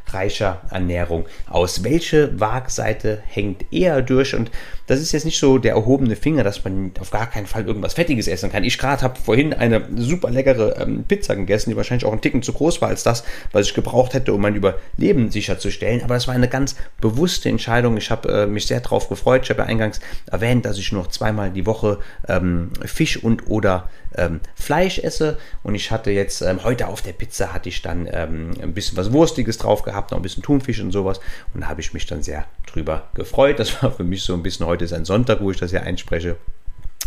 vitalstoffreicher 0.08 0.62
Ernährung 0.70 1.26
aus? 1.50 1.84
Welche 1.84 2.39
Waagseite 2.39 3.22
hängt 3.26 3.72
eher 3.72 4.02
durch? 4.02 4.36
Und 4.36 4.52
das 4.88 5.02
ist 5.02 5.12
jetzt 5.12 5.26
nicht 5.26 5.38
so 5.38 5.58
der 5.58 5.74
erhobene 5.74 6.15
Finger, 6.15 6.43
dass 6.43 6.63
man 6.63 6.91
auf 7.00 7.12
gar 7.12 7.30
keinen 7.30 7.46
Fall 7.46 7.65
irgendwas 7.65 7.93
Fettiges 7.93 8.28
essen 8.28 8.52
kann. 8.52 8.63
Ich 8.63 8.78
gerade 8.78 9.02
habe 9.02 9.20
vorhin 9.20 9.54
eine 9.54 9.88
super 9.96 10.30
leckere 10.30 10.80
ähm, 10.80 11.04
Pizza 11.04 11.36
gegessen, 11.36 11.70
die 11.70 11.78
wahrscheinlich 11.78 12.06
auch 12.06 12.13
ein 12.13 12.22
Ticken 12.22 12.41
zu 12.41 12.54
groß 12.54 12.82
war 12.82 12.89
als 12.89 13.04
das, 13.04 13.24
was 13.52 13.67
ich 13.67 13.74
gebraucht 13.74 14.13
hätte, 14.13 14.34
um 14.34 14.41
mein 14.41 14.56
Überleben 14.56 15.30
sicherzustellen. 15.30 16.04
Aber 16.04 16.13
das 16.13 16.28
war 16.28 16.36
eine 16.36 16.48
ganz 16.48 16.76
bewusste 17.02 17.50
Entscheidung. 17.50 17.98
Ich 17.98 18.10
habe 18.10 18.30
äh, 18.30 18.48
mich 18.48 18.67
sehr 18.67 18.80
darauf 18.80 19.10
gefreut. 19.10 19.41
Ich 19.43 19.50
habe 19.50 19.62
ja 19.62 19.67
eingangs 19.67 20.00
erwähnt, 20.32 20.65
dass 20.65 20.78
ich 20.78 20.91
noch 20.91 21.08
zweimal 21.08 21.52
die 21.52 21.65
Woche 21.65 22.00
ähm, 22.28 22.72
Fisch 22.86 23.22
und 23.22 23.48
oder 23.50 23.89
ähm, 24.15 24.39
Fleisch 24.56 25.00
esse. 25.00 25.38
Und 25.63 25.76
ich 25.76 25.91
hatte 25.91 26.12
jetzt 26.12 26.41
ähm, 26.41 26.63
heute 26.63 26.88
auf 26.88 27.02
der 27.02 27.13
Pizza 27.13 27.54
hatte 27.54 27.70
ich 27.70 27.82
dann 27.82 28.08
ähm, 28.12 28.52
ein 28.62 28.74
bisschen 28.74 28.98
was 28.98 29.12
Wurstiges 29.12 29.58
drauf 29.58 29.84
gehabt, 29.84 29.96
noch 30.12 30.17
ein 30.17 30.21
bisschen 30.21 30.43
Thunfisch 30.43 30.79
und 30.79 30.91
sowas. 30.91 31.19
Und 31.53 31.62
da 31.62 31.67
habe 31.67 31.81
ich 31.81 31.93
mich 31.93 32.05
dann 32.05 32.23
sehr 32.23 32.45
drüber 32.71 33.10
gefreut. 33.13 33.60
Das 33.60 33.81
war 33.81 33.91
für 33.91 34.03
mich 34.03 34.23
so 34.23 34.33
ein 34.33 34.43
bisschen, 34.43 34.65
heute 34.65 34.86
ist 34.86 34.93
ein 34.93 35.05
Sonntag, 35.05 35.41
wo 35.41 35.51
ich 35.51 35.57
das 35.57 35.71
ja 35.71 35.81
einspreche 35.81 36.38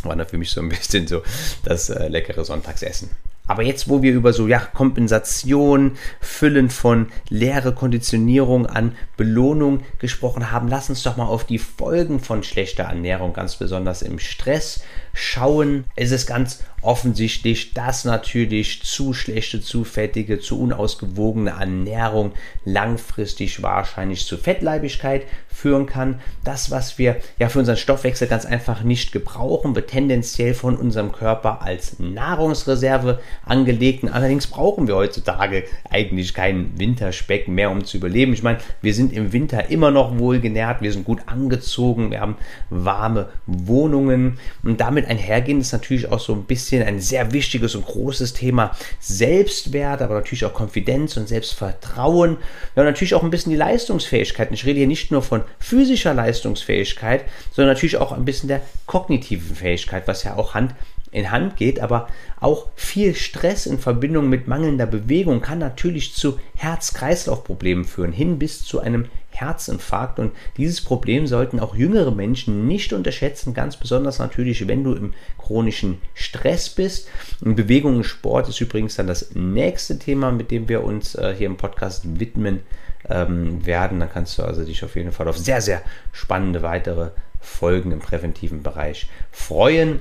war 0.05 0.17
da 0.17 0.25
für 0.25 0.39
mich 0.39 0.51
so 0.51 0.61
ein 0.61 0.69
bisschen 0.69 1.07
so 1.07 1.23
das 1.65 1.91
äh, 1.91 2.09
leckere 2.09 2.45
Sonntagsessen. 2.45 3.11
Aber 3.47 3.65
jetzt, 3.65 3.89
wo 3.89 4.01
wir 4.01 4.13
über 4.13 4.33
so 4.33 4.47
ja, 4.47 4.61
Kompensation, 4.61 5.97
Füllen 6.21 6.71
von 6.71 7.09
leere 7.31 7.75
Konditionierung 7.75 8.67
an 8.67 8.95
Belohnung 9.17 9.81
gesprochen 9.99 10.53
haben, 10.53 10.69
lass 10.69 10.89
uns 10.89 11.03
doch 11.03 11.17
mal 11.17 11.27
auf 11.27 11.45
die 11.45 11.59
Folgen 11.59 12.21
von 12.21 12.45
schlechter 12.45 12.85
Ernährung, 12.85 13.33
ganz 13.33 13.57
besonders 13.57 14.03
im 14.03 14.21
Stress, 14.21 14.83
schauen. 15.21 15.85
Es 15.97 16.11
ist 16.11 16.27
ganz 16.27 16.63
offensichtlich, 16.83 17.75
dass 17.75 18.05
natürlich 18.05 18.83
zu 18.83 19.13
schlechte, 19.13 19.61
zu 19.61 19.85
fettige, 19.85 20.41
zu 20.41 20.61
unausgewogene 20.61 21.51
Ernährung 21.51 22.33
langfristig 22.65 23.63
wahrscheinlich 23.63 24.27
zu 24.27 24.39
Fettleibigkeit 24.39 25.27
führen 25.49 25.87
kann. 25.87 26.21
Das, 26.43 26.71
was 26.71 26.99
wir 26.99 27.17
ja 27.39 27.49
für 27.49 27.59
unseren 27.59 27.77
Stoffwechsel 27.77 28.29
ganz 28.29 28.47
einfach 28.47 28.83
nicht 28.83 29.13
gebrauchen, 29.13 29.75
wird 29.75 29.91
tendenziell 29.91 30.55
von 30.55 30.77
unserem 30.77 31.13
Körper 31.13 31.61
als 31.61 31.99
Nahrungsreserve 31.99 33.21
angelegt. 33.45 34.05
Allerdings 34.11 34.47
brauchen 34.47 34.87
wir 34.87 34.97
heutzutage 34.97 35.65
eigentlich 35.91 36.33
keinen 36.33 36.79
Winterspeck 36.79 37.49
mehr, 37.49 37.71
um 37.71 37.85
zu 37.85 37.99
überleben. 37.99 38.33
Ich 38.33 38.43
meine, 38.43 38.59
wir 38.81 38.95
sind 38.95 39.13
im 39.13 39.33
Winter 39.33 39.71
immer 39.71 39.91
noch 39.91 40.19
wohlgenährt, 40.19 40.81
wir 40.81 40.93
sind 40.93 41.05
gut 41.05 41.21
angezogen, 41.27 42.11
wir 42.11 42.21
haben 42.21 42.37
warme 42.71 43.29
Wohnungen 43.47 44.39
und 44.63 44.81
damit 44.81 45.10
einhergehend 45.11 45.61
ist 45.61 45.73
natürlich 45.73 46.11
auch 46.11 46.21
so 46.21 46.33
ein 46.33 46.45
bisschen. 46.45 46.83
Ein 46.83 47.01
sehr 47.01 47.33
wichtiges 47.33 47.75
und 47.75 47.85
großes 47.85 48.33
Thema 48.33 48.77
Selbstwert, 49.01 50.01
aber 50.01 50.15
natürlich 50.15 50.45
auch 50.45 50.55
Konfidenz 50.55 51.17
und 51.17 51.29
Selbstvertrauen. 51.29 52.39
Ja, 52.77 52.83
und 52.83 52.89
natürlich 52.89 53.15
auch 53.15 53.25
ein 53.25 53.31
bisschen 53.31 53.51
die 53.51 53.59
Leistungsfähigkeit. 53.59 54.49
Ich 54.53 54.65
rede 54.65 54.79
hier 54.79 54.87
nicht 54.87 55.11
nur 55.11 55.23
von 55.23 55.43
physischer 55.59 56.15
Leistungsfähigkeit, 56.15 57.25
sondern 57.53 57.75
natürlich 57.75 57.97
auch 57.97 58.13
ein 58.13 58.25
bisschen 58.25 58.49
der 58.49 58.63
kognitiven 58.87 59.57
Fähigkeit, 59.57 60.07
was 60.07 60.25
ja 60.25 60.37
auch 60.37 60.55
Hand 60.55 60.75
in 61.13 61.31
Hand 61.31 61.57
geht, 61.57 61.81
aber 61.81 62.09
auch 62.39 62.69
viel 62.77 63.15
Stress 63.15 63.67
in 63.67 63.79
Verbindung 63.79 64.29
mit 64.29 64.47
mangelnder 64.47 64.87
Bewegung 64.87 65.41
kann 65.41 65.59
natürlich 65.59 66.15
zu 66.15 66.39
Herz-Kreislauf-Problemen 66.57 67.85
führen, 67.85 68.13
hin 68.13 68.39
bis 68.39 68.65
zu 68.65 68.81
einem 68.81 69.07
Herzinfarkt. 69.31 70.19
Und 70.19 70.33
dieses 70.57 70.81
Problem 70.81 71.27
sollten 71.27 71.61
auch 71.61 71.75
jüngere 71.75 72.13
Menschen 72.13 72.67
nicht 72.67 72.93
unterschätzen, 72.93 73.55
ganz 73.55 73.77
besonders 73.77 74.19
natürlich, 74.19 74.67
wenn 74.69 74.85
du 74.85 74.95
im 74.95 75.15
chronischen 75.39 75.99
Stress 76.15 76.69
bist. 76.69 77.09
Und 77.41 77.57
Bewegung 77.57 77.97
und 77.97 78.05
Sport 78.05 78.49
ist 78.49 78.61
übrigens 78.61 78.97
dann 78.97 79.07
das 79.07 79.35
nächste 79.35 79.99
Thema, 79.99 80.31
mit 80.31 80.51
dem 80.51 80.69
wir 80.69 80.85
uns 80.85 81.15
äh, 81.15 81.35
hier 81.37 81.47
im 81.47 81.57
Podcast 81.57 82.21
widmen 82.21 82.61
ähm, 83.09 83.65
werden. 83.65 84.01
Da 84.01 84.07
kannst 84.07 84.39
du 84.39 84.43
also 84.43 84.65
dich 84.65 84.85
auf 84.85 84.97
jeden 84.97 85.13
Fall 85.13 85.29
auf 85.29 85.39
sehr, 85.39 85.61
sehr 85.61 85.83
spannende 86.13 86.63
weitere 86.63 87.11
Folgen 87.41 87.91
im 87.93 88.01
präventiven 88.01 88.63
Bereich 88.63 89.09
freuen. 89.33 90.01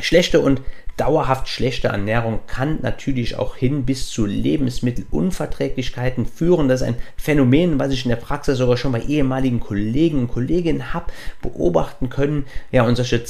Schlechte 0.00 0.40
und 0.40 0.60
dauerhaft 0.96 1.48
schlechte 1.48 1.88
Ernährung 1.88 2.40
kann 2.46 2.78
natürlich 2.82 3.36
auch 3.36 3.56
hin 3.56 3.84
bis 3.84 4.08
zu 4.08 4.26
Lebensmittelunverträglichkeiten 4.26 6.26
führen. 6.26 6.68
Das 6.68 6.82
ist 6.82 6.86
ein 6.86 6.96
Phänomen, 7.16 7.78
was 7.78 7.92
ich 7.92 8.04
in 8.04 8.10
der 8.10 8.16
Praxis 8.16 8.58
sogar 8.58 8.76
schon 8.76 8.92
bei 8.92 9.00
ehemaligen 9.00 9.60
Kollegen 9.60 10.20
und 10.20 10.28
Kolleginnen 10.28 10.94
habe 10.94 11.12
beobachten 11.42 12.10
können. 12.10 12.46
Ja, 12.70 12.84
und 12.84 12.96
solche 12.96 13.24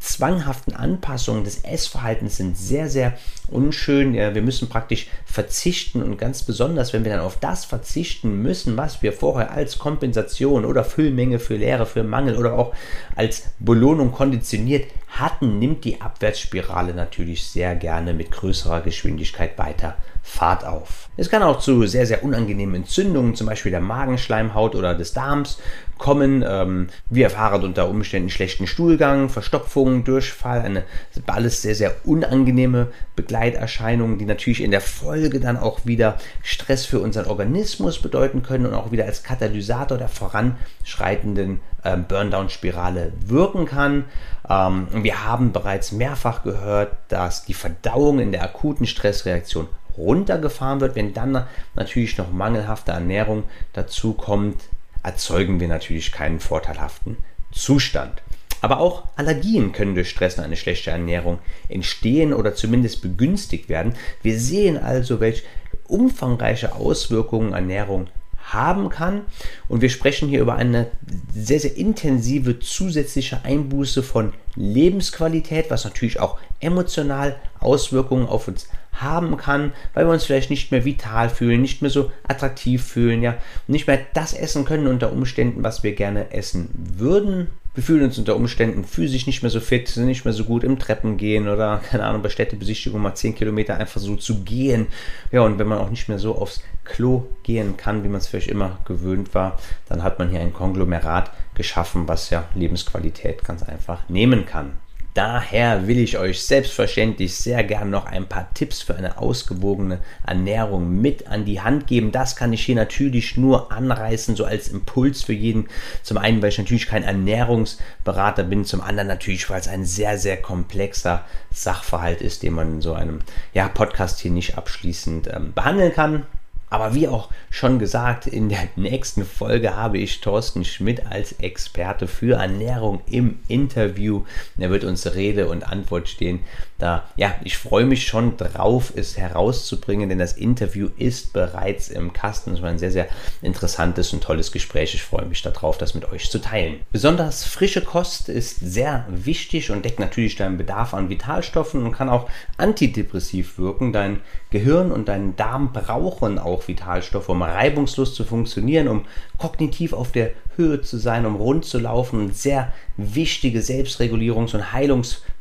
zwanghaften 0.00 0.74
Anpassungen 0.74 1.44
des 1.44 1.62
Essverhaltens 1.62 2.38
sind 2.38 2.56
sehr, 2.56 2.88
sehr 2.88 3.18
unschön. 3.48 4.14
Wir 4.14 4.42
müssen 4.42 4.68
praktisch 4.68 5.08
verzichten 5.26 6.02
und 6.02 6.16
ganz 6.16 6.42
besonders, 6.42 6.92
wenn 6.92 7.04
wir 7.04 7.12
dann 7.12 7.20
auf 7.20 7.38
das 7.38 7.66
verzichten 7.66 8.42
müssen, 8.42 8.76
was 8.76 9.02
wir 9.02 9.12
vorher 9.12 9.52
als 9.52 9.78
Kompensation 9.78 10.64
oder 10.64 10.84
Füllmenge 10.84 11.38
für 11.38 11.56
Leere, 11.56 11.84
für 11.84 12.02
Mangel 12.02 12.36
oder 12.36 12.58
auch 12.58 12.74
als 13.14 13.50
Belohnung 13.58 14.10
konditioniert 14.10 14.86
hatten, 15.08 15.58
nimmt 15.58 15.84
die 15.84 16.00
Abwärtsspirale 16.00 16.94
natürlich 16.94 17.46
sehr 17.46 17.74
gerne 17.74 18.14
mit 18.14 18.30
größerer 18.30 18.80
Geschwindigkeit 18.80 19.58
weiter 19.58 19.96
Fahrt 20.30 20.64
auf. 20.64 21.08
Es 21.16 21.28
kann 21.28 21.42
auch 21.42 21.58
zu 21.58 21.86
sehr, 21.86 22.06
sehr 22.06 22.22
unangenehmen 22.22 22.76
Entzündungen, 22.76 23.34
zum 23.34 23.46
Beispiel 23.46 23.72
der 23.72 23.80
Magenschleimhaut 23.80 24.74
oder 24.74 24.94
des 24.94 25.12
Darms, 25.12 25.58
kommen. 26.00 26.44
Ähm, 26.46 26.88
wir 27.10 27.24
erfahren 27.24 27.62
unter 27.62 27.88
Umständen 27.88 28.30
schlechten 28.30 28.66
Stuhlgang, 28.66 29.28
Verstopfung, 29.28 30.02
Durchfall, 30.02 30.62
eine 30.62 30.84
alles 31.26 31.62
sehr, 31.62 31.74
sehr 31.74 31.94
unangenehme 32.04 32.88
Begleiterscheinungen, 33.14 34.18
die 34.18 34.24
natürlich 34.24 34.62
in 34.62 34.70
der 34.70 34.80
Folge 34.80 35.38
dann 35.38 35.56
auch 35.56 35.84
wieder 35.84 36.16
Stress 36.42 36.86
für 36.86 37.00
unseren 37.00 37.26
Organismus 37.26 38.00
bedeuten 38.00 38.42
können 38.42 38.66
und 38.66 38.74
auch 38.74 38.90
wieder 38.90 39.04
als 39.04 39.22
Katalysator 39.22 39.98
der 39.98 40.08
voranschreitenden 40.08 41.60
ähm, 41.84 42.04
Burndown-Spirale 42.08 43.12
wirken 43.26 43.66
kann. 43.66 44.06
Ähm, 44.48 44.86
wir 44.92 45.24
haben 45.24 45.52
bereits 45.52 45.92
mehrfach 45.92 46.42
gehört, 46.42 46.96
dass 47.08 47.44
die 47.44 47.54
Verdauung 47.54 48.20
in 48.20 48.32
der 48.32 48.42
akuten 48.42 48.86
Stressreaktion 48.86 49.68
runtergefahren 49.96 50.80
wird. 50.80 50.96
Wenn 50.96 51.14
dann 51.14 51.46
natürlich 51.74 52.18
noch 52.18 52.32
mangelhafte 52.32 52.92
Ernährung 52.92 53.44
dazu 53.72 54.12
kommt, 54.12 54.62
erzeugen 55.02 55.60
wir 55.60 55.68
natürlich 55.68 56.12
keinen 56.12 56.40
vorteilhaften 56.40 57.16
Zustand. 57.52 58.22
Aber 58.62 58.78
auch 58.80 59.04
Allergien 59.16 59.72
können 59.72 59.94
durch 59.94 60.10
Stress 60.10 60.36
und 60.36 60.44
eine 60.44 60.56
schlechte 60.56 60.90
Ernährung 60.90 61.38
entstehen 61.68 62.34
oder 62.34 62.54
zumindest 62.54 63.00
begünstigt 63.00 63.68
werden. 63.68 63.94
Wir 64.22 64.38
sehen 64.38 64.76
also, 64.76 65.20
welche 65.20 65.44
umfangreiche 65.84 66.74
Auswirkungen 66.74 67.54
Ernährung 67.54 68.08
haben 68.52 68.88
kann. 68.88 69.22
Und 69.68 69.80
wir 69.80 69.90
sprechen 69.90 70.28
hier 70.28 70.40
über 70.40 70.56
eine 70.56 70.88
sehr, 71.34 71.60
sehr 71.60 71.76
intensive 71.76 72.58
zusätzliche 72.58 73.44
Einbuße 73.44 74.02
von 74.02 74.32
Lebensqualität, 74.56 75.70
was 75.70 75.84
natürlich 75.84 76.20
auch 76.20 76.38
emotional 76.60 77.36
Auswirkungen 77.60 78.26
auf 78.26 78.48
uns 78.48 78.68
haben 78.92 79.36
kann, 79.36 79.72
weil 79.94 80.06
wir 80.06 80.12
uns 80.12 80.24
vielleicht 80.24 80.50
nicht 80.50 80.72
mehr 80.72 80.84
vital 80.84 81.28
fühlen, 81.30 81.62
nicht 81.62 81.82
mehr 81.82 81.90
so 81.90 82.10
attraktiv 82.26 82.84
fühlen, 82.84 83.22
ja, 83.22 83.36
nicht 83.66 83.86
mehr 83.86 84.00
das 84.14 84.32
essen 84.32 84.64
können 84.64 84.86
unter 84.86 85.12
Umständen, 85.12 85.62
was 85.62 85.82
wir 85.82 85.94
gerne 85.94 86.32
essen 86.32 86.70
würden. 86.74 87.48
Wir 87.72 87.84
fühlen 87.84 88.02
uns 88.02 88.18
unter 88.18 88.34
Umständen 88.34 88.84
physisch 88.84 89.28
nicht 89.28 89.42
mehr 89.42 89.50
so 89.50 89.60
fit, 89.60 89.86
sind 89.86 90.06
nicht 90.06 90.24
mehr 90.24 90.34
so 90.34 90.44
gut 90.44 90.64
im 90.64 90.80
Treppen 90.80 91.16
gehen 91.16 91.48
oder, 91.48 91.80
keine 91.88 92.04
Ahnung, 92.04 92.20
bei 92.20 92.28
Städtebesichtigung 92.28 93.00
mal 93.00 93.14
10 93.14 93.36
Kilometer 93.36 93.76
einfach 93.76 94.00
so 94.00 94.16
zu 94.16 94.42
gehen. 94.42 94.88
Ja, 95.30 95.42
und 95.42 95.58
wenn 95.58 95.68
man 95.68 95.78
auch 95.78 95.90
nicht 95.90 96.08
mehr 96.08 96.18
so 96.18 96.34
aufs 96.34 96.62
Klo 96.84 97.28
gehen 97.44 97.76
kann, 97.76 98.02
wie 98.02 98.08
man 98.08 98.18
es 98.18 98.26
vielleicht 98.26 98.48
immer 98.48 98.80
gewöhnt 98.86 99.34
war, 99.34 99.58
dann 99.88 100.02
hat 100.02 100.18
man 100.18 100.30
hier 100.30 100.40
ein 100.40 100.52
Konglomerat 100.52 101.30
geschaffen, 101.54 102.08
was 102.08 102.30
ja 102.30 102.48
Lebensqualität 102.54 103.44
ganz 103.44 103.62
einfach 103.62 104.08
nehmen 104.08 104.46
kann. 104.46 104.72
Daher 105.14 105.88
will 105.88 105.98
ich 105.98 106.18
euch 106.18 106.42
selbstverständlich 106.42 107.34
sehr 107.34 107.64
gern 107.64 107.90
noch 107.90 108.06
ein 108.06 108.26
paar 108.26 108.52
Tipps 108.54 108.80
für 108.80 108.94
eine 108.94 109.18
ausgewogene 109.18 109.98
Ernährung 110.24 111.00
mit 111.00 111.26
an 111.26 111.44
die 111.44 111.60
Hand 111.60 111.88
geben. 111.88 112.12
Das 112.12 112.36
kann 112.36 112.52
ich 112.52 112.64
hier 112.64 112.76
natürlich 112.76 113.36
nur 113.36 113.72
anreißen, 113.72 114.36
so 114.36 114.44
als 114.44 114.68
Impuls 114.68 115.24
für 115.24 115.32
jeden. 115.32 115.68
Zum 116.04 116.16
einen, 116.16 116.40
weil 116.42 116.50
ich 116.50 116.58
natürlich 116.58 116.86
kein 116.86 117.02
Ernährungsberater 117.02 118.44
bin, 118.44 118.64
zum 118.64 118.80
anderen 118.80 119.08
natürlich, 119.08 119.50
weil 119.50 119.60
es 119.60 119.68
ein 119.68 119.84
sehr, 119.84 120.16
sehr 120.16 120.36
komplexer 120.36 121.24
Sachverhalt 121.52 122.20
ist, 122.20 122.44
den 122.44 122.52
man 122.52 122.74
in 122.74 122.80
so 122.80 122.92
einem 122.92 123.18
ja, 123.52 123.68
Podcast 123.68 124.20
hier 124.20 124.30
nicht 124.30 124.56
abschließend 124.56 125.28
ähm, 125.34 125.52
behandeln 125.52 125.92
kann. 125.92 126.26
Aber 126.70 126.94
wie 126.94 127.08
auch 127.08 127.28
schon 127.50 127.78
gesagt, 127.78 128.26
in 128.26 128.48
der 128.48 128.68
nächsten 128.76 129.24
Folge 129.24 129.76
habe 129.76 129.98
ich 129.98 130.20
Thorsten 130.20 130.64
Schmidt 130.64 131.06
als 131.06 131.32
Experte 131.32 132.06
für 132.06 132.36
Ernährung 132.36 133.02
im 133.10 133.40
Interview. 133.48 134.22
Er 134.56 134.70
wird 134.70 134.84
uns 134.84 135.14
Rede 135.14 135.48
und 135.48 135.64
Antwort 135.64 136.08
stehen. 136.08 136.40
Da, 136.80 137.04
ja, 137.16 137.34
ich 137.44 137.58
freue 137.58 137.84
mich 137.84 138.06
schon 138.06 138.38
drauf, 138.38 138.92
es 138.96 139.18
herauszubringen, 139.18 140.08
denn 140.08 140.18
das 140.18 140.32
Interview 140.32 140.88
ist 140.96 141.34
bereits 141.34 141.88
im 141.88 142.14
Kasten. 142.14 142.54
Es 142.54 142.62
war 142.62 142.70
ein 142.70 142.78
sehr, 142.78 142.90
sehr 142.90 143.06
interessantes 143.42 144.14
und 144.14 144.22
tolles 144.22 144.50
Gespräch. 144.50 144.94
Ich 144.94 145.02
freue 145.02 145.26
mich 145.26 145.42
darauf, 145.42 145.76
das 145.76 145.94
mit 145.94 146.10
euch 146.10 146.30
zu 146.30 146.40
teilen. 146.40 146.80
Besonders 146.90 147.44
frische 147.44 147.82
Kost 147.82 148.30
ist 148.30 148.60
sehr 148.60 149.06
wichtig 149.10 149.70
und 149.70 149.84
deckt 149.84 150.00
natürlich 150.00 150.36
deinen 150.36 150.56
Bedarf 150.56 150.94
an 150.94 151.10
Vitalstoffen 151.10 151.84
und 151.84 151.92
kann 151.92 152.08
auch 152.08 152.30
antidepressiv 152.56 153.58
wirken. 153.58 153.92
Dein 153.92 154.20
Gehirn 154.48 154.90
und 154.90 155.08
dein 155.08 155.36
Darm 155.36 155.74
brauchen 155.74 156.38
auch 156.38 156.66
Vitalstoffe, 156.66 157.28
um 157.28 157.42
reibungslos 157.42 158.14
zu 158.14 158.24
funktionieren, 158.24 158.88
um 158.88 159.04
kognitiv 159.36 159.92
auf 159.92 160.12
der 160.12 160.30
Höhe 160.56 160.80
zu 160.80 160.96
sein, 160.96 161.26
um 161.26 161.36
rund 161.36 161.66
zu 161.66 161.78
laufen 161.78 162.20
und 162.20 162.36
sehr 162.36 162.72
wichtige 162.96 163.60
Selbstregulierungs- 163.60 164.54
und 164.54 164.72
Heilungsprozesse 164.72 165.39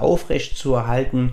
aufrecht 0.00 0.56
zu 0.56 0.74
erhalten. 0.74 1.32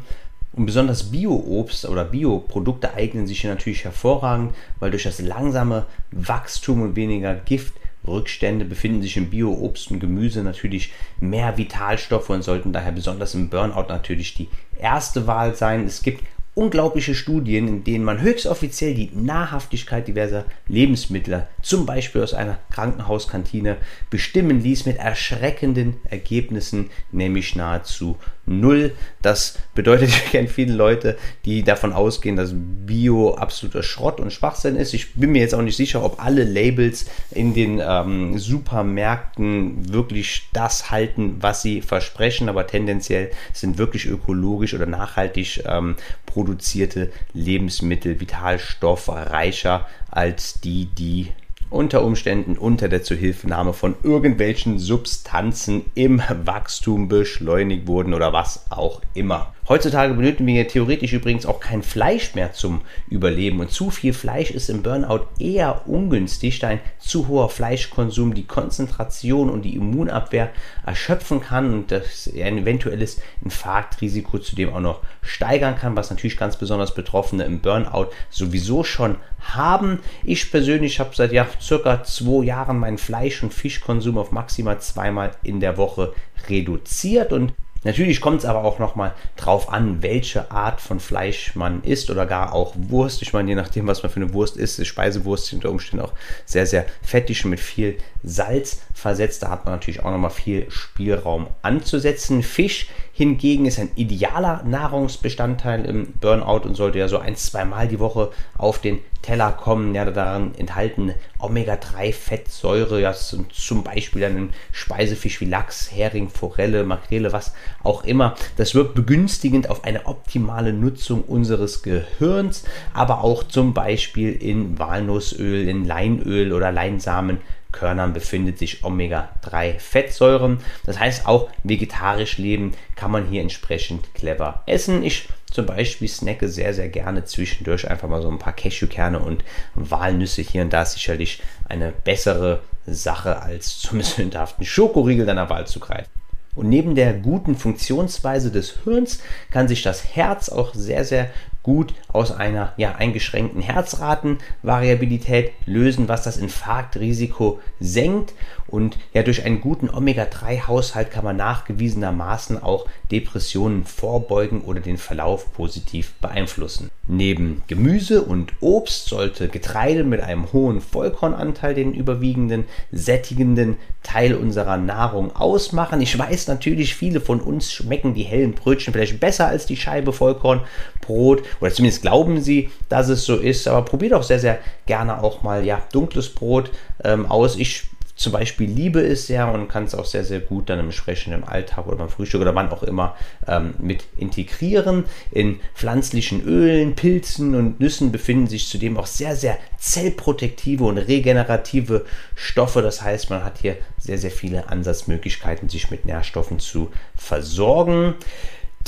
Und 0.53 0.65
besonders 0.65 1.11
Bio-Obst 1.11 1.87
oder 1.87 2.03
Bioprodukte 2.03 2.93
eignen 2.93 3.27
sich 3.27 3.41
hier 3.41 3.51
natürlich 3.51 3.83
hervorragend, 3.83 4.55
weil 4.79 4.91
durch 4.91 5.03
das 5.03 5.21
langsame 5.21 5.85
Wachstum 6.11 6.81
und 6.81 6.95
weniger 6.95 7.35
Giftrückstände 7.35 8.65
befinden 8.65 9.01
sich 9.01 9.15
im 9.15 9.29
Bio-Obst 9.29 9.91
und 9.91 9.99
Gemüse 9.99 10.43
natürlich 10.43 10.91
mehr 11.19 11.57
Vitalstoffe 11.57 12.29
und 12.31 12.41
sollten 12.41 12.73
daher 12.73 12.91
besonders 12.91 13.35
im 13.35 13.49
Burnout 13.49 13.89
natürlich 13.89 14.33
die 14.33 14.49
erste 14.79 15.27
Wahl 15.27 15.55
sein. 15.55 15.85
Es 15.85 16.01
gibt 16.01 16.23
unglaubliche 16.59 17.15
Studien, 17.15 17.69
in 17.69 17.83
denen 17.85 18.03
man 18.03 18.19
höchstoffiziell 18.19 18.93
die 18.93 19.11
Nahrhaftigkeit 19.13 20.09
diverser 20.09 20.43
Lebensmittel, 20.67 21.47
zum 21.61 21.85
Beispiel 21.85 22.21
aus 22.21 22.33
einer 22.33 22.59
Krankenhauskantine, 22.69 23.77
bestimmen 24.09 24.61
ließ 24.61 24.85
mit 24.85 24.97
erschreckenden 24.97 25.95
Ergebnissen, 26.03 26.89
nämlich 27.13 27.55
nahezu 27.55 28.17
null. 28.49 28.91
Das 29.21 29.57
bedeutet, 29.75 30.09
ich 30.09 30.31
kenne 30.31 30.47
viele 30.47 30.73
Leute, 30.73 31.17
die 31.45 31.63
davon 31.63 31.93
ausgehen, 31.93 32.35
dass 32.35 32.51
Bio 32.53 33.35
absoluter 33.35 33.83
Schrott 33.83 34.19
und 34.19 34.33
Schwachsinn 34.33 34.75
ist. 34.75 34.93
Ich 34.93 35.13
bin 35.13 35.31
mir 35.31 35.41
jetzt 35.41 35.55
auch 35.55 35.61
nicht 35.61 35.77
sicher, 35.77 36.03
ob 36.03 36.23
alle 36.23 36.43
Labels 36.43 37.05
in 37.31 37.53
den 37.53 37.81
ähm, 37.81 38.37
Supermärkten 38.37 39.93
wirklich 39.93 40.49
das 40.53 40.91
halten, 40.91 41.37
was 41.39 41.61
sie 41.61 41.81
versprechen, 41.81 42.49
aber 42.49 42.67
tendenziell 42.67 43.31
sind 43.53 43.77
wirklich 43.77 44.07
ökologisch 44.07 44.73
oder 44.73 44.85
nachhaltig 44.85 45.63
ähm, 45.65 45.95
produzierte 46.25 47.11
Lebensmittel 47.33 48.19
vitalstoffreicher 48.19 49.87
als 50.09 50.59
die, 50.61 50.85
die 50.85 51.31
unter 51.69 52.03
Umständen 52.03 52.57
unter 52.57 52.89
der 52.89 53.03
Zuhilfenahme 53.03 53.73
von 53.73 53.95
irgendwelchen 54.03 54.79
Substanzen 54.79 55.85
im 55.95 56.21
Wachstum 56.43 57.07
beschleunigt 57.07 57.87
wurden 57.87 58.13
oder 58.13 58.33
was 58.33 58.65
auch 58.71 59.01
immer. 59.13 59.53
Heutzutage 59.69 60.15
benötigen 60.15 60.47
wir 60.47 60.67
theoretisch 60.67 61.13
übrigens 61.13 61.45
auch 61.45 61.59
kein 61.59 61.83
Fleisch 61.83 62.33
mehr 62.33 62.53
zum 62.53 62.81
Überleben 63.07 63.59
und 63.59 63.69
zu 63.69 63.91
viel 63.91 64.13
Fleisch 64.13 64.49
ist 64.49 64.67
im 64.67 64.81
Burnout 64.81 65.27
eher 65.37 65.87
ungünstig, 65.87 66.57
da 66.57 66.69
ein 66.69 66.79
zu 66.97 67.27
hoher 67.27 67.51
Fleischkonsum 67.51 68.33
die 68.33 68.47
Konzentration 68.47 69.47
und 69.47 69.61
die 69.61 69.75
Immunabwehr 69.75 70.49
erschöpfen 70.83 71.41
kann 71.41 71.71
und 71.71 71.91
das 71.91 72.27
ein 72.27 72.57
eventuelles 72.57 73.21
Infarktrisiko 73.43 74.39
zudem 74.39 74.73
auch 74.73 74.79
noch 74.79 75.01
steigern 75.21 75.77
kann, 75.77 75.95
was 75.95 76.09
natürlich 76.09 76.37
ganz 76.37 76.57
besonders 76.57 76.95
Betroffene 76.95 77.43
im 77.43 77.59
Burnout 77.59 78.07
sowieso 78.31 78.83
schon 78.83 79.17
haben. 79.39 79.99
Ich 80.23 80.49
persönlich 80.49 80.99
habe 80.99 81.15
seit 81.15 81.31
ja, 81.31 81.45
circa 81.61 82.03
zwei 82.03 82.43
Jahren 82.43 82.79
meinen 82.79 82.97
Fleisch- 82.97 83.43
und 83.43 83.53
Fischkonsum 83.53 84.17
auf 84.17 84.31
maximal 84.31 84.81
zweimal 84.81 85.29
in 85.43 85.59
der 85.59 85.77
Woche 85.77 86.15
reduziert 86.49 87.33
und 87.33 87.53
Natürlich 87.83 88.19
kommt 88.19 88.39
es 88.39 88.45
aber 88.45 88.63
auch 88.65 88.79
nochmal 88.79 89.13
drauf 89.37 89.71
an, 89.71 90.01
welche 90.01 90.51
Art 90.51 90.81
von 90.81 90.99
Fleisch 90.99 91.55
man 91.55 91.81
isst 91.83 92.09
oder 92.09 92.25
gar 92.25 92.53
auch 92.53 92.73
Wurst. 92.75 93.21
Ich 93.21 93.31
meine, 93.31 93.49
je 93.49 93.55
nachdem, 93.55 93.87
was 93.87 94.03
man 94.03 94.11
für 94.11 94.19
eine 94.19 94.33
Wurst 94.33 94.57
isst, 94.57 94.79
ist 94.79 94.87
Speisewurst 94.87 95.53
unter 95.53 95.69
Umständen 95.69 96.05
auch 96.05 96.13
sehr, 96.45 96.65
sehr 96.65 96.85
fettig 97.01 97.45
und 97.45 97.51
mit 97.51 97.59
viel 97.59 97.97
Salz 98.21 98.81
versetzt. 98.93 99.43
Da 99.43 99.49
hat 99.49 99.65
man 99.65 99.75
natürlich 99.75 100.01
auch 100.01 100.11
nochmal 100.11 100.29
viel 100.29 100.69
Spielraum 100.69 101.47
anzusetzen. 101.61 102.43
Fisch 102.43 102.87
hingegen 103.19 103.65
ist 103.65 103.79
ein 103.79 103.91
idealer 103.95 104.63
Nahrungsbestandteil 104.63 105.83
im 105.83 106.13
Burnout 106.21 106.65
und 106.65 106.75
sollte 106.75 106.99
ja 106.99 107.09
so 107.09 107.17
ein, 107.17 107.35
zweimal 107.35 107.89
die 107.89 107.99
Woche 107.99 108.31
auf 108.57 108.79
den 108.79 108.99
Teller 109.21 109.51
kommen. 109.51 109.93
Ja, 109.93 110.05
daran 110.05 110.55
enthalten 110.55 111.13
Omega-3-Fettsäure, 111.37 113.01
ja, 113.01 113.13
zum 113.13 113.83
Beispiel 113.83 114.23
einen 114.23 114.53
Speisefisch 114.71 115.41
wie 115.41 115.45
Lachs, 115.45 115.91
Hering, 115.91 116.29
Forelle, 116.29 116.85
Makrele, 116.85 117.33
was 117.33 117.53
auch 117.83 118.05
immer. 118.05 118.35
Das 118.55 118.73
wirkt 118.73 118.95
begünstigend 118.95 119.69
auf 119.69 119.83
eine 119.83 120.05
optimale 120.05 120.71
Nutzung 120.71 121.23
unseres 121.23 121.83
Gehirns, 121.83 122.63
aber 122.93 123.21
auch 123.21 123.43
zum 123.43 123.73
Beispiel 123.73 124.31
in 124.31 124.79
Walnussöl, 124.79 125.67
in 125.67 125.83
Leinöl 125.83 126.53
oder 126.53 126.71
Leinsamen 126.71 127.39
Körnern 127.71 128.13
befindet 128.13 128.57
sich 128.57 128.83
Omega-3-Fettsäuren. 128.83 130.59
Das 130.85 130.99
heißt, 130.99 131.27
auch 131.27 131.49
vegetarisch 131.63 132.37
leben 132.37 132.73
kann 132.95 133.11
man 133.11 133.27
hier 133.27 133.41
entsprechend 133.41 134.13
clever 134.13 134.63
essen. 134.65 135.03
Ich 135.03 135.29
zum 135.51 135.65
Beispiel 135.65 136.07
snacke 136.07 136.47
sehr, 136.47 136.73
sehr 136.73 136.89
gerne 136.89 137.25
zwischendurch 137.25 137.89
einfach 137.89 138.07
mal 138.07 138.21
so 138.21 138.29
ein 138.29 138.39
paar 138.39 138.53
Cashewkerne 138.53 139.19
und 139.19 139.43
Walnüsse 139.75 140.41
hier 140.41 140.61
und 140.61 140.71
da 140.71 140.83
ist 140.83 140.93
sicherlich 140.93 141.41
eine 141.67 141.91
bessere 141.91 142.61
Sache, 142.85 143.41
als 143.41 143.79
zum 143.79 144.01
sündhaften 144.01 144.65
Schokoriegel 144.65 145.25
deiner 145.25 145.49
Wahl 145.49 145.67
zu 145.67 145.79
greifen. 145.79 146.09
Und 146.55 146.69
neben 146.69 146.95
der 146.95 147.13
guten 147.13 147.55
Funktionsweise 147.55 148.51
des 148.51 148.79
Hirns 148.83 149.21
kann 149.51 149.67
sich 149.67 149.81
das 149.81 150.15
Herz 150.15 150.49
auch 150.49 150.73
sehr, 150.73 151.05
sehr 151.05 151.29
gut 151.63 151.93
aus 152.07 152.31
einer 152.31 152.73
ja, 152.77 152.95
eingeschränkten 152.95 153.61
Herzratenvariabilität 153.61 155.51
lösen, 155.65 156.07
was 156.07 156.23
das 156.23 156.37
Infarktrisiko 156.37 157.59
senkt. 157.79 158.33
Und 158.67 158.97
ja, 159.13 159.23
durch 159.23 159.45
einen 159.45 159.61
guten 159.61 159.89
Omega-3-Haushalt 159.89 161.11
kann 161.11 161.23
man 161.23 161.37
nachgewiesenermaßen 161.37 162.61
auch 162.61 162.85
Depressionen 163.11 163.83
vorbeugen 163.83 164.61
oder 164.61 164.79
den 164.79 164.97
Verlauf 164.97 165.51
positiv 165.53 166.13
beeinflussen. 166.21 166.89
Neben 167.07 167.63
Gemüse 167.65 168.21
und 168.21 168.53
Obst 168.59 169.07
sollte 169.07 169.47
Getreide 169.47 170.03
mit 170.03 170.21
einem 170.21 170.53
hohen 170.53 170.79
Vollkornanteil 170.79 171.73
den 171.73 171.95
überwiegenden, 171.95 172.65
sättigenden 172.91 173.77
Teil 174.03 174.35
unserer 174.35 174.77
Nahrung 174.77 175.35
ausmachen. 175.35 176.01
Ich 176.01 176.17
weiß 176.17 176.47
natürlich, 176.47 176.93
viele 176.93 177.19
von 177.19 177.41
uns 177.41 177.73
schmecken 177.73 178.13
die 178.13 178.23
hellen 178.23 178.53
Brötchen 178.53 178.93
vielleicht 178.93 179.19
besser 179.19 179.47
als 179.47 179.65
die 179.65 179.77
Scheibe 179.77 180.13
Vollkornbrot 180.13 181.41
oder 181.59 181.71
zumindest 181.71 182.01
glauben 182.01 182.41
sie, 182.41 182.69
dass 182.89 183.09
es 183.09 183.25
so 183.25 183.37
ist. 183.37 183.67
Aber 183.67 183.83
probiert 183.83 184.13
auch 184.13 184.23
sehr, 184.23 184.39
sehr 184.39 184.59
gerne 184.85 185.23
auch 185.23 185.43
mal 185.43 185.65
ja, 185.65 185.81
dunkles 185.91 186.29
Brot 186.29 186.71
ähm, 187.03 187.25
aus. 187.25 187.55
Ich 187.55 187.89
zum 188.19 188.33
Beispiel 188.33 188.69
liebe 188.69 188.99
es 188.99 189.27
sehr 189.27 189.49
und 189.49 189.69
kann 189.69 189.85
es 189.85 189.95
auch 189.95 190.03
sehr, 190.03 190.25
sehr 190.25 190.41
gut 190.41 190.69
dann 190.69 190.79
entsprechend 190.79 191.33
im 191.33 191.45
Alltag 191.45 191.87
oder 191.87 191.95
beim 191.95 192.09
Frühstück 192.09 192.41
oder 192.41 192.53
wann 192.53 192.69
auch 192.69 192.83
immer 192.83 193.15
ähm, 193.47 193.75
mit 193.79 194.03
integrieren. 194.17 195.05
In 195.31 195.61
pflanzlichen 195.73 196.43
Ölen, 196.43 196.95
Pilzen 196.95 197.55
und 197.55 197.79
Nüssen 197.79 198.11
befinden 198.11 198.47
sich 198.47 198.67
zudem 198.67 198.97
auch 198.97 199.05
sehr, 199.05 199.37
sehr 199.37 199.57
zellprotektive 199.77 200.83
und 200.83 200.97
regenerative 200.97 202.03
Stoffe. 202.35 202.81
Das 202.81 203.01
heißt, 203.01 203.29
man 203.29 203.45
hat 203.45 203.59
hier 203.61 203.77
sehr, 203.97 204.17
sehr 204.17 204.31
viele 204.31 204.67
Ansatzmöglichkeiten, 204.67 205.69
sich 205.69 205.89
mit 205.89 206.03
Nährstoffen 206.03 206.59
zu 206.59 206.91
versorgen. 207.15 208.15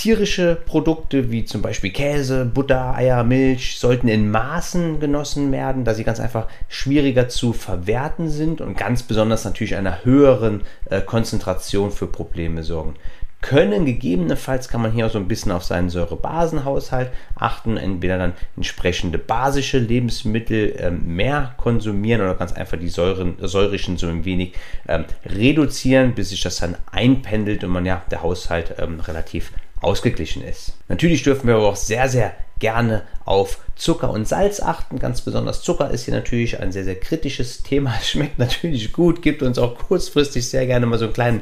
Tierische 0.02 0.56
Produkte 0.56 1.30
wie 1.30 1.46
zum 1.46 1.62
Beispiel 1.62 1.92
Käse, 1.92 2.46
Butter, 2.46 2.96
Eier, 2.96 3.24
Milch 3.24 3.78
sollten 3.78 4.08
in 4.08 4.32
Maßen 4.32 5.00
genossen 5.00 5.52
werden, 5.52 5.86
da 5.86 5.94
sie 5.94 6.04
ganz 6.04 6.20
einfach 6.20 6.48
schwieriger 6.70 7.30
zu 7.30 7.54
verwerten 7.54 8.28
sind 8.28 8.62
und 8.62 8.76
ganz 8.76 9.04
besonders 9.04 9.46
natürlich 9.46 9.76
einer 9.76 10.04
höheren 10.04 10.62
äh, 10.90 11.02
Konzentration 11.02 11.92
für 11.92 12.08
Probleme 12.08 12.64
sorgen 12.64 12.96
können. 13.42 13.86
Gegebenenfalls 13.86 14.70
kann 14.70 14.82
man 14.82 14.92
hier 14.92 15.06
auch 15.06 15.12
so 15.12 15.20
ein 15.20 15.28
bisschen 15.28 15.52
auf 15.52 15.66
seinen 15.66 15.92
Säurebasenhaushalt 15.92 17.12
achten, 17.36 17.78
entweder 17.78 18.18
dann 18.18 18.34
entsprechende 18.58 19.20
basische 19.20 19.78
Lebensmittel 19.78 20.78
ähm, 20.80 21.16
mehr 21.16 21.54
konsumieren 21.58 22.22
oder 22.22 22.34
ganz 22.34 22.54
einfach 22.54 22.80
die 22.80 22.90
Säuren, 22.90 23.36
säurischen 23.40 23.98
so 23.98 24.08
ein 24.08 24.26
wenig 24.26 24.54
ähm, 24.88 25.06
reduzieren, 25.28 26.16
bis 26.16 26.30
sich 26.30 26.42
das 26.42 26.58
dann 26.58 26.76
einpendelt 26.92 27.64
und 27.64 27.70
man 27.70 27.86
ja 27.86 28.02
der 28.10 28.24
Haushalt 28.24 28.74
ähm, 28.80 29.00
relativ 29.00 29.52
ausgeglichen 29.82 30.44
ist. 30.44 30.74
Natürlich 30.88 31.24
dürfen 31.24 31.48
wir 31.48 31.56
aber 31.56 31.68
auch 31.68 31.76
sehr, 31.76 32.08
sehr 32.08 32.34
gerne 32.62 33.02
auf 33.26 33.58
Zucker 33.76 34.12
und 34.12 34.28
Salz 34.28 34.62
achten. 34.62 35.00
Ganz 35.00 35.22
besonders 35.22 35.64
Zucker 35.64 35.90
ist 35.90 36.06
hier 36.06 36.14
natürlich 36.14 36.60
ein 36.60 36.72
sehr, 36.72 36.84
sehr 36.84 37.00
kritisches 37.00 37.64
Thema. 37.64 37.94
Schmeckt 38.04 38.38
natürlich 38.38 38.94
gut, 38.94 39.22
gibt 39.22 39.42
uns 39.42 39.58
auch 39.58 39.78
kurzfristig 39.78 40.48
sehr 40.48 40.68
gerne 40.68 40.86
mal 40.86 41.00
so 41.00 41.06
einen 41.06 41.14
kleinen 41.14 41.42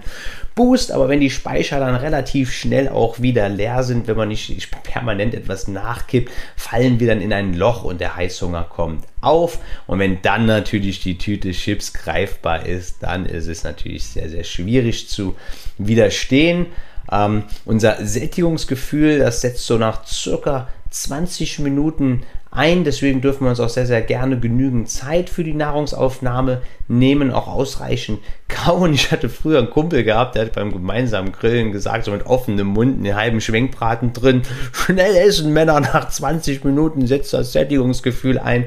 Boost, 0.55 0.91
aber 0.91 1.09
wenn 1.09 1.19
die 1.19 1.29
Speicher 1.29 1.79
dann 1.79 1.95
relativ 1.95 2.53
schnell 2.53 2.87
auch 2.87 3.19
wieder 3.21 3.49
leer 3.49 3.83
sind, 3.83 4.07
wenn 4.07 4.17
man 4.17 4.29
nicht 4.29 4.69
permanent 4.83 5.33
etwas 5.33 5.67
nachkippt, 5.67 6.31
fallen 6.55 6.99
wir 6.99 7.07
dann 7.07 7.21
in 7.21 7.33
ein 7.33 7.53
Loch 7.53 7.83
und 7.83 7.99
der 7.99 8.15
Heißhunger 8.15 8.63
kommt 8.63 9.05
auf. 9.21 9.59
Und 9.85 9.99
wenn 9.99 10.21
dann 10.21 10.45
natürlich 10.45 11.01
die 11.01 11.17
Tüte 11.17 11.51
Chips 11.51 11.93
greifbar 11.93 12.65
ist, 12.65 13.03
dann 13.03 13.25
ist 13.25 13.47
es 13.47 13.65
natürlich 13.65 14.05
sehr, 14.05 14.29
sehr 14.29 14.45
schwierig 14.45 15.09
zu 15.09 15.35
widerstehen. 15.77 16.67
Ähm, 17.11 17.43
unser 17.65 18.05
Sättigungsgefühl, 18.05 19.19
das 19.19 19.41
setzt 19.41 19.65
so 19.65 19.77
nach 19.77 20.05
circa 20.05 20.67
20 20.89 21.59
Minuten 21.59 22.23
ein. 22.51 22.83
Deswegen 22.83 23.21
dürfen 23.21 23.45
wir 23.45 23.51
uns 23.51 23.59
auch 23.59 23.69
sehr, 23.69 23.85
sehr 23.85 24.01
gerne 24.01 24.39
genügend 24.39 24.89
Zeit 24.89 25.29
für 25.29 25.43
die 25.43 25.53
Nahrungsaufnahme 25.53 26.61
nehmen, 26.87 27.31
auch 27.31 27.47
ausreichend 27.47 28.19
kauen. 28.47 28.93
Ich 28.93 29.11
hatte 29.11 29.29
früher 29.29 29.59
einen 29.59 29.69
Kumpel 29.69 30.03
gehabt, 30.03 30.35
der 30.35 30.45
hat 30.45 30.53
beim 30.53 30.71
gemeinsamen 30.71 31.31
Grillen 31.31 31.71
gesagt, 31.71 32.05
so 32.05 32.11
mit 32.11 32.25
offenem 32.25 32.67
Mund, 32.67 32.97
einen 32.97 33.15
halben 33.15 33.41
Schwenkbraten 33.41 34.13
drin, 34.13 34.41
schnell 34.71 35.15
essen 35.15 35.53
Männer, 35.53 35.79
nach 35.79 36.09
20 36.09 36.63
Minuten 36.63 37.05
setzt 37.05 37.33
das 37.33 37.51
Sättigungsgefühl 37.51 38.39
ein. 38.39 38.65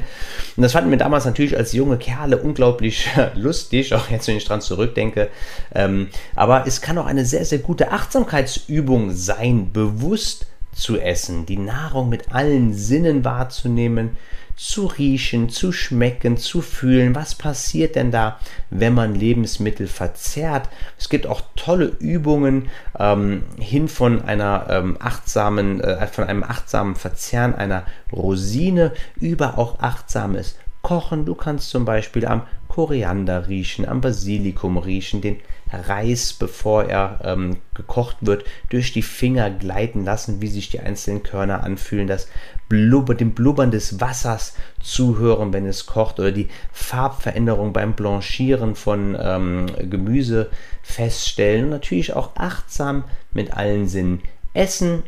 Und 0.57 0.63
das 0.63 0.73
fanden 0.73 0.91
wir 0.91 0.99
damals 0.99 1.25
natürlich 1.25 1.57
als 1.57 1.73
junge 1.73 1.99
Kerle 1.99 2.39
unglaublich 2.39 3.09
lustig, 3.35 3.95
auch 3.95 4.09
jetzt, 4.11 4.29
wenn 4.29 4.37
ich 4.37 4.45
dran 4.45 4.61
zurückdenke. 4.61 5.29
Ähm, 5.75 6.09
aber 6.37 6.65
es 6.67 6.81
kann 6.81 6.99
auch 6.99 7.07
eine 7.07 7.25
sehr, 7.25 7.45
sehr 7.45 7.59
gute 7.59 7.91
Achtsamkeitsübung 7.91 9.11
sein, 9.11 9.73
bewusst 9.73 10.47
zu 10.73 10.99
essen, 10.99 11.47
die 11.47 11.59
Nahrung 11.59 12.09
mit 12.09 12.33
allen 12.33 12.73
Sinnen 12.73 13.25
wahrzunehmen, 13.25 14.17
zu 14.57 14.87
riechen, 14.87 15.49
zu 15.49 15.73
schmecken, 15.73 16.37
zu 16.37 16.61
fühlen. 16.61 17.15
Was 17.15 17.35
passiert 17.35 17.97
denn 17.97 18.11
da, 18.11 18.39
wenn 18.71 18.95
man 18.95 19.15
Lebensmittel 19.15 19.87
verzehrt? 19.87 20.69
Es 20.99 21.09
gibt 21.09 21.27
auch 21.27 21.43
tolle 21.57 21.87
Übungen 21.87 22.69
ähm, 22.99 23.43
hin 23.59 23.89
von 23.89 24.23
einer 24.23 24.67
ähm, 24.69 24.97
achtsamen, 25.01 25.81
äh, 25.81 26.07
von 26.07 26.25
einem 26.25 26.43
achtsamen 26.43 26.97
Verzehren 26.97 27.55
einer 27.55 27.85
Rosine 28.13 28.93
über 29.19 29.59
auch 29.59 29.81
achtsames 29.81 30.57
Kochen. 30.83 31.25
Du 31.25 31.35
kannst 31.35 31.71
zum 31.71 31.85
Beispiel 31.85 32.27
am 32.27 32.43
Koriander 32.69 33.49
riechen, 33.49 33.87
am 33.87 34.01
Basilikum 34.01 34.79
riechen, 34.79 35.21
den 35.21 35.37
Reis, 35.73 36.33
bevor 36.33 36.85
er 36.85 37.21
ähm, 37.25 37.57
gekocht 37.75 38.19
wird, 38.21 38.45
durch 38.71 38.93
die 38.93 39.03
Finger 39.03 39.51
gleiten 39.51 40.05
lassen, 40.05 40.41
wie 40.41 40.49
sich 40.49 40.71
die 40.71 40.81
einzelnen 40.81 41.23
Körner 41.23 41.65
anfühlen, 41.65 42.07
das 42.07 42.29
Blubber, 42.69 43.15
dem 43.15 43.33
Blubbern 43.33 43.71
des 43.71 44.01
Wassers 44.01 44.55
zuhören, 44.81 45.53
wenn 45.53 45.67
es 45.67 45.87
kocht, 45.87 46.19
oder 46.21 46.33
die 46.33 46.49
Farbveränderung 46.73 47.73
beim 47.73 47.95
Blanchieren 47.95 48.75
von 48.75 49.17
ähm, 49.21 49.67
Gemüse 49.91 50.51
feststellen 50.83 51.65
und 51.65 51.71
natürlich 51.71 52.15
auch 52.15 52.37
achtsam 52.37 53.05
mit 53.33 53.53
allen 53.53 53.89
Sinnen 53.89 54.23
essen 54.55 55.03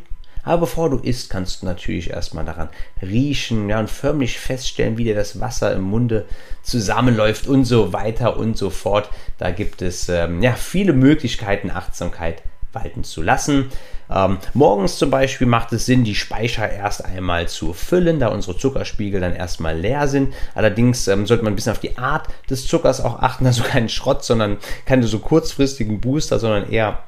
aber 0.45 0.61
bevor 0.61 0.89
du 0.89 0.97
isst, 0.97 1.29
kannst 1.29 1.61
du 1.61 1.65
natürlich 1.65 2.11
erstmal 2.11 2.45
daran 2.45 2.69
riechen 3.01 3.67
ja, 3.67 3.79
und 3.79 3.89
förmlich 3.89 4.39
feststellen, 4.39 4.97
wie 4.97 5.03
dir 5.03 5.15
das 5.15 5.39
Wasser 5.39 5.73
im 5.73 5.81
Munde 5.81 6.25
zusammenläuft 6.63 7.47
und 7.47 7.65
so 7.65 7.91
weiter 7.91 8.37
und 8.37 8.57
so 8.57 8.69
fort. 8.69 9.09
Da 9.37 9.51
gibt 9.51 9.81
es 9.81 10.07
ähm, 10.07 10.41
ja, 10.41 10.53
viele 10.53 10.93
Möglichkeiten, 10.93 11.71
Achtsamkeit 11.71 12.43
walten 12.75 13.03
zu 13.03 13.21
lassen. 13.21 13.71
Ähm, 14.09 14.37
morgens 14.53 14.99
zum 14.99 15.09
Beispiel 15.09 15.47
macht 15.47 15.73
es 15.73 15.87
Sinn, 15.87 16.03
die 16.03 16.13
Speicher 16.13 16.69
erst 16.69 17.03
einmal 17.03 17.47
zu 17.47 17.73
füllen, 17.73 18.19
da 18.19 18.27
unsere 18.27 18.55
Zuckerspiegel 18.57 19.19
dann 19.19 19.33
erstmal 19.33 19.77
leer 19.77 20.07
sind. 20.07 20.33
Allerdings 20.53 21.07
ähm, 21.07 21.25
sollte 21.25 21.43
man 21.43 21.53
ein 21.53 21.55
bisschen 21.55 21.71
auf 21.71 21.79
die 21.79 21.97
Art 21.97 22.27
des 22.49 22.67
Zuckers 22.67 23.01
auch 23.01 23.19
achten, 23.19 23.45
also 23.47 23.63
keinen 23.63 23.89
Schrott, 23.89 24.23
sondern 24.23 24.57
keine 24.85 25.07
so 25.07 25.19
kurzfristigen 25.19 25.99
Booster, 26.01 26.37
sondern 26.37 26.69
eher 26.69 26.99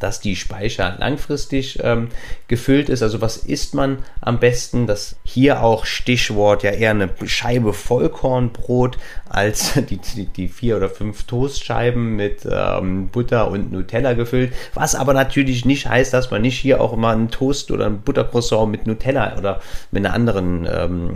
dass 0.00 0.20
die 0.20 0.36
Speicher 0.36 0.96
langfristig 0.98 1.78
ähm, 1.82 2.08
gefüllt 2.46 2.88
ist. 2.88 3.02
Also 3.02 3.20
was 3.20 3.36
isst 3.36 3.74
man 3.74 3.98
am 4.20 4.38
besten? 4.38 4.86
Das 4.86 5.16
hier 5.24 5.62
auch 5.62 5.84
Stichwort 5.84 6.62
ja 6.62 6.70
eher 6.70 6.90
eine 6.90 7.10
Scheibe 7.26 7.72
Vollkornbrot 7.72 8.98
als 9.28 9.74
die, 9.90 9.98
die, 9.98 10.26
die 10.26 10.48
vier 10.48 10.76
oder 10.76 10.88
fünf 10.88 11.24
Toastscheiben 11.24 12.16
mit 12.16 12.46
ähm, 12.50 13.08
Butter 13.08 13.50
und 13.50 13.72
Nutella 13.72 14.14
gefüllt. 14.14 14.52
Was 14.74 14.94
aber 14.94 15.14
natürlich 15.14 15.64
nicht 15.64 15.88
heißt, 15.88 16.12
dass 16.12 16.30
man 16.30 16.42
nicht 16.42 16.58
hier 16.58 16.80
auch 16.80 16.92
immer 16.92 17.10
einen 17.10 17.30
Toast 17.30 17.70
oder 17.70 17.86
ein 17.86 18.00
Buttercroissant 18.00 18.70
mit 18.70 18.86
Nutella 18.86 19.36
oder 19.36 19.60
mit 19.90 20.04
einer 20.04 20.14
anderen 20.14 20.66
ähm, 20.70 21.10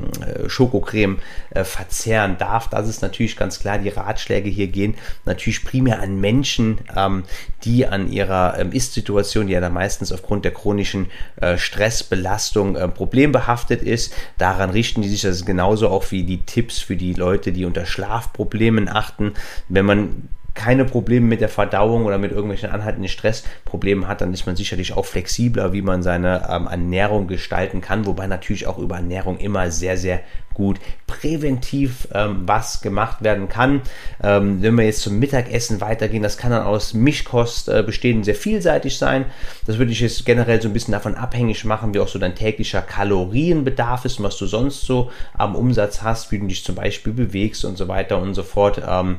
Schokocreme 0.48 1.18
äh, 1.50 1.64
verzehren 1.64 2.36
darf. 2.38 2.68
Das 2.68 2.88
ist 2.88 3.02
natürlich 3.02 3.36
ganz 3.36 3.58
klar. 3.60 3.78
Die 3.78 3.88
Ratschläge 3.88 4.48
hier 4.48 4.68
gehen 4.68 4.94
natürlich 5.24 5.64
primär 5.64 6.00
an 6.00 6.20
Menschen, 6.20 6.78
ähm, 6.96 7.24
die 7.64 7.86
an 7.86 8.10
ihrer 8.10 8.58
ähm, 8.58 8.71
Ist-Situation, 8.72 9.46
die 9.46 9.52
ja 9.52 9.60
dann 9.60 9.72
meistens 9.72 10.12
aufgrund 10.12 10.44
der 10.44 10.52
chronischen 10.52 11.06
äh, 11.40 11.58
Stressbelastung 11.58 12.76
äh, 12.76 12.88
problembehaftet 12.88 13.82
ist. 13.82 14.12
Daran 14.38 14.70
richten 14.70 15.02
die 15.02 15.08
sich 15.08 15.22
das 15.22 15.44
genauso 15.44 15.88
auch 15.88 16.10
wie 16.10 16.24
die 16.24 16.42
Tipps 16.42 16.78
für 16.78 16.96
die 16.96 17.14
Leute, 17.14 17.52
die 17.52 17.64
unter 17.64 17.86
Schlafproblemen 17.86 18.88
achten. 18.88 19.34
Wenn 19.68 19.84
man 19.84 20.28
keine 20.54 20.84
Probleme 20.84 21.26
mit 21.26 21.40
der 21.40 21.48
Verdauung 21.48 22.04
oder 22.04 22.18
mit 22.18 22.30
irgendwelchen 22.30 22.70
anhaltenden 22.70 23.08
Stressproblemen 23.08 24.06
hat, 24.06 24.20
dann 24.20 24.34
ist 24.34 24.46
man 24.46 24.56
sicherlich 24.56 24.92
auch 24.94 25.06
flexibler, 25.06 25.72
wie 25.72 25.82
man 25.82 26.02
seine 26.02 26.48
ähm, 26.50 26.66
Ernährung 26.66 27.26
gestalten 27.26 27.80
kann, 27.80 28.06
wobei 28.06 28.26
natürlich 28.26 28.66
auch 28.66 28.78
über 28.78 28.96
Ernährung 28.96 29.38
immer 29.38 29.70
sehr, 29.70 29.96
sehr 29.96 30.20
gut 30.54 30.78
präventiv 31.06 32.08
ähm, 32.14 32.42
was 32.46 32.82
gemacht 32.82 33.22
werden 33.22 33.48
kann. 33.48 33.82
Ähm, 34.22 34.62
wenn 34.62 34.74
wir 34.74 34.84
jetzt 34.84 35.00
zum 35.00 35.18
Mittagessen 35.18 35.80
weitergehen, 35.80 36.22
das 36.22 36.36
kann 36.36 36.50
dann 36.50 36.64
aus 36.64 36.94
Mischkost 36.94 37.68
äh, 37.68 37.82
bestehen, 37.82 38.24
sehr 38.24 38.34
vielseitig 38.34 38.98
sein. 38.98 39.26
Das 39.66 39.78
würde 39.78 39.92
ich 39.92 40.00
jetzt 40.00 40.24
generell 40.26 40.60
so 40.60 40.68
ein 40.68 40.74
bisschen 40.74 40.92
davon 40.92 41.14
abhängig 41.14 41.64
machen, 41.64 41.94
wie 41.94 42.00
auch 42.00 42.08
so 42.08 42.18
dein 42.18 42.34
täglicher 42.34 42.82
Kalorienbedarf 42.82 44.04
ist 44.04 44.18
und 44.18 44.24
was 44.24 44.36
du 44.36 44.46
sonst 44.46 44.82
so 44.82 45.10
am 45.32 45.54
Umsatz 45.54 46.02
hast, 46.02 46.30
wie 46.32 46.38
du 46.38 46.46
dich 46.46 46.64
zum 46.64 46.74
Beispiel 46.74 47.12
bewegst 47.12 47.64
und 47.64 47.78
so 47.78 47.88
weiter 47.88 48.20
und 48.20 48.34
so 48.34 48.42
fort. 48.42 48.82
Ähm, 48.86 49.16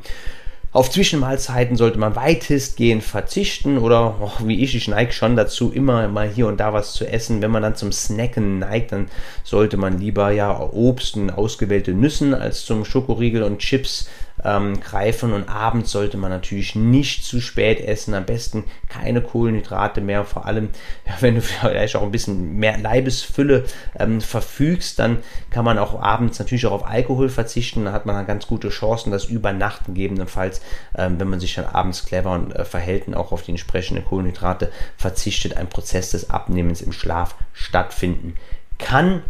auf 0.74 0.90
Zwischenmahlzeiten 0.90 1.78
sollte 1.78 2.00
man 2.00 2.16
weitestgehend 2.16 3.04
verzichten 3.04 3.78
oder 3.78 4.16
oh, 4.20 4.32
wie 4.46 4.64
ich, 4.64 4.76
ich 4.76 4.88
neige 4.88 5.12
schon 5.12 5.36
dazu, 5.36 5.72
immer 5.72 6.08
mal 6.08 6.28
hier 6.28 6.48
und 6.48 6.60
da 6.60 6.74
was 6.74 6.94
zu 6.94 7.06
essen. 7.08 7.44
Wenn 7.44 7.52
man 7.52 7.62
dann 7.62 7.76
zum 7.76 7.92
Snacken 7.92 8.58
neigt, 8.58 8.92
dann 8.92 9.08
sollte 9.44 9.78
man 9.78 10.00
lieber 10.00 10.32
ja 10.32 10.60
Obst 10.60 11.16
und 11.16 11.30
ausgewählte 11.30 11.94
Nüssen 11.94 12.34
als 12.34 12.66
zum 12.66 12.86
Schokoriegel 12.86 13.44
und 13.44 13.60
Chips 13.60 14.10
ähm, 14.44 14.80
greifen 14.80 15.34
und 15.34 15.50
abends 15.50 15.92
sollte 15.92 16.18
man 16.18 16.32
natürlich 16.32 16.76
nicht 16.76 17.24
zu 17.24 17.40
spät 17.40 17.80
essen, 17.80 18.14
am 18.14 18.26
besten 18.26 18.64
keine 18.90 19.22
Kohlenhydrate 19.22 20.02
mehr, 20.02 20.26
vor 20.26 20.46
allem 20.46 20.70
ja, 21.06 21.14
wenn 21.20 21.36
du 21.36 21.42
vielleicht 21.42 21.96
auch 21.96 22.04
ein 22.04 22.12
bisschen 22.12 22.58
mehr 22.58 22.78
Leibesfülle 22.78 23.66
ähm, 24.00 24.22
verfügst, 24.22 25.00
dann 25.00 25.20
kann 25.50 25.66
man 25.66 25.78
auch 25.78 26.02
abends 26.02 26.40
natürlich 26.40 26.66
auch 26.66 26.72
auf 26.72 26.88
Alkohol 26.88 27.30
verzichten, 27.30 27.86
dann 27.86 27.94
hat 27.94 28.06
man 28.06 28.16
dann 28.16 28.28
ganz 28.28 28.48
gute 28.48 28.70
Chancen, 28.70 29.12
das 29.12 29.26
über 29.26 29.54
Nacht 29.54 29.86
gegebenenfalls, 29.86 30.62
ähm, 30.96 31.20
wenn 31.20 31.30
man 31.30 31.40
sich 31.40 31.56
dann 31.56 31.66
abends 31.66 32.06
clever 32.06 32.32
und 32.32 32.56
äh, 32.56 32.66
verhält 32.66 33.08
und 33.08 33.16
auch 33.16 33.32
auf 33.32 33.44
die 33.44 33.52
entsprechenden 33.52 34.06
Kohlenhydrate 34.06 34.72
verzichtet, 34.98 35.58
ein 35.58 35.68
Prozess 35.68 36.12
des 36.12 36.30
Abnehmens 36.30 36.82
im 36.82 36.92
Schlaf 36.92 37.36
stattfinden 37.54 38.36
kann. 38.78 39.22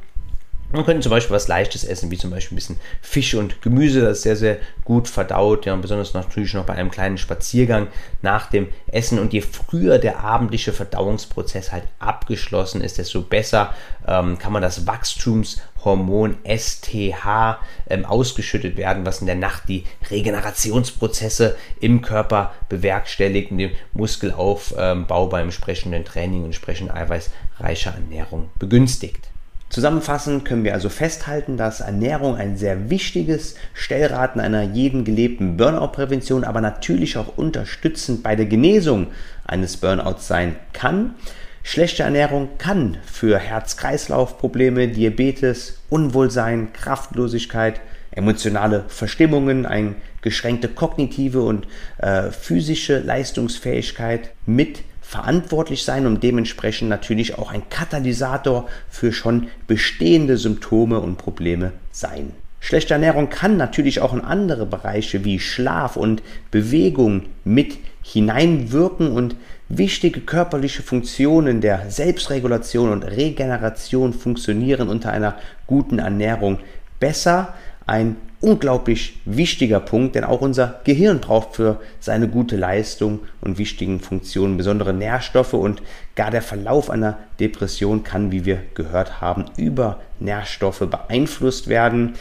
Man 0.73 0.85
könnte 0.85 1.01
zum 1.01 1.11
Beispiel 1.11 1.35
was 1.35 1.47
Leichtes 1.47 1.83
essen, 1.83 2.09
wie 2.09 2.17
zum 2.17 2.31
Beispiel 2.31 2.55
ein 2.55 2.57
bisschen 2.57 2.79
Fisch 2.99 3.35
und 3.35 3.61
Gemüse, 3.61 4.01
das 4.01 4.17
ist 4.17 4.23
sehr, 4.23 4.35
sehr 4.35 4.57
gut 4.83 5.07
verdaut. 5.07 5.67
Ja, 5.67 5.75
und 5.75 5.81
besonders 5.81 6.15
natürlich 6.15 6.55
noch 6.55 6.65
bei 6.65 6.73
einem 6.73 6.89
kleinen 6.89 7.19
Spaziergang 7.19 7.89
nach 8.23 8.49
dem 8.49 8.69
Essen. 8.87 9.19
Und 9.19 9.33
je 9.33 9.41
früher 9.41 9.99
der 9.99 10.21
abendliche 10.21 10.73
Verdauungsprozess 10.73 11.71
halt 11.71 11.83
abgeschlossen 11.99 12.81
ist, 12.81 12.97
desto 12.97 13.21
besser 13.21 13.75
ähm, 14.07 14.39
kann 14.39 14.51
man 14.51 14.63
das 14.63 14.87
Wachstumshormon 14.87 16.37
STH 16.43 17.59
ähm, 17.87 18.05
ausgeschüttet 18.05 18.75
werden, 18.75 19.05
was 19.05 19.21
in 19.21 19.27
der 19.27 19.35
Nacht 19.35 19.69
die 19.69 19.83
Regenerationsprozesse 20.09 21.55
im 21.81 22.01
Körper 22.01 22.51
bewerkstelligt 22.67 23.51
und 23.51 23.59
den 23.59 23.73
Muskelaufbau 23.93 25.27
beim 25.27 25.43
entsprechenden 25.43 26.03
Training 26.03 26.39
und 26.39 26.45
entsprechend 26.45 26.89
eiweißreicher 26.89 27.91
Ernährung 27.91 28.49
begünstigt. 28.57 29.32
Zusammenfassend 29.73 30.45
können 30.45 30.63
wir 30.63 30.75
also 30.75 30.87
festhalten, 30.87 31.57
dass 31.57 31.79
Ernährung 31.79 32.35
ein 32.35 32.57
sehr 32.57 32.91
wichtiges 32.91 33.55
Stellraten 33.73 34.39
einer 34.39 34.61
jeden 34.61 35.03
gelebten 35.03 35.57
Burnout-Prävention, 35.57 36.43
aber 36.43 36.61
natürlich 36.61 37.17
auch 37.17 37.39
unterstützend 37.39 38.21
bei 38.21 38.35
der 38.35 38.45
Genesung 38.45 39.07
eines 39.43 39.77
Burnouts 39.77 40.27
sein 40.27 40.57
kann. 40.73 41.15
Schlechte 41.63 42.03
Ernährung 42.03 42.49
kann 42.59 42.97
für 43.03 43.39
Herz-Kreislauf-Probleme, 43.39 44.89
Diabetes, 44.89 45.79
Unwohlsein, 45.89 46.71
Kraftlosigkeit, 46.73 47.81
emotionale 48.11 48.85
Verstimmungen, 48.89 49.65
eine 49.65 49.95
geschränkte 50.21 50.67
kognitive 50.67 51.41
und 51.41 51.65
äh, 51.97 52.29
physische 52.29 52.99
Leistungsfähigkeit 52.99 54.29
mit 54.45 54.83
verantwortlich 55.13 55.83
sein 55.83 56.07
und 56.07 56.23
dementsprechend 56.23 56.89
natürlich 56.89 57.37
auch 57.37 57.51
ein 57.51 57.69
Katalysator 57.69 58.67
für 58.89 59.13
schon 59.13 59.47
bestehende 59.67 60.37
Symptome 60.37 60.99
und 60.99 61.19
Probleme 61.19 61.71
sein. 61.91 62.31
Schlechte 62.59 62.95
Ernährung 62.95 63.29
kann 63.29 63.55
natürlich 63.55 64.01
auch 64.01 64.11
in 64.13 64.21
andere 64.21 64.65
Bereiche 64.65 65.23
wie 65.23 65.39
Schlaf 65.39 65.97
und 65.97 66.23
Bewegung 66.49 67.25
mit 67.43 67.77
hineinwirken 68.01 69.11
und 69.11 69.35
wichtige 69.69 70.21
körperliche 70.21 70.81
Funktionen 70.81 71.61
der 71.61 71.91
Selbstregulation 71.91 72.89
und 72.89 73.03
Regeneration 73.03 74.13
funktionieren 74.13 74.89
unter 74.89 75.11
einer 75.11 75.35
guten 75.67 75.99
Ernährung 75.99 76.57
besser. 76.99 77.53
Ein 77.85 78.15
unglaublich 78.43 79.19
wichtiger 79.23 79.79
Punkt, 79.79 80.15
denn 80.15 80.25
auch 80.25 80.41
unser 80.41 80.81
Gehirn 80.83 81.21
braucht 81.21 81.55
für 81.55 81.79
seine 82.01 82.27
gute 82.27 82.57
Leistung 82.57 83.21
und 83.39 83.57
wichtigen 83.57 84.01
Funktionen 84.01 84.57
besondere 84.57 84.93
Nährstoffe 84.93 85.53
und 85.53 85.81
gar 86.15 86.29
der 86.29 86.41
Verlauf 86.41 86.89
einer 86.89 87.17
Depression 87.39 88.03
kann, 88.03 88.31
wie 88.31 88.43
wir 88.43 88.59
gehört 88.75 89.21
haben, 89.21 89.45
über 89.55 90.01
Nährstoffe 90.19 90.85
beeinflusst 90.89 91.69
werden. 91.69 92.15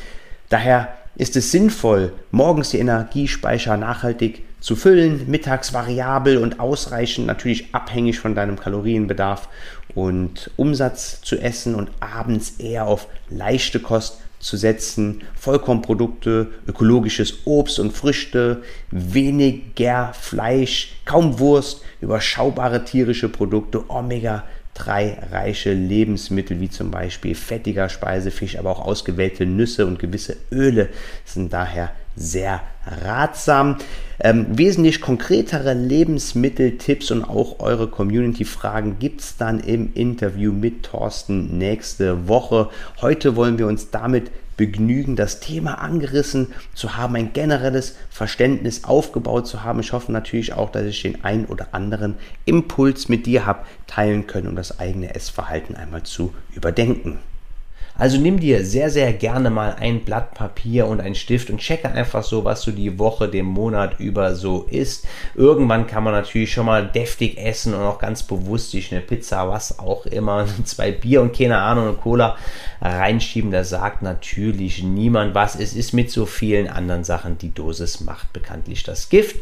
Daher 0.49 0.95
ist 1.17 1.35
es 1.37 1.51
sinnvoll, 1.51 2.13
morgens 2.31 2.71
die 2.71 2.79
Energiespeicher 2.79 3.77
nachhaltig 3.77 4.45
zu 4.61 4.77
füllen, 4.77 5.29
mittags 5.29 5.75
variabel 5.75 6.39
und 6.39 6.61
ausreichend, 6.61 7.27
natürlich 7.27 7.75
abhängig 7.75 8.21
von 8.21 8.37
deinem 8.37 8.59
Kalorienbedarf 8.59 9.49
und 9.95 10.53
Umsatz 10.57 11.21
zu 11.21 11.37
essen 11.37 11.75
und 11.75 11.91
abends 11.99 12.61
eher 12.61 12.87
auf 12.87 13.09
leichte 13.29 13.81
Kost 13.81 14.21
zu 14.43 14.57
setzen, 14.57 15.23
Vollkornprodukte, 15.35 16.49
ökologisches 16.67 17.47
Obst 17.47 17.79
und 17.79 17.93
Früchte, 17.93 18.63
weniger 18.91 20.13
Fleisch, 20.13 20.97
kaum 21.05 21.39
Wurst, 21.39 21.83
überschaubare 22.01 22.85
tierische 22.85 23.29
Produkte, 23.29 23.89
Omega 23.89 24.45
3 24.75 25.29
reiche 25.31 25.73
Lebensmittel 25.73 26.61
wie 26.61 26.71
zum 26.71 26.91
Beispiel 26.91 27.35
fettiger 27.35 27.89
Speisefisch, 27.89 28.59
aber 28.59 28.71
auch 28.71 28.85
ausgewählte 28.85 29.47
Nüsse 29.47 29.87
und 29.87 29.99
gewisse 29.99 30.37
Öle 30.51 30.89
sind 31.25 31.53
daher 31.53 31.93
sehr 32.17 32.61
ratsam. 32.87 33.77
Ähm, 34.21 34.47
wesentlich 34.51 35.01
konkretere 35.01 35.75
Lebensmitteltipps 35.75 37.11
und 37.11 37.25
auch 37.25 37.61
eure 37.61 37.89
Community-Fragen 37.89 38.99
gibt 38.99 39.21
es 39.21 39.37
dann 39.37 39.61
im 39.61 39.93
Interview 39.95 40.53
mit 40.53 40.85
Thorsten 40.85 41.59
nächste 41.59 42.29
Woche. 42.29 42.69
Heute 43.01 43.35
wollen 43.37 43.59
wir 43.59 43.67
uns 43.67 43.91
damit 43.91 44.31
begnügen, 44.57 45.17
das 45.17 45.41
Thema 45.41 45.81
angerissen 45.81 46.53
zu 46.75 46.97
haben, 46.97 47.17
ein 47.17 47.33
generelles 47.33 47.97
Verständnis 48.11 48.85
aufgebaut 48.85 49.47
zu 49.47 49.65
haben. 49.65 49.81
Ich 49.81 49.93
hoffe 49.93 50.13
natürlich 50.13 50.53
auch, 50.53 50.71
dass 50.71 50.85
ich 50.85 51.03
den 51.03 51.25
ein 51.25 51.47
oder 51.47 51.69
anderen 51.73 52.15
Impuls 52.45 53.09
mit 53.09 53.27
dir 53.27 53.47
habe 53.47 53.65
teilen 53.87 54.27
können, 54.27 54.49
um 54.49 54.57
das 54.57 54.79
eigene 54.79 55.15
Essverhalten 55.15 55.75
einmal 55.75 56.03
zu 56.05 56.33
überdenken. 56.55 57.19
Also 57.97 58.19
nimm 58.19 58.41
dir 58.41 58.65
sehr, 58.65 58.91
sehr 58.91 59.13
gerne 59.13 59.51
mal 59.51 59.77
ein 59.79 60.01
Blatt 60.01 60.35
Papier 60.35 60.87
und 60.87 61.01
einen 61.01 61.15
Stift 61.15 61.51
und 61.51 61.59
checke 61.59 61.91
einfach 61.91 62.23
so, 62.23 62.45
was 62.45 62.63
du 62.63 62.71
die 62.71 62.99
Woche, 62.99 63.29
den 63.29 63.45
Monat 63.45 64.01
über 64.01 64.35
so 64.35 64.63
isst. 64.71 65.07
Irgendwann 65.35 65.87
kann 65.87 66.03
man 66.03 66.15
natürlich 66.15 66.53
schon 66.53 66.67
mal 66.67 66.87
deftig 66.87 67.39
essen 67.39 67.75
und 67.75 67.83
auch 67.83 67.99
ganz 67.99 68.23
bewusst 68.23 68.71
sich 68.71 68.93
eine 68.93 69.03
Pizza, 69.03 69.49
was 69.49 69.79
auch 69.79 70.07
immer, 70.07 70.47
zwei 70.65 70.91
Bier 70.91 71.21
und 71.21 71.37
keine 71.37 71.59
Ahnung, 71.59 71.89
eine 71.89 71.97
Cola 71.97 72.37
reinschieben. 72.81 73.51
Da 73.51 73.63
sagt 73.63 74.03
natürlich 74.03 74.83
niemand 74.83 75.35
was. 75.35 75.55
Es 75.55 75.75
ist 75.75 75.93
mit 75.93 76.11
so 76.11 76.25
vielen 76.25 76.69
anderen 76.69 77.05
Sachen, 77.05 77.39
die 77.39 77.53
Dosis 77.53 78.01
macht 78.01 78.33
bekanntlich 78.33 78.83
das 78.83 79.11
Gift. 79.11 79.37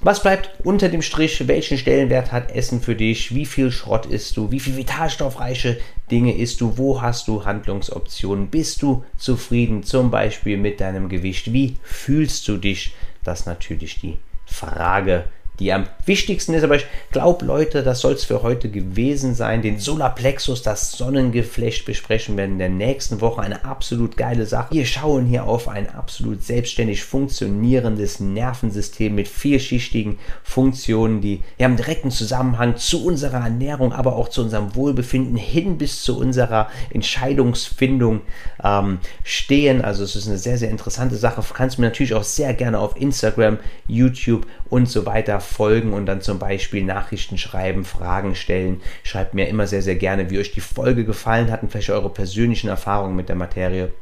Was 0.00 0.22
bleibt 0.22 0.50
unter 0.64 0.88
dem 0.88 1.02
Strich? 1.02 1.48
Welchen 1.48 1.76
Stellenwert 1.76 2.30
hat 2.30 2.52
Essen 2.52 2.80
für 2.80 2.94
dich? 2.94 3.34
Wie 3.34 3.46
viel 3.46 3.72
Schrott 3.72 4.06
isst 4.06 4.36
du? 4.36 4.52
Wie 4.52 4.60
viel 4.60 4.76
vitalstoffreiche 4.76 5.80
Dinge 6.08 6.36
isst 6.36 6.60
du? 6.60 6.78
Wo 6.78 7.02
hast 7.02 7.26
du 7.26 7.44
Handlungsoptionen? 7.44 8.48
Bist 8.48 8.80
du 8.82 9.04
zufrieden 9.16 9.82
zum 9.82 10.12
Beispiel 10.12 10.56
mit 10.56 10.80
deinem 10.80 11.08
Gewicht? 11.08 11.52
Wie 11.52 11.78
fühlst 11.82 12.46
du 12.46 12.58
dich? 12.58 12.94
Das 13.24 13.40
ist 13.40 13.46
natürlich 13.46 14.00
die 14.00 14.18
Frage, 14.46 15.24
die 15.58 15.72
am 15.72 15.86
wichtigsten 16.04 16.54
ist. 16.54 16.62
Aber 16.62 16.76
ich 16.76 16.86
glaube, 17.10 17.44
Leute, 17.44 17.82
das 17.82 18.00
soll 18.00 18.12
es 18.12 18.24
für 18.24 18.42
heute 18.42 18.68
gewesen 18.68 19.34
sein. 19.34 19.62
Den 19.62 19.78
Solarplexus, 19.78 20.62
das 20.62 20.92
Sonnengeflecht 20.92 21.84
besprechen 21.84 22.36
wir 22.36 22.44
in 22.44 22.58
der 22.58 22.68
nächsten 22.68 23.20
Woche. 23.20 23.42
Eine 23.42 23.64
absolut 23.64 24.16
geile 24.16 24.46
Sache. 24.46 24.74
Wir 24.74 24.86
schauen 24.86 25.26
hier 25.26 25.44
auf 25.44 25.68
ein 25.68 25.88
absolut 25.90 26.44
selbstständig 26.44 27.04
funktionierendes 27.04 28.20
Nervensystem 28.20 29.14
mit 29.14 29.28
vielschichtigen 29.28 30.18
Funktionen, 30.42 31.20
die 31.20 31.42
ja, 31.58 31.66
im 31.66 31.76
direkten 31.76 32.10
Zusammenhang 32.10 32.76
zu 32.76 33.04
unserer 33.04 33.44
Ernährung, 33.44 33.92
aber 33.92 34.16
auch 34.16 34.28
zu 34.28 34.42
unserem 34.42 34.74
Wohlbefinden 34.74 35.36
hin 35.36 35.78
bis 35.78 36.02
zu 36.02 36.18
unserer 36.18 36.68
Entscheidungsfindung 36.90 38.20
ähm, 38.62 38.98
stehen. 39.24 39.82
Also 39.82 40.04
es 40.04 40.16
ist 40.16 40.28
eine 40.28 40.38
sehr, 40.38 40.58
sehr 40.58 40.70
interessante 40.70 41.16
Sache. 41.16 41.42
Du 41.46 41.54
kannst 41.54 41.78
mir 41.78 41.86
natürlich 41.86 42.14
auch 42.14 42.22
sehr 42.22 42.54
gerne 42.54 42.78
auf 42.78 43.00
Instagram, 43.00 43.58
YouTube 43.86 44.46
und 44.68 44.88
so 44.88 45.06
weiter 45.06 45.40
folgen 45.48 45.92
und 45.92 46.06
dann 46.06 46.20
zum 46.20 46.38
Beispiel 46.38 46.84
Nachrichten 46.84 47.38
schreiben, 47.38 47.84
Fragen 47.84 48.34
stellen. 48.34 48.80
Schreibt 49.02 49.34
mir 49.34 49.48
immer 49.48 49.66
sehr, 49.66 49.82
sehr 49.82 49.96
gerne, 49.96 50.30
wie 50.30 50.38
euch 50.38 50.52
die 50.52 50.60
Folge 50.60 51.04
gefallen 51.04 51.50
hat 51.50 51.62
und 51.62 51.70
vielleicht 51.70 51.90
eure 51.90 52.10
persönlichen 52.10 52.68
Erfahrungen 52.68 53.16
mit 53.16 53.28
der 53.28 53.36
Materie 53.36 53.92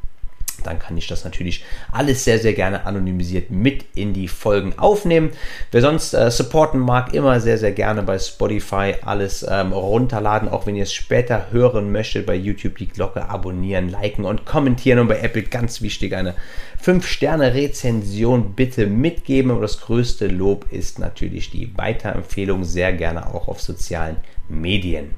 dann 0.62 0.78
kann 0.78 0.96
ich 0.96 1.06
das 1.06 1.24
natürlich 1.24 1.64
alles 1.92 2.24
sehr, 2.24 2.38
sehr 2.38 2.52
gerne 2.52 2.86
anonymisiert 2.86 3.50
mit 3.50 3.84
in 3.94 4.12
die 4.12 4.28
Folgen 4.28 4.78
aufnehmen. 4.78 5.30
Wer 5.70 5.80
sonst 5.80 6.14
äh, 6.14 6.30
supporten 6.30 6.80
mag, 6.80 7.14
immer 7.14 7.40
sehr, 7.40 7.58
sehr 7.58 7.72
gerne 7.72 8.02
bei 8.02 8.18
Spotify 8.18 8.94
alles 9.02 9.46
ähm, 9.48 9.72
runterladen, 9.72 10.48
auch 10.48 10.66
wenn 10.66 10.76
ihr 10.76 10.84
es 10.84 10.92
später 10.92 11.46
hören 11.50 11.92
möchtet. 11.92 12.26
Bei 12.26 12.34
YouTube 12.34 12.78
die 12.78 12.88
Glocke 12.88 13.28
abonnieren, 13.28 13.88
liken 13.88 14.24
und 14.24 14.46
kommentieren 14.46 14.98
und 14.98 15.08
bei 15.08 15.20
Apple 15.20 15.42
ganz 15.42 15.82
wichtig 15.82 16.14
eine 16.14 16.34
5-Sterne-Rezension 16.84 18.54
bitte 18.54 18.86
mitgeben. 18.86 19.50
Und 19.50 19.62
das 19.62 19.80
größte 19.80 20.28
Lob 20.28 20.70
ist 20.70 20.98
natürlich 20.98 21.50
die 21.50 21.76
Weiterempfehlung, 21.76 22.64
sehr 22.64 22.92
gerne 22.92 23.34
auch 23.34 23.48
auf 23.48 23.60
sozialen 23.60 24.16
Medien. 24.16 24.35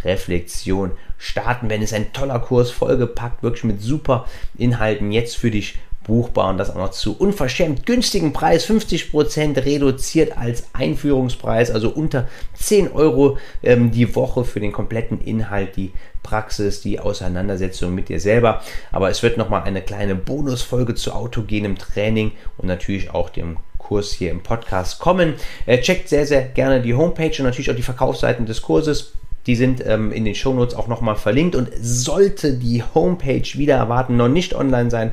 Selbstreflexion 0.03 0.93
starten. 1.17 1.71
Wenn 1.71 1.83
es 1.83 1.93
ein 1.93 2.13
toller 2.13 2.39
Kurs 2.41 2.71
vollgepackt, 2.71 3.43
wirklich 3.43 3.65
mit 3.65 3.83
super 3.83 4.27
Inhalten 4.57 5.13
jetzt 5.13 5.37
für 5.37 5.51
dich 5.51 5.79
buchbar 6.05 6.49
und 6.49 6.57
das 6.57 6.71
auch 6.71 6.77
noch 6.77 6.91
zu 6.91 7.15
unverschämt 7.19 7.85
günstigen 7.85 8.33
Preis, 8.33 8.67
50% 8.67 9.63
reduziert 9.63 10.39
als 10.39 10.65
Einführungspreis, 10.73 11.71
also 11.71 11.91
unter 11.91 12.29
10 12.55 12.93
Euro 12.93 13.37
ähm, 13.63 13.91
die 13.91 14.15
Woche 14.17 14.45
für 14.45 14.59
den 14.59 14.73
kompletten 14.73 15.21
Inhalt, 15.21 15.77
die 15.77 15.93
Praxis, 16.23 16.81
die 16.81 16.99
Auseinandersetzung 16.99 17.95
mit 17.95 18.09
dir 18.09 18.21
selber. 18.21 18.63
Aber 18.91 19.11
es 19.11 19.23
wird 19.23 19.37
nochmal 19.37 19.65
eine 19.65 19.83
kleine 19.83 20.15
Bonusfolge 20.15 20.95
zu 20.95 21.13
autogenem 21.13 21.77
Training 21.77 22.33
und 22.57 22.69
natürlich 22.69 23.11
auch 23.11 23.29
dem 23.29 23.59
Kurs 23.77 24.13
hier 24.13 24.31
im 24.31 24.43
Podcast 24.43 25.01
kommen. 25.01 25.35
Äh, 25.67 25.81
checkt 25.81 26.09
sehr, 26.09 26.27
sehr 26.27 26.43
gerne 26.43 26.81
die 26.81 26.95
Homepage 26.95 27.35
und 27.39 27.45
natürlich 27.45 27.71
auch 27.71 27.77
die 27.77 27.83
Verkaufsseiten 27.83 28.47
des 28.47 28.63
Kurses. 28.63 29.13
Die 29.49 29.57
sind 29.57 29.85
ähm, 29.85 30.13
in 30.13 30.25
den 30.25 30.37
Shownotes 30.37 30.77
auch 30.77 30.87
nochmal 30.87 31.17
verlinkt. 31.17 31.57
Und 31.57 31.71
sollte 31.81 32.53
die 32.53 32.85
Homepage 32.95 33.49
wieder 33.55 33.75
erwarten 33.75 34.17
noch 34.17 34.29
nicht 34.29 34.55
online 34.55 34.91
sein, 34.91 35.11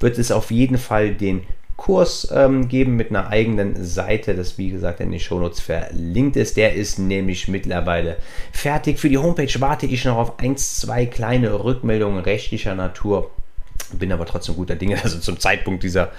wird 0.00 0.18
es 0.18 0.30
auf 0.30 0.50
jeden 0.50 0.76
Fall 0.76 1.14
den 1.14 1.42
Kurs 1.76 2.28
ähm, 2.34 2.68
geben 2.68 2.96
mit 2.96 3.10
einer 3.10 3.28
eigenen 3.28 3.84
Seite, 3.84 4.34
das 4.34 4.58
wie 4.58 4.70
gesagt 4.70 5.00
in 5.00 5.10
den 5.10 5.20
Shownotes 5.20 5.60
verlinkt 5.60 6.36
ist. 6.36 6.56
Der 6.56 6.74
ist 6.74 6.98
nämlich 6.98 7.48
mittlerweile 7.48 8.16
fertig. 8.50 8.98
Für 8.98 9.08
die 9.08 9.18
Homepage 9.18 9.60
warte 9.60 9.86
ich 9.86 10.04
noch 10.04 10.16
auf 10.16 10.38
ein, 10.38 10.56
zwei 10.56 11.06
kleine 11.06 11.62
Rückmeldungen 11.64 12.24
rechtlicher 12.24 12.74
Natur 12.74 13.30
bin 13.98 14.12
aber 14.12 14.26
trotzdem 14.26 14.56
guter 14.56 14.76
Dinge, 14.76 15.00
also 15.02 15.18
zum 15.18 15.38
Zeitpunkt 15.38 15.82
dieser 15.82 16.10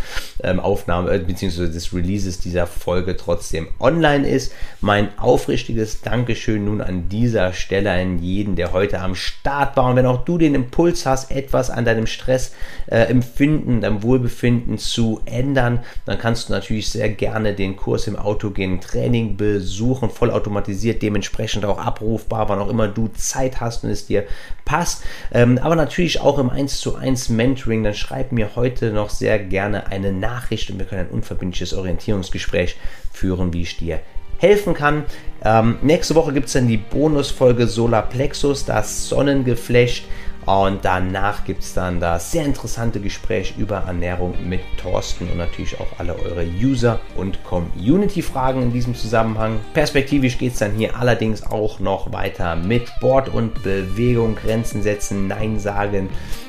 ähm, 0.44 0.60
Aufnahme 0.60 1.12
äh, 1.12 1.20
bzw. 1.20 1.68
des 1.68 1.94
Releases 1.94 2.40
dieser 2.40 2.68
Folge 2.68 3.18
trotzdem 3.18 3.68
online 3.80 4.28
ist. 4.28 4.54
Mein 4.82 5.18
aufrichtiges 5.18 6.02
Dankeschön 6.02 6.66
nun 6.66 6.82
an 6.82 7.10
dieser 7.10 7.54
Stelle 7.54 7.92
an 7.92 8.20
jeden, 8.20 8.56
der 8.56 8.74
heute 8.74 9.00
am 9.00 9.16
Start 9.16 9.78
war. 9.78 9.90
Und 9.90 9.96
wenn 9.96 10.06
auch 10.06 10.26
du 10.26 10.38
den 10.38 10.56
Impuls 10.56 11.06
hast, 11.06 11.32
etwas 11.32 11.70
an 11.70 11.86
deinem 11.86 12.08
Stressempfinden, 12.08 13.78
äh, 13.78 13.82
deinem 13.82 14.04
Wohlbefinden 14.04 14.78
zu 14.78 15.22
ändern, 15.26 15.80
dann 16.06 16.18
kannst 16.18 16.50
du 16.50 16.54
natürlich 16.54 16.90
sehr 16.90 17.10
gerne 17.10 17.54
den 17.54 17.76
Kurs 17.76 18.08
im 18.08 18.16
autogenen 18.16 18.82
Training 18.82 19.38
besuchen, 19.38 20.10
vollautomatisiert, 20.10 21.02
dementsprechend 21.02 21.66
auch 21.66 21.80
abrufbar, 21.80 22.50
wann 22.50 22.60
auch 22.60 22.70
immer 22.70 22.88
du 22.88 23.10
Zeit 23.10 23.62
hast 23.62 23.84
und 23.84 23.90
es 23.90 24.06
dir 24.08 24.26
passt. 24.66 25.04
Ähm, 25.32 25.58
aber 25.58 25.76
natürlich 25.76 26.22
auch 26.22 26.38
im 26.38 26.50
1 26.50 26.80
zu 26.80 26.96
1 26.96 27.30
Mentoring, 27.30 27.67
dann 27.68 27.94
schreib 27.94 28.32
mir 28.32 28.56
heute 28.56 28.92
noch 28.92 29.10
sehr 29.10 29.40
gerne 29.40 29.88
eine 29.88 30.12
Nachricht 30.12 30.70
und 30.70 30.80
wir 30.80 30.86
können 30.86 31.08
ein 31.08 31.14
unverbindliches 31.14 31.74
Orientierungsgespräch 31.74 32.76
führen, 33.12 33.54
wie 33.54 33.62
ich 33.62 33.78
dir 33.78 34.00
helfen 34.38 34.74
kann. 34.74 35.06
Ähm, 35.44 35.78
nächste 35.82 36.16
Woche 36.16 36.34
gibt 36.34 36.48
es 36.48 36.54
dann 36.54 36.68
die 36.68 36.78
Bonusfolge 36.78 37.68
Solar 37.68 38.04
Plexus, 38.04 38.66
das 38.66 39.10
Sonnengeflecht. 39.10 40.06
Und 40.48 40.86
danach 40.86 41.44
gibt 41.44 41.62
es 41.62 41.74
dann 41.74 42.00
das 42.00 42.32
sehr 42.32 42.46
interessante 42.46 43.02
Gespräch 43.02 43.56
über 43.58 43.84
Ernährung 43.86 44.34
mit 44.48 44.62
Thorsten 44.82 45.30
und 45.30 45.38
natürlich 45.38 45.78
auch 45.78 46.00
alle 46.00 46.18
eure 46.18 46.46
User- 46.46 47.02
und 47.18 47.44
Community-Fragen 47.44 48.62
in 48.62 48.72
diesem 48.72 48.96
Zusammenhang. 48.96 49.60
Perspektivisch 49.74 50.38
geht 50.38 50.54
es 50.54 50.60
dann 50.60 50.72
hier 50.72 50.96
allerdings 50.96 51.44
auch 51.44 51.82
noch 51.82 52.14
weiter 52.14 52.56
mit 52.56 52.88
Sport 52.88 53.28
und 53.28 53.62
Bewegung, 53.62 54.36
Grenzen 54.36 54.82
setzen, 54.84 55.28
Nein 55.28 55.60
sagen, 55.60 56.08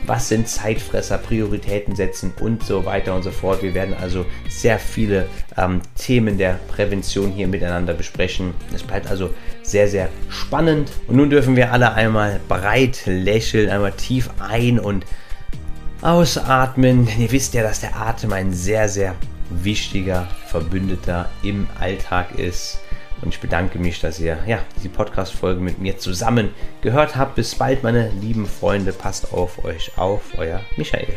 was 0.08 0.28
sind 0.28 0.48
Zeitfresser, 0.48 1.18
Prioritäten 1.18 1.94
setzen 1.94 2.32
und 2.40 2.64
so 2.64 2.84
weiter 2.84 3.14
und 3.14 3.22
so 3.22 3.30
fort. 3.30 3.62
Wir 3.62 3.74
werden 3.74 3.94
also 3.94 4.24
sehr 4.48 4.78
viele 4.78 5.28
ähm, 5.56 5.82
Themen 5.96 6.38
der 6.38 6.58
Prävention 6.68 7.30
hier 7.30 7.46
miteinander 7.46 7.92
besprechen. 7.92 8.54
Es 8.74 8.82
bleibt 8.82 9.06
also 9.08 9.30
sehr, 9.62 9.86
sehr 9.86 10.08
spannend. 10.30 10.90
Und 11.06 11.16
nun 11.16 11.28
dürfen 11.28 11.56
wir 11.56 11.72
alle 11.72 11.92
einmal 11.92 12.40
breit 12.48 13.02
lächeln, 13.04 13.68
einmal 13.68 13.92
tief 13.92 14.30
ein- 14.38 14.80
und 14.80 15.04
ausatmen. 16.00 17.06
Ihr 17.18 17.30
wisst 17.30 17.52
ja, 17.52 17.62
dass 17.62 17.80
der 17.80 17.94
Atem 17.94 18.32
ein 18.32 18.52
sehr, 18.52 18.88
sehr 18.88 19.14
wichtiger 19.50 20.26
Verbündeter 20.46 21.28
im 21.42 21.66
Alltag 21.78 22.38
ist. 22.38 22.80
Und 23.22 23.34
ich 23.34 23.40
bedanke 23.40 23.78
mich, 23.78 24.00
dass 24.00 24.20
ihr 24.20 24.38
ja, 24.46 24.60
diese 24.76 24.88
Podcast-Folge 24.88 25.60
mit 25.60 25.78
mir 25.78 25.98
zusammen 25.98 26.50
gehört 26.82 27.16
habt. 27.16 27.34
Bis 27.34 27.54
bald, 27.54 27.82
meine 27.82 28.10
lieben 28.10 28.46
Freunde. 28.46 28.92
Passt 28.92 29.32
auf 29.32 29.64
euch 29.64 29.96
auf. 29.96 30.38
Euer 30.38 30.60
Michael. 30.76 31.14